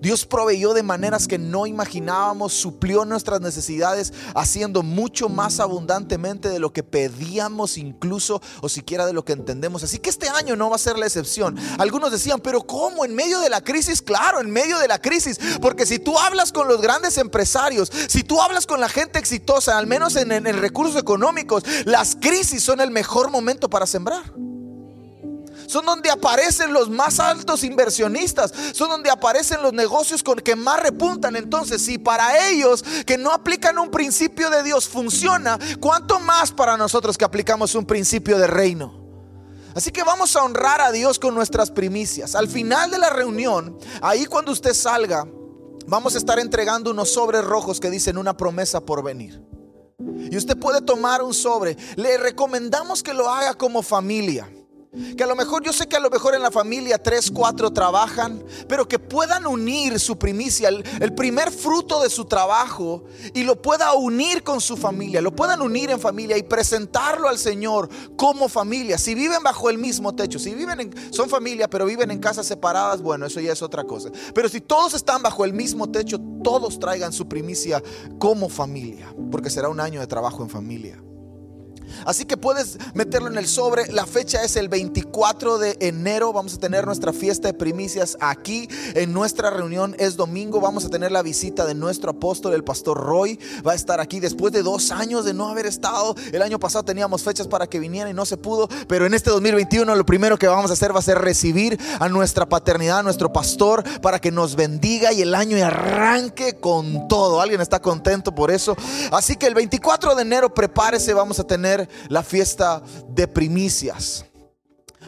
Dios 0.00 0.26
proveyó 0.26 0.74
de 0.74 0.82
maneras 0.82 1.26
que 1.26 1.38
no 1.38 1.66
imaginábamos, 1.66 2.52
suplió 2.52 3.04
nuestras 3.04 3.40
necesidades, 3.40 4.12
haciendo 4.34 4.82
mucho 4.82 5.28
más 5.28 5.60
abundantemente 5.60 6.48
de 6.48 6.58
lo 6.58 6.72
que 6.72 6.82
pedíamos 6.82 7.78
incluso 7.78 8.40
o 8.60 8.68
siquiera 8.68 9.06
de 9.06 9.12
lo 9.12 9.24
que 9.24 9.32
entendemos. 9.32 9.82
Así 9.82 9.98
que 9.98 10.10
este 10.10 10.28
año 10.28 10.56
no 10.56 10.70
va 10.70 10.76
a 10.76 10.80
ser 10.80 10.98
la 10.98 11.06
excepción. 11.06 11.56
Algunos 11.78 12.10
decían, 12.10 12.40
pero 12.40 12.62
¿cómo? 12.62 13.04
En 13.04 13.14
medio 13.14 13.40
de 13.40 13.48
la 13.48 13.62
crisis, 13.62 14.02
claro, 14.02 14.40
en 14.40 14.50
medio 14.50 14.78
de 14.78 14.88
la 14.88 15.00
crisis. 15.00 15.38
Porque 15.60 15.86
si 15.86 15.98
tú 15.98 16.18
hablas 16.18 16.52
con 16.52 16.68
los 16.68 16.80
grandes 16.80 17.18
empresarios, 17.18 17.90
si 18.08 18.22
tú 18.22 18.40
hablas 18.40 18.66
con 18.66 18.80
la 18.80 18.88
gente 18.88 19.18
exitosa, 19.18 19.78
al 19.78 19.86
menos 19.86 20.16
en, 20.16 20.32
en 20.32 20.58
recursos 20.58 21.00
económicos, 21.00 21.64
las 21.84 22.16
crisis 22.16 22.62
son 22.62 22.80
el 22.80 22.90
mejor 22.90 23.30
momento 23.30 23.68
para 23.68 23.86
sembrar 23.86 24.22
son 25.66 25.86
donde 25.86 26.10
aparecen 26.10 26.72
los 26.72 26.88
más 26.88 27.20
altos 27.20 27.64
inversionistas, 27.64 28.52
son 28.72 28.90
donde 28.90 29.10
aparecen 29.10 29.62
los 29.62 29.72
negocios 29.72 30.22
con 30.22 30.38
que 30.38 30.56
más 30.56 30.80
repuntan. 30.80 31.36
Entonces, 31.36 31.82
si 31.82 31.98
para 31.98 32.48
ellos 32.48 32.84
que 33.04 33.18
no 33.18 33.32
aplican 33.32 33.78
un 33.78 33.90
principio 33.90 34.50
de 34.50 34.62
Dios 34.62 34.88
funciona, 34.88 35.58
¿cuánto 35.80 36.20
más 36.20 36.52
para 36.52 36.76
nosotros 36.76 37.16
que 37.16 37.24
aplicamos 37.24 37.74
un 37.74 37.86
principio 37.86 38.38
de 38.38 38.46
reino? 38.46 39.06
Así 39.74 39.90
que 39.90 40.02
vamos 40.02 40.34
a 40.36 40.42
honrar 40.42 40.80
a 40.80 40.90
Dios 40.90 41.18
con 41.18 41.34
nuestras 41.34 41.70
primicias. 41.70 42.34
Al 42.34 42.48
final 42.48 42.90
de 42.90 42.98
la 42.98 43.10
reunión, 43.10 43.78
ahí 44.00 44.24
cuando 44.24 44.50
usted 44.50 44.72
salga, 44.72 45.28
vamos 45.86 46.14
a 46.14 46.18
estar 46.18 46.38
entregando 46.38 46.90
unos 46.90 47.12
sobres 47.12 47.44
rojos 47.44 47.78
que 47.78 47.90
dicen 47.90 48.16
una 48.16 48.36
promesa 48.38 48.80
por 48.80 49.04
venir. 49.04 49.42
Y 50.30 50.36
usted 50.36 50.56
puede 50.56 50.80
tomar 50.80 51.22
un 51.22 51.34
sobre. 51.34 51.76
Le 51.96 52.16
recomendamos 52.16 53.02
que 53.02 53.12
lo 53.12 53.28
haga 53.28 53.54
como 53.54 53.82
familia. 53.82 54.50
Que 55.16 55.24
a 55.24 55.26
lo 55.26 55.36
mejor, 55.36 55.62
yo 55.62 55.72
sé 55.72 55.86
que 55.86 55.96
a 55.96 56.00
lo 56.00 56.10
mejor 56.10 56.34
en 56.34 56.42
la 56.42 56.50
familia 56.50 56.98
tres, 56.98 57.30
cuatro 57.30 57.72
trabajan, 57.72 58.42
pero 58.68 58.88
que 58.88 58.98
puedan 58.98 59.46
unir 59.46 59.98
su 60.00 60.18
primicia, 60.18 60.68
el, 60.68 61.14
primer 61.14 61.50
fruto 61.50 62.00
de 62.00 62.10
su 62.10 62.24
trabajo, 62.24 63.04
y 63.34 63.44
lo 63.44 63.60
pueda 63.60 63.94
unir 63.94 64.42
con 64.42 64.60
su 64.60 64.76
familia, 64.76 65.20
lo 65.20 65.34
puedan 65.34 65.62
unir 65.62 65.90
en 65.90 66.00
familia 66.00 66.36
y 66.36 66.42
presentarlo 66.42 67.28
al 67.28 67.38
Señor 67.38 67.88
como 68.16 68.48
familia. 68.48 68.98
Si 68.98 69.14
viven 69.14 69.42
bajo 69.42 69.70
el 69.70 69.78
mismo 69.78 70.14
techo, 70.14 70.38
si 70.38 70.54
viven 70.54 70.80
en, 70.80 71.12
son 71.12 71.28
familia, 71.28 71.68
pero 71.68 71.86
viven 71.86 72.10
en 72.10 72.18
casas 72.18 72.46
separadas, 72.46 73.02
bueno, 73.02 73.26
eso 73.26 73.40
ya 73.40 73.52
es 73.52 73.62
otra 73.62 73.84
cosa. 73.84 74.10
Pero 74.34 74.48
si 74.48 74.60
todos 74.60 74.94
están 74.94 75.22
bajo 75.22 75.44
el 75.44 75.52
mismo 75.52 75.90
techo, 75.90 76.18
todos 76.42 76.78
traigan 76.78 77.12
su 77.12 77.28
primicia 77.28 77.82
como 78.18 78.48
familia, 78.48 79.14
porque 79.30 79.50
será 79.50 79.68
un 79.68 79.80
año 79.80 80.00
de 80.00 80.06
trabajo 80.06 80.42
en 80.42 80.50
familia. 80.50 81.02
Así 82.04 82.24
que 82.24 82.36
puedes 82.36 82.78
meterlo 82.94 83.28
en 83.28 83.38
el 83.38 83.46
sobre. 83.46 83.90
La 83.92 84.06
fecha 84.06 84.42
es 84.42 84.56
el 84.56 84.68
24 84.68 85.58
de 85.58 85.76
enero. 85.80 86.32
Vamos 86.32 86.54
a 86.54 86.58
tener 86.58 86.86
nuestra 86.86 87.12
fiesta 87.12 87.48
de 87.48 87.54
primicias 87.54 88.16
aquí 88.20 88.68
en 88.94 89.12
nuestra 89.12 89.50
reunión. 89.50 89.94
Es 89.98 90.16
domingo. 90.16 90.60
Vamos 90.60 90.84
a 90.84 90.88
tener 90.88 91.12
la 91.12 91.22
visita 91.22 91.66
de 91.66 91.74
nuestro 91.74 92.12
apóstol, 92.12 92.54
el 92.54 92.64
pastor 92.64 92.98
Roy. 92.98 93.38
Va 93.66 93.72
a 93.72 93.74
estar 93.74 94.00
aquí 94.00 94.20
después 94.20 94.52
de 94.52 94.62
dos 94.62 94.90
años 94.90 95.24
de 95.24 95.34
no 95.34 95.48
haber 95.48 95.66
estado. 95.66 96.14
El 96.32 96.42
año 96.42 96.58
pasado 96.58 96.84
teníamos 96.84 97.22
fechas 97.22 97.48
para 97.48 97.66
que 97.66 97.78
viniera 97.78 98.08
y 98.08 98.14
no 98.14 98.24
se 98.24 98.36
pudo. 98.36 98.68
Pero 98.88 99.06
en 99.06 99.14
este 99.14 99.30
2021 99.30 99.94
lo 99.94 100.06
primero 100.06 100.38
que 100.38 100.46
vamos 100.46 100.70
a 100.70 100.74
hacer 100.74 100.94
va 100.94 101.00
a 101.00 101.02
ser 101.02 101.18
recibir 101.18 101.78
a 101.98 102.08
nuestra 102.08 102.46
paternidad, 102.46 103.00
a 103.00 103.02
nuestro 103.02 103.32
pastor, 103.32 103.82
para 104.00 104.18
que 104.18 104.30
nos 104.30 104.56
bendiga 104.56 105.12
y 105.12 105.22
el 105.22 105.34
año 105.34 105.56
arranque 105.64 106.54
con 106.54 107.08
todo. 107.08 107.40
¿Alguien 107.40 107.60
está 107.60 107.80
contento 107.80 108.34
por 108.34 108.50
eso? 108.50 108.76
Así 109.12 109.36
que 109.36 109.46
el 109.46 109.54
24 109.54 110.14
de 110.14 110.22
enero 110.22 110.52
prepárese. 110.52 111.14
Vamos 111.14 111.38
a 111.38 111.44
tener 111.44 111.75
la 112.08 112.22
fiesta 112.22 112.82
de 113.08 113.28
primicias. 113.28 114.24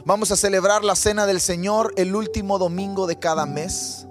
Vamos 0.05 0.31
a 0.31 0.37
celebrar 0.37 0.85
la 0.85 0.95
cena 0.95 1.27
del 1.27 1.41
Señor 1.41 1.93
el 1.97 2.15
último 2.15 2.59
domingo 2.59 3.07
de 3.07 3.19
cada 3.19 3.47
mes. 3.47 4.07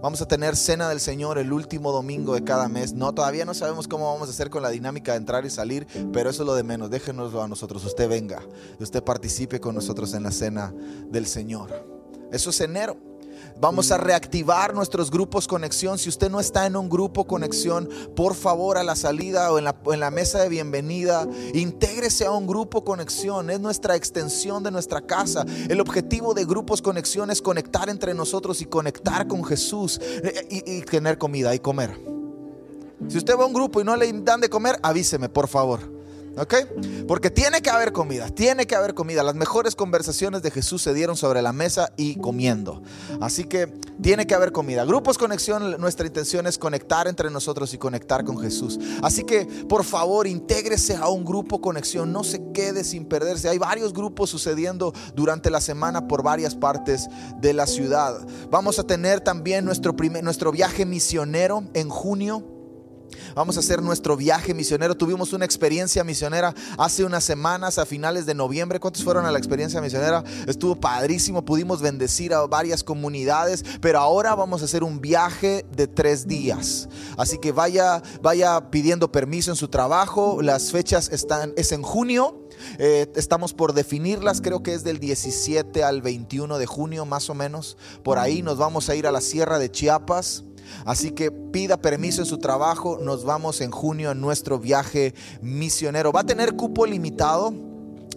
Vamos 0.00 0.20
a 0.20 0.28
tener 0.28 0.54
cena 0.54 0.88
del 0.88 1.00
Señor 1.00 1.38
el 1.38 1.52
último 1.52 1.90
domingo 1.90 2.34
de 2.34 2.44
cada 2.44 2.68
mes. 2.68 2.92
No, 2.92 3.12
todavía 3.12 3.44
no 3.44 3.52
sabemos 3.52 3.88
cómo 3.88 4.12
vamos 4.12 4.28
a 4.28 4.30
hacer 4.30 4.48
con 4.48 4.62
la 4.62 4.70
dinámica 4.70 5.12
de 5.12 5.18
entrar 5.18 5.44
y 5.44 5.50
salir, 5.50 5.88
pero 6.12 6.30
eso 6.30 6.42
es 6.42 6.46
lo 6.46 6.54
de 6.54 6.62
menos. 6.62 6.88
Déjenoslo 6.88 7.42
a 7.42 7.48
nosotros. 7.48 7.84
Usted 7.84 8.08
venga, 8.08 8.40
usted 8.78 9.02
participe 9.02 9.60
con 9.60 9.74
nosotros 9.74 10.14
en 10.14 10.22
la 10.22 10.30
cena 10.30 10.72
del 11.10 11.26
Señor. 11.26 11.70
Eso 12.30 12.50
es 12.50 12.60
enero. 12.60 12.96
Vamos 13.60 13.90
a 13.90 13.96
reactivar 13.96 14.72
nuestros 14.72 15.10
grupos 15.10 15.48
conexión. 15.48 15.98
Si 15.98 16.08
usted 16.08 16.30
no 16.30 16.38
está 16.38 16.66
en 16.66 16.76
un 16.76 16.88
grupo 16.88 17.26
conexión, 17.26 17.88
por 18.14 18.36
favor 18.36 18.78
a 18.78 18.84
la 18.84 18.94
salida 18.94 19.50
o 19.50 19.58
en 19.58 20.00
la, 20.00 20.10
mesa 20.12 20.40
de 20.40 20.48
bienvenida, 20.48 21.26
intégrese 21.54 22.24
a 22.24 22.30
un 22.30 22.46
grupo 22.46 22.84
conexión. 22.84 23.50
Es 23.50 23.58
nuestra 23.58 23.96
extensión 23.96 24.62
de 24.62 24.70
nuestra 24.70 25.00
casa. 25.00 25.44
El 25.68 25.80
objetivo 25.80 26.34
de 26.34 26.44
grupos 26.44 26.80
conexión 26.80 27.32
es 27.32 27.42
conectar 27.42 27.88
entre 27.88 28.14
nosotros 28.14 28.60
y 28.60 28.66
conectar 28.66 29.26
con 29.26 29.44
Jesús 29.44 30.00
eh, 30.00 30.46
y, 30.48 30.76
y 30.76 30.82
tener 30.82 31.18
comida 31.18 31.52
y 31.52 31.58
comer. 31.58 31.98
Si 33.08 33.18
usted 33.18 33.36
va 33.36 33.42
a 33.42 33.46
un 33.46 33.52
grupo 33.52 33.80
y 33.80 33.84
no 33.84 33.96
le 33.96 34.12
dan 34.22 34.40
de 34.40 34.48
comer, 34.48 34.78
avíseme, 34.82 35.28
por 35.28 35.48
favor. 35.48 35.97
¿Ok? 36.38 36.54
Porque 37.06 37.30
tiene 37.30 37.62
que 37.62 37.70
haber 37.70 37.92
comida, 37.92 38.28
tiene 38.28 38.66
que 38.66 38.76
haber 38.76 38.94
comida. 38.94 39.22
Las 39.22 39.34
mejores 39.34 39.74
conversaciones 39.74 40.42
de 40.42 40.50
Jesús 40.50 40.82
se 40.82 40.94
dieron 40.94 41.16
sobre 41.16 41.42
la 41.42 41.52
mesa 41.52 41.92
y 41.96 42.16
comiendo. 42.16 42.82
Así 43.20 43.44
que 43.44 43.66
tiene 44.00 44.26
que 44.26 44.34
haber 44.34 44.52
comida. 44.52 44.84
Grupos 44.84 45.18
Conexión, 45.18 45.80
nuestra 45.80 46.06
intención 46.06 46.46
es 46.46 46.58
conectar 46.58 47.08
entre 47.08 47.30
nosotros 47.30 47.74
y 47.74 47.78
conectar 47.78 48.24
con 48.24 48.38
Jesús. 48.38 48.78
Así 49.02 49.24
que 49.24 49.46
por 49.68 49.84
favor, 49.84 50.26
intégrese 50.26 50.96
a 50.96 51.08
un 51.08 51.24
grupo 51.24 51.60
Conexión, 51.60 52.12
no 52.12 52.24
se 52.24 52.52
quede 52.52 52.84
sin 52.84 53.04
perderse. 53.04 53.48
Hay 53.48 53.58
varios 53.58 53.92
grupos 53.92 54.30
sucediendo 54.30 54.92
durante 55.14 55.50
la 55.50 55.60
semana 55.60 56.06
por 56.06 56.22
varias 56.22 56.54
partes 56.54 57.08
de 57.40 57.52
la 57.52 57.66
ciudad. 57.66 58.26
Vamos 58.50 58.78
a 58.78 58.84
tener 58.84 59.20
también 59.20 59.64
nuestro, 59.64 59.96
primer, 59.96 60.22
nuestro 60.22 60.52
viaje 60.52 60.86
misionero 60.86 61.64
en 61.74 61.88
junio. 61.88 62.57
Vamos 63.34 63.56
a 63.56 63.60
hacer 63.60 63.82
nuestro 63.82 64.16
viaje 64.16 64.54
misionero. 64.54 64.96
Tuvimos 64.96 65.32
una 65.32 65.44
experiencia 65.44 66.04
misionera 66.04 66.54
hace 66.76 67.04
unas 67.04 67.24
semanas, 67.24 67.78
a 67.78 67.86
finales 67.86 68.26
de 68.26 68.34
noviembre. 68.34 68.80
¿Cuántos 68.80 69.04
fueron 69.04 69.26
a 69.26 69.32
la 69.32 69.38
experiencia 69.38 69.80
misionera? 69.80 70.24
Estuvo 70.46 70.74
padrísimo, 70.76 71.44
pudimos 71.44 71.80
bendecir 71.80 72.34
a 72.34 72.46
varias 72.46 72.82
comunidades, 72.82 73.64
pero 73.80 73.98
ahora 73.98 74.34
vamos 74.34 74.62
a 74.62 74.64
hacer 74.66 74.82
un 74.82 75.00
viaje 75.00 75.64
de 75.74 75.86
tres 75.86 76.26
días. 76.26 76.88
Así 77.16 77.38
que 77.38 77.52
vaya, 77.52 78.02
vaya 78.22 78.70
pidiendo 78.70 79.10
permiso 79.12 79.50
en 79.50 79.56
su 79.56 79.68
trabajo. 79.68 80.42
Las 80.42 80.72
fechas 80.72 81.10
están, 81.10 81.52
es 81.56 81.72
en 81.72 81.82
junio. 81.82 82.44
Eh, 82.78 83.10
estamos 83.14 83.54
por 83.54 83.72
definirlas, 83.72 84.40
creo 84.40 84.62
que 84.62 84.74
es 84.74 84.82
del 84.82 84.98
17 84.98 85.84
al 85.84 86.02
21 86.02 86.58
de 86.58 86.66
junio 86.66 87.04
más 87.06 87.30
o 87.30 87.34
menos. 87.34 87.76
Por 88.02 88.18
ahí 88.18 88.42
nos 88.42 88.58
vamos 88.58 88.88
a 88.88 88.94
ir 88.94 89.06
a 89.06 89.12
la 89.12 89.20
Sierra 89.20 89.58
de 89.58 89.70
Chiapas. 89.70 90.44
Así 90.84 91.10
que 91.10 91.30
pida 91.30 91.76
permiso 91.76 92.22
en 92.22 92.26
su 92.26 92.38
trabajo. 92.38 92.98
Nos 93.02 93.24
vamos 93.24 93.60
en 93.60 93.70
junio 93.70 94.10
en 94.10 94.20
nuestro 94.20 94.58
viaje 94.58 95.14
misionero. 95.40 96.12
Va 96.12 96.20
a 96.20 96.26
tener 96.26 96.54
cupo 96.54 96.86
limitado. 96.86 97.52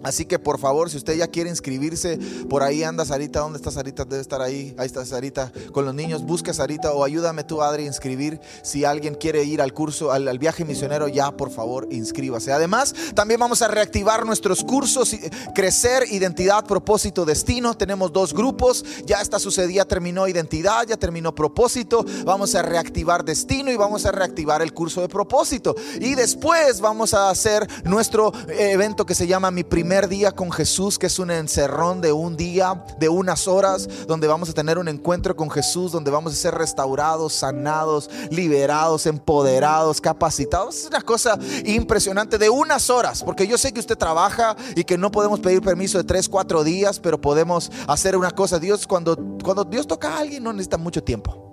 Así 0.02 0.24
que 0.24 0.38
por 0.38 0.58
favor, 0.58 0.90
si 0.90 0.96
usted 0.96 1.16
ya 1.16 1.28
quiere 1.28 1.50
inscribirse, 1.50 2.18
por 2.48 2.62
ahí 2.62 2.82
anda 2.82 3.04
Sarita, 3.04 3.40
¿dónde 3.40 3.58
está 3.58 3.70
Sarita? 3.70 4.04
Debe 4.04 4.20
estar 4.20 4.42
ahí, 4.42 4.74
ahí 4.78 4.86
está 4.86 5.04
Sarita 5.04 5.52
con 5.72 5.84
los 5.84 5.94
niños, 5.94 6.24
busca 6.24 6.52
Sarita 6.52 6.92
o 6.92 7.04
ayúdame 7.04 7.44
tú 7.44 7.62
Adri 7.62 7.84
a 7.84 7.86
inscribir. 7.86 8.40
Si 8.62 8.84
alguien 8.84 9.14
quiere 9.14 9.44
ir 9.44 9.62
al 9.62 9.72
curso, 9.72 10.10
al, 10.12 10.38
viaje 10.38 10.64
misionero, 10.64 11.08
ya 11.08 11.30
por 11.30 11.50
favor 11.50 11.86
inscríbase. 11.90 12.52
Además, 12.52 12.94
también 13.14 13.38
vamos 13.38 13.62
a 13.62 13.68
reactivar 13.68 14.26
nuestros 14.26 14.64
cursos, 14.64 15.14
crecer, 15.54 16.04
identidad, 16.10 16.64
propósito, 16.64 17.24
destino. 17.24 17.74
Tenemos 17.74 18.12
dos 18.12 18.34
grupos, 18.34 18.84
ya 19.06 19.20
esta 19.20 19.38
sucedía, 19.38 19.84
terminó 19.84 20.26
identidad, 20.26 20.86
ya 20.86 20.96
terminó 20.96 21.34
propósito. 21.34 22.04
Vamos 22.24 22.54
a 22.54 22.62
reactivar 22.62 23.24
destino 23.24 23.70
y 23.70 23.76
vamos 23.76 24.04
a 24.04 24.10
reactivar 24.10 24.62
el 24.62 24.72
curso 24.72 25.00
de 25.00 25.08
propósito. 25.08 25.76
Y 26.00 26.14
después 26.14 26.80
vamos 26.80 27.14
a 27.14 27.30
hacer 27.30 27.68
nuestro 27.84 28.32
evento 28.48 29.06
que 29.06 29.14
se 29.14 29.26
llama 29.26 29.50
Mi 29.50 29.62
Primer 29.62 29.91
día 30.00 30.32
con 30.32 30.50
Jesús, 30.50 30.98
que 30.98 31.06
es 31.06 31.18
un 31.18 31.30
encerrón 31.30 32.00
de 32.00 32.12
un 32.12 32.34
día, 32.34 32.82
de 32.98 33.10
unas 33.10 33.46
horas, 33.46 33.86
donde 34.06 34.26
vamos 34.26 34.48
a 34.48 34.54
tener 34.54 34.78
un 34.78 34.88
encuentro 34.88 35.36
con 35.36 35.50
Jesús, 35.50 35.92
donde 35.92 36.10
vamos 36.10 36.32
a 36.32 36.36
ser 36.36 36.54
restaurados, 36.54 37.34
sanados, 37.34 38.08
liberados, 38.30 39.04
empoderados, 39.04 40.00
capacitados. 40.00 40.78
Es 40.78 40.86
una 40.86 41.02
cosa 41.02 41.38
impresionante 41.66 42.38
de 42.38 42.48
unas 42.48 42.88
horas, 42.88 43.22
porque 43.22 43.46
yo 43.46 43.58
sé 43.58 43.70
que 43.72 43.80
usted 43.80 43.98
trabaja 43.98 44.56
y 44.74 44.84
que 44.84 44.96
no 44.96 45.10
podemos 45.10 45.40
pedir 45.40 45.60
permiso 45.60 45.98
de 45.98 46.04
tres, 46.04 46.26
cuatro 46.26 46.64
días, 46.64 46.98
pero 46.98 47.20
podemos 47.20 47.70
hacer 47.86 48.16
una 48.16 48.30
cosa. 48.30 48.58
Dios, 48.58 48.86
cuando, 48.86 49.14
cuando 49.44 49.64
Dios 49.64 49.86
toca 49.86 50.16
a 50.16 50.20
alguien, 50.20 50.42
no 50.42 50.54
necesita 50.54 50.78
mucho 50.78 51.04
tiempo. 51.04 51.51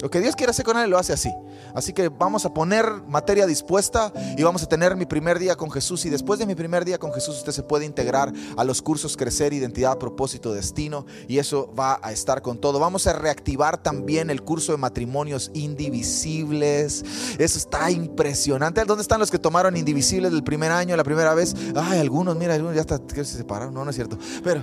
Lo 0.00 0.10
que 0.10 0.20
Dios 0.20 0.36
quiere 0.36 0.50
hacer 0.50 0.64
con 0.64 0.76
él 0.78 0.90
lo 0.90 0.98
hace 0.98 1.12
así. 1.12 1.32
Así 1.74 1.92
que 1.92 2.08
vamos 2.08 2.44
a 2.44 2.54
poner 2.54 2.86
materia 3.08 3.46
dispuesta 3.46 4.12
y 4.36 4.42
vamos 4.42 4.62
a 4.62 4.66
tener 4.66 4.96
mi 4.96 5.06
primer 5.06 5.38
día 5.38 5.56
con 5.56 5.70
Jesús. 5.70 6.04
Y 6.04 6.10
después 6.10 6.38
de 6.38 6.46
mi 6.46 6.54
primer 6.54 6.84
día 6.84 6.98
con 6.98 7.12
Jesús, 7.12 7.36
usted 7.36 7.52
se 7.52 7.62
puede 7.62 7.84
integrar 7.84 8.32
a 8.56 8.64
los 8.64 8.82
cursos 8.82 9.16
Crecer, 9.16 9.52
Identidad, 9.52 9.98
Propósito, 9.98 10.52
Destino. 10.52 11.06
Y 11.28 11.38
eso 11.38 11.72
va 11.78 11.98
a 12.02 12.12
estar 12.12 12.42
con 12.42 12.58
todo. 12.58 12.78
Vamos 12.78 13.06
a 13.06 13.12
reactivar 13.12 13.82
también 13.82 14.30
el 14.30 14.42
curso 14.42 14.72
de 14.72 14.78
matrimonios 14.78 15.50
indivisibles. 15.54 17.04
Eso 17.38 17.58
está 17.58 17.90
impresionante. 17.90 18.84
¿Dónde 18.84 19.02
están 19.02 19.20
los 19.20 19.30
que 19.30 19.38
tomaron 19.38 19.76
indivisibles 19.76 20.32
del 20.32 20.44
primer 20.44 20.72
año, 20.72 20.96
la 20.96 21.04
primera 21.04 21.34
vez? 21.34 21.54
Ay, 21.74 22.00
algunos, 22.00 22.36
mira, 22.36 22.54
algunos 22.54 22.74
ya 22.74 22.82
hasta 22.82 23.00
se 23.14 23.24
separaron. 23.24 23.74
No, 23.74 23.84
no 23.84 23.90
es 23.90 23.96
cierto. 23.96 24.18
Pero 24.42 24.62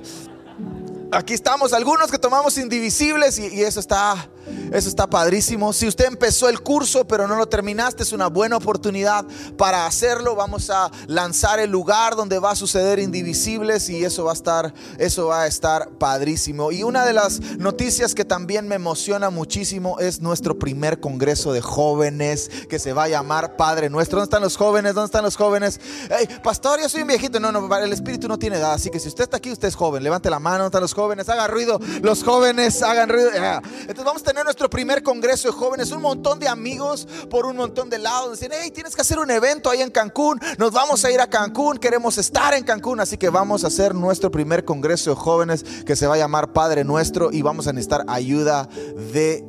aquí 1.13 1.33
estamos 1.33 1.73
algunos 1.73 2.11
que 2.11 2.17
tomamos 2.17 2.57
indivisibles 2.57 3.37
y, 3.39 3.63
eso 3.63 3.79
está 3.79 4.29
eso 4.73 4.89
está 4.89 5.07
padrísimo. 5.07 5.71
Si 5.71 5.87
usted 5.87 6.05
empezó 6.05 6.49
el 6.49 6.61
curso 6.61 7.07
pero 7.07 7.27
no 7.27 7.35
lo 7.35 7.47
terminaste, 7.47 8.03
es 8.03 8.11
una 8.11 8.27
buena 8.27 8.57
oportunidad 8.57 9.25
para 9.57 9.85
hacerlo. 9.85 10.35
Vamos 10.35 10.69
a 10.69 10.91
lanzar 11.07 11.59
el 11.59 11.71
lugar 11.71 12.15
donde 12.15 12.39
va 12.39 12.51
a 12.51 12.55
suceder 12.55 12.99
indivisibles 12.99 13.87
y 13.89 14.03
eso 14.03 14.25
va 14.25 14.31
a 14.31 14.33
estar 14.33 14.73
eso 14.97 15.27
va 15.27 15.43
a 15.43 15.47
estar 15.47 15.89
padrísimo. 15.91 16.71
Y 16.71 16.83
una 16.83 17.05
de 17.05 17.13
las 17.13 17.39
noticias 17.57 18.13
que 18.13 18.25
también 18.25 18.67
me 18.67 18.75
emociona 18.75 19.29
muchísimo 19.29 19.99
es 19.99 20.21
nuestro 20.21 20.59
primer 20.59 20.99
congreso 20.99 21.53
de 21.53 21.61
jóvenes 21.61 22.49
que 22.67 22.79
se 22.79 22.93
va 22.93 23.03
a 23.03 23.09
llamar 23.09 23.55
Padre 23.55 23.89
Nuestro. 23.89 24.19
¿Dónde 24.19 24.25
están 24.25 24.43
los 24.43 24.57
jóvenes? 24.57 24.93
¿Dónde 24.93 25.05
están 25.05 25.23
los 25.23 25.37
jóvenes? 25.37 25.79
Hey, 26.09 26.27
pastor, 26.43 26.81
yo 26.81 26.89
soy 26.89 27.01
un 27.01 27.07
viejito. 27.07 27.39
No, 27.39 27.51
no, 27.51 27.73
el 27.77 27.93
espíritu 27.93 28.27
no 28.27 28.37
tiene 28.37 28.57
edad, 28.57 28.73
así 28.73 28.89
que 28.89 28.99
si 28.99 29.07
usted 29.07 29.23
está 29.23 29.37
aquí, 29.37 29.51
usted 29.51 29.67
es 29.67 29.75
joven. 29.75 30.03
Levante 30.03 30.29
la 30.29 30.39
mano, 30.39 30.63
¿dónde 30.63 30.67
están 30.67 30.81
los 30.81 30.93
jóvenes? 30.93 31.02
Hagan 31.11 31.51
ruido. 31.51 31.79
Los 32.01 32.23
jóvenes 32.23 32.81
hagan 32.81 33.09
ruido. 33.09 33.29
Entonces 33.33 34.03
vamos 34.03 34.21
a 34.21 34.25
tener 34.25 34.43
nuestro 34.43 34.69
primer 34.69 35.03
congreso 35.03 35.49
de 35.49 35.53
jóvenes, 35.53 35.91
un 35.91 36.01
montón 36.01 36.39
de 36.39 36.47
amigos 36.47 37.07
por 37.29 37.45
un 37.45 37.55
montón 37.55 37.89
de 37.89 37.99
lados. 37.99 38.39
Dicen, 38.39 38.51
hey, 38.53 38.71
tienes 38.71 38.95
que 38.95 39.01
hacer 39.01 39.19
un 39.19 39.29
evento 39.31 39.69
ahí 39.69 39.81
en 39.81 39.91
Cancún. 39.91 40.39
Nos 40.57 40.71
vamos 40.71 41.03
a 41.05 41.11
ir 41.11 41.19
a 41.19 41.29
Cancún, 41.29 41.77
queremos 41.77 42.17
estar 42.17 42.53
en 42.53 42.63
Cancún. 42.63 42.99
Así 42.99 43.17
que 43.17 43.29
vamos 43.29 43.63
a 43.63 43.67
hacer 43.67 43.93
nuestro 43.93 44.31
primer 44.31 44.65
congreso 44.65 45.09
de 45.09 45.15
jóvenes 45.15 45.63
que 45.85 45.95
se 45.95 46.07
va 46.07 46.15
a 46.15 46.17
llamar 46.17 46.53
Padre 46.53 46.83
Nuestro 46.83 47.31
y 47.31 47.41
vamos 47.41 47.67
a 47.67 47.73
necesitar 47.73 48.05
ayuda 48.07 48.67
de 49.13 49.45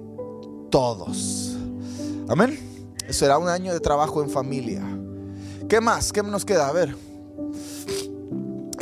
todos. 0.71 1.57
Amén. 2.29 2.59
Será 3.11 3.39
un 3.39 3.49
año 3.49 3.73
de 3.73 3.81
trabajo 3.81 4.23
en 4.23 4.31
familia. 4.31 4.83
¿Qué 5.69 5.81
más? 5.81 6.13
¿Qué 6.13 6.23
nos 6.23 6.45
queda? 6.45 6.69
A 6.69 6.73
ver. 6.73 7.14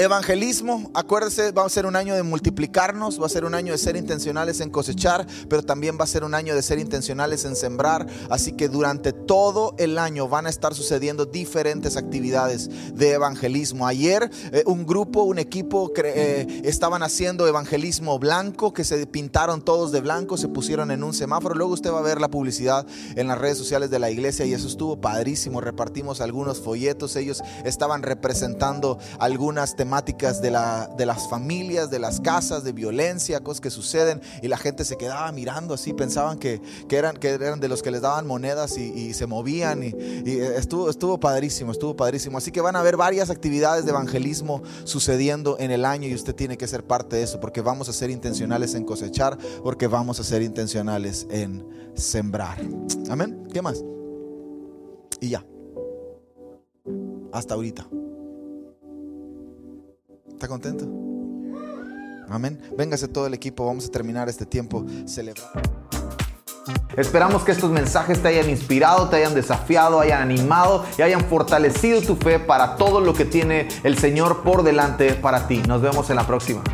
Evangelismo, 0.02 0.90
acuérdese, 0.94 1.52
va 1.52 1.64
a 1.64 1.68
ser 1.68 1.86
un 1.86 1.94
año 1.94 2.16
de 2.16 2.24
multiplicarnos, 2.24 3.22
va 3.22 3.26
a 3.26 3.28
ser 3.28 3.44
un 3.44 3.54
año 3.54 3.70
de 3.70 3.78
ser 3.78 3.94
intencionales 3.94 4.58
en 4.60 4.68
cosechar, 4.68 5.24
pero 5.48 5.62
también 5.62 5.96
va 5.96 6.02
a 6.02 6.08
ser 6.08 6.24
un 6.24 6.34
año 6.34 6.56
de 6.56 6.62
ser 6.62 6.80
intencionales 6.80 7.44
en 7.44 7.54
sembrar. 7.54 8.08
Así 8.28 8.50
que 8.50 8.68
durante 8.68 9.12
todo 9.12 9.76
el 9.78 9.98
año 9.98 10.26
van 10.26 10.46
a 10.46 10.50
estar 10.50 10.74
sucediendo 10.74 11.24
diferentes 11.24 11.96
actividades 11.96 12.68
de 12.96 13.12
evangelismo. 13.12 13.86
Ayer 13.86 14.28
eh, 14.50 14.64
un 14.66 14.84
grupo, 14.86 15.22
un 15.22 15.38
equipo 15.38 15.92
eh, 15.96 16.62
estaban 16.64 17.04
haciendo 17.04 17.46
evangelismo 17.46 18.18
blanco, 18.18 18.72
que 18.72 18.82
se 18.82 19.06
pintaron 19.06 19.62
todos 19.62 19.92
de 19.92 20.00
blanco, 20.00 20.36
se 20.36 20.48
pusieron 20.48 20.90
en 20.90 21.04
un 21.04 21.14
semáforo. 21.14 21.54
Luego 21.54 21.74
usted 21.74 21.92
va 21.92 22.00
a 22.00 22.02
ver 22.02 22.20
la 22.20 22.28
publicidad 22.28 22.88
en 23.14 23.28
las 23.28 23.38
redes 23.38 23.56
sociales 23.56 23.88
de 23.88 24.00
la 24.00 24.10
iglesia 24.10 24.46
y 24.46 24.52
eso 24.52 24.66
estuvo 24.66 25.00
padrísimo. 25.00 25.60
Repartimos 25.60 26.20
algunos 26.20 26.60
folletos, 26.60 27.14
ellos 27.14 27.40
estaban 27.64 28.02
representando 28.02 28.98
algunas 29.20 29.76
temáticas 29.76 29.91
de, 29.92 30.50
la, 30.50 30.88
de 30.96 31.04
las 31.04 31.28
familias, 31.28 31.90
de 31.90 31.98
las 31.98 32.20
casas, 32.20 32.64
de 32.64 32.72
violencia, 32.72 33.40
cosas 33.40 33.60
que 33.60 33.70
suceden 33.70 34.22
y 34.40 34.48
la 34.48 34.56
gente 34.56 34.86
se 34.86 34.96
quedaba 34.96 35.30
mirando 35.32 35.74
así, 35.74 35.92
pensaban 35.92 36.38
que, 36.38 36.62
que, 36.88 36.96
eran, 36.96 37.16
que 37.16 37.28
eran 37.28 37.60
de 37.60 37.68
los 37.68 37.82
que 37.82 37.90
les 37.90 38.00
daban 38.00 38.26
monedas 38.26 38.78
y, 38.78 39.12
se 39.12 39.26
movían 39.26 39.82
y, 39.82 39.88
y, 40.24 40.38
estuvo, 40.56 40.88
estuvo 40.88 41.20
padrísimo, 41.20 41.72
estuvo 41.72 41.94
padrísimo. 41.94 42.38
Así 42.38 42.50
que 42.50 42.62
van 42.62 42.74
a 42.76 42.80
haber 42.80 42.96
varias 42.96 43.28
actividades 43.28 43.84
de 43.84 43.90
evangelismo 43.90 44.62
sucediendo 44.84 45.58
en 45.58 45.70
el 45.70 45.84
año 45.84 46.08
y 46.08 46.14
usted 46.14 46.34
tiene 46.34 46.56
que 46.56 46.66
ser 46.66 46.84
parte 46.84 47.16
de 47.16 47.24
eso 47.24 47.38
porque 47.38 47.60
vamos 47.60 47.90
a 47.90 47.92
ser 47.92 48.08
intencionales 48.08 48.74
en 48.74 48.84
cosechar, 48.84 49.36
porque 49.62 49.88
vamos 49.88 50.20
a 50.20 50.24
ser 50.24 50.40
intencionales 50.40 51.26
en 51.30 51.66
sembrar. 51.94 52.58
Amén. 53.10 53.46
¿Qué 53.52 53.60
más? 53.60 53.84
Y 55.20 55.28
ya. 55.28 55.44
Hasta 57.32 57.54
ahorita. 57.54 57.86
¿Está 60.42 60.48
contento? 60.48 60.88
Amén. 62.28 62.60
Véngase 62.76 63.06
todo 63.06 63.28
el 63.28 63.34
equipo, 63.34 63.64
vamos 63.64 63.86
a 63.86 63.90
terminar 63.92 64.28
este 64.28 64.44
tiempo 64.44 64.84
celebrando. 65.06 65.52
Esperamos 66.96 67.44
que 67.44 67.52
estos 67.52 67.70
mensajes 67.70 68.20
te 68.20 68.26
hayan 68.26 68.50
inspirado, 68.50 69.08
te 69.08 69.18
hayan 69.18 69.36
desafiado, 69.36 70.00
hayan 70.00 70.20
animado 70.20 70.84
y 70.98 71.02
hayan 71.02 71.20
fortalecido 71.26 72.02
tu 72.02 72.16
fe 72.16 72.40
para 72.40 72.74
todo 72.74 73.00
lo 73.00 73.14
que 73.14 73.24
tiene 73.24 73.68
el 73.84 73.96
Señor 73.96 74.42
por 74.42 74.64
delante 74.64 75.14
para 75.14 75.46
ti. 75.46 75.62
Nos 75.68 75.80
vemos 75.80 76.10
en 76.10 76.16
la 76.16 76.26
próxima. 76.26 76.64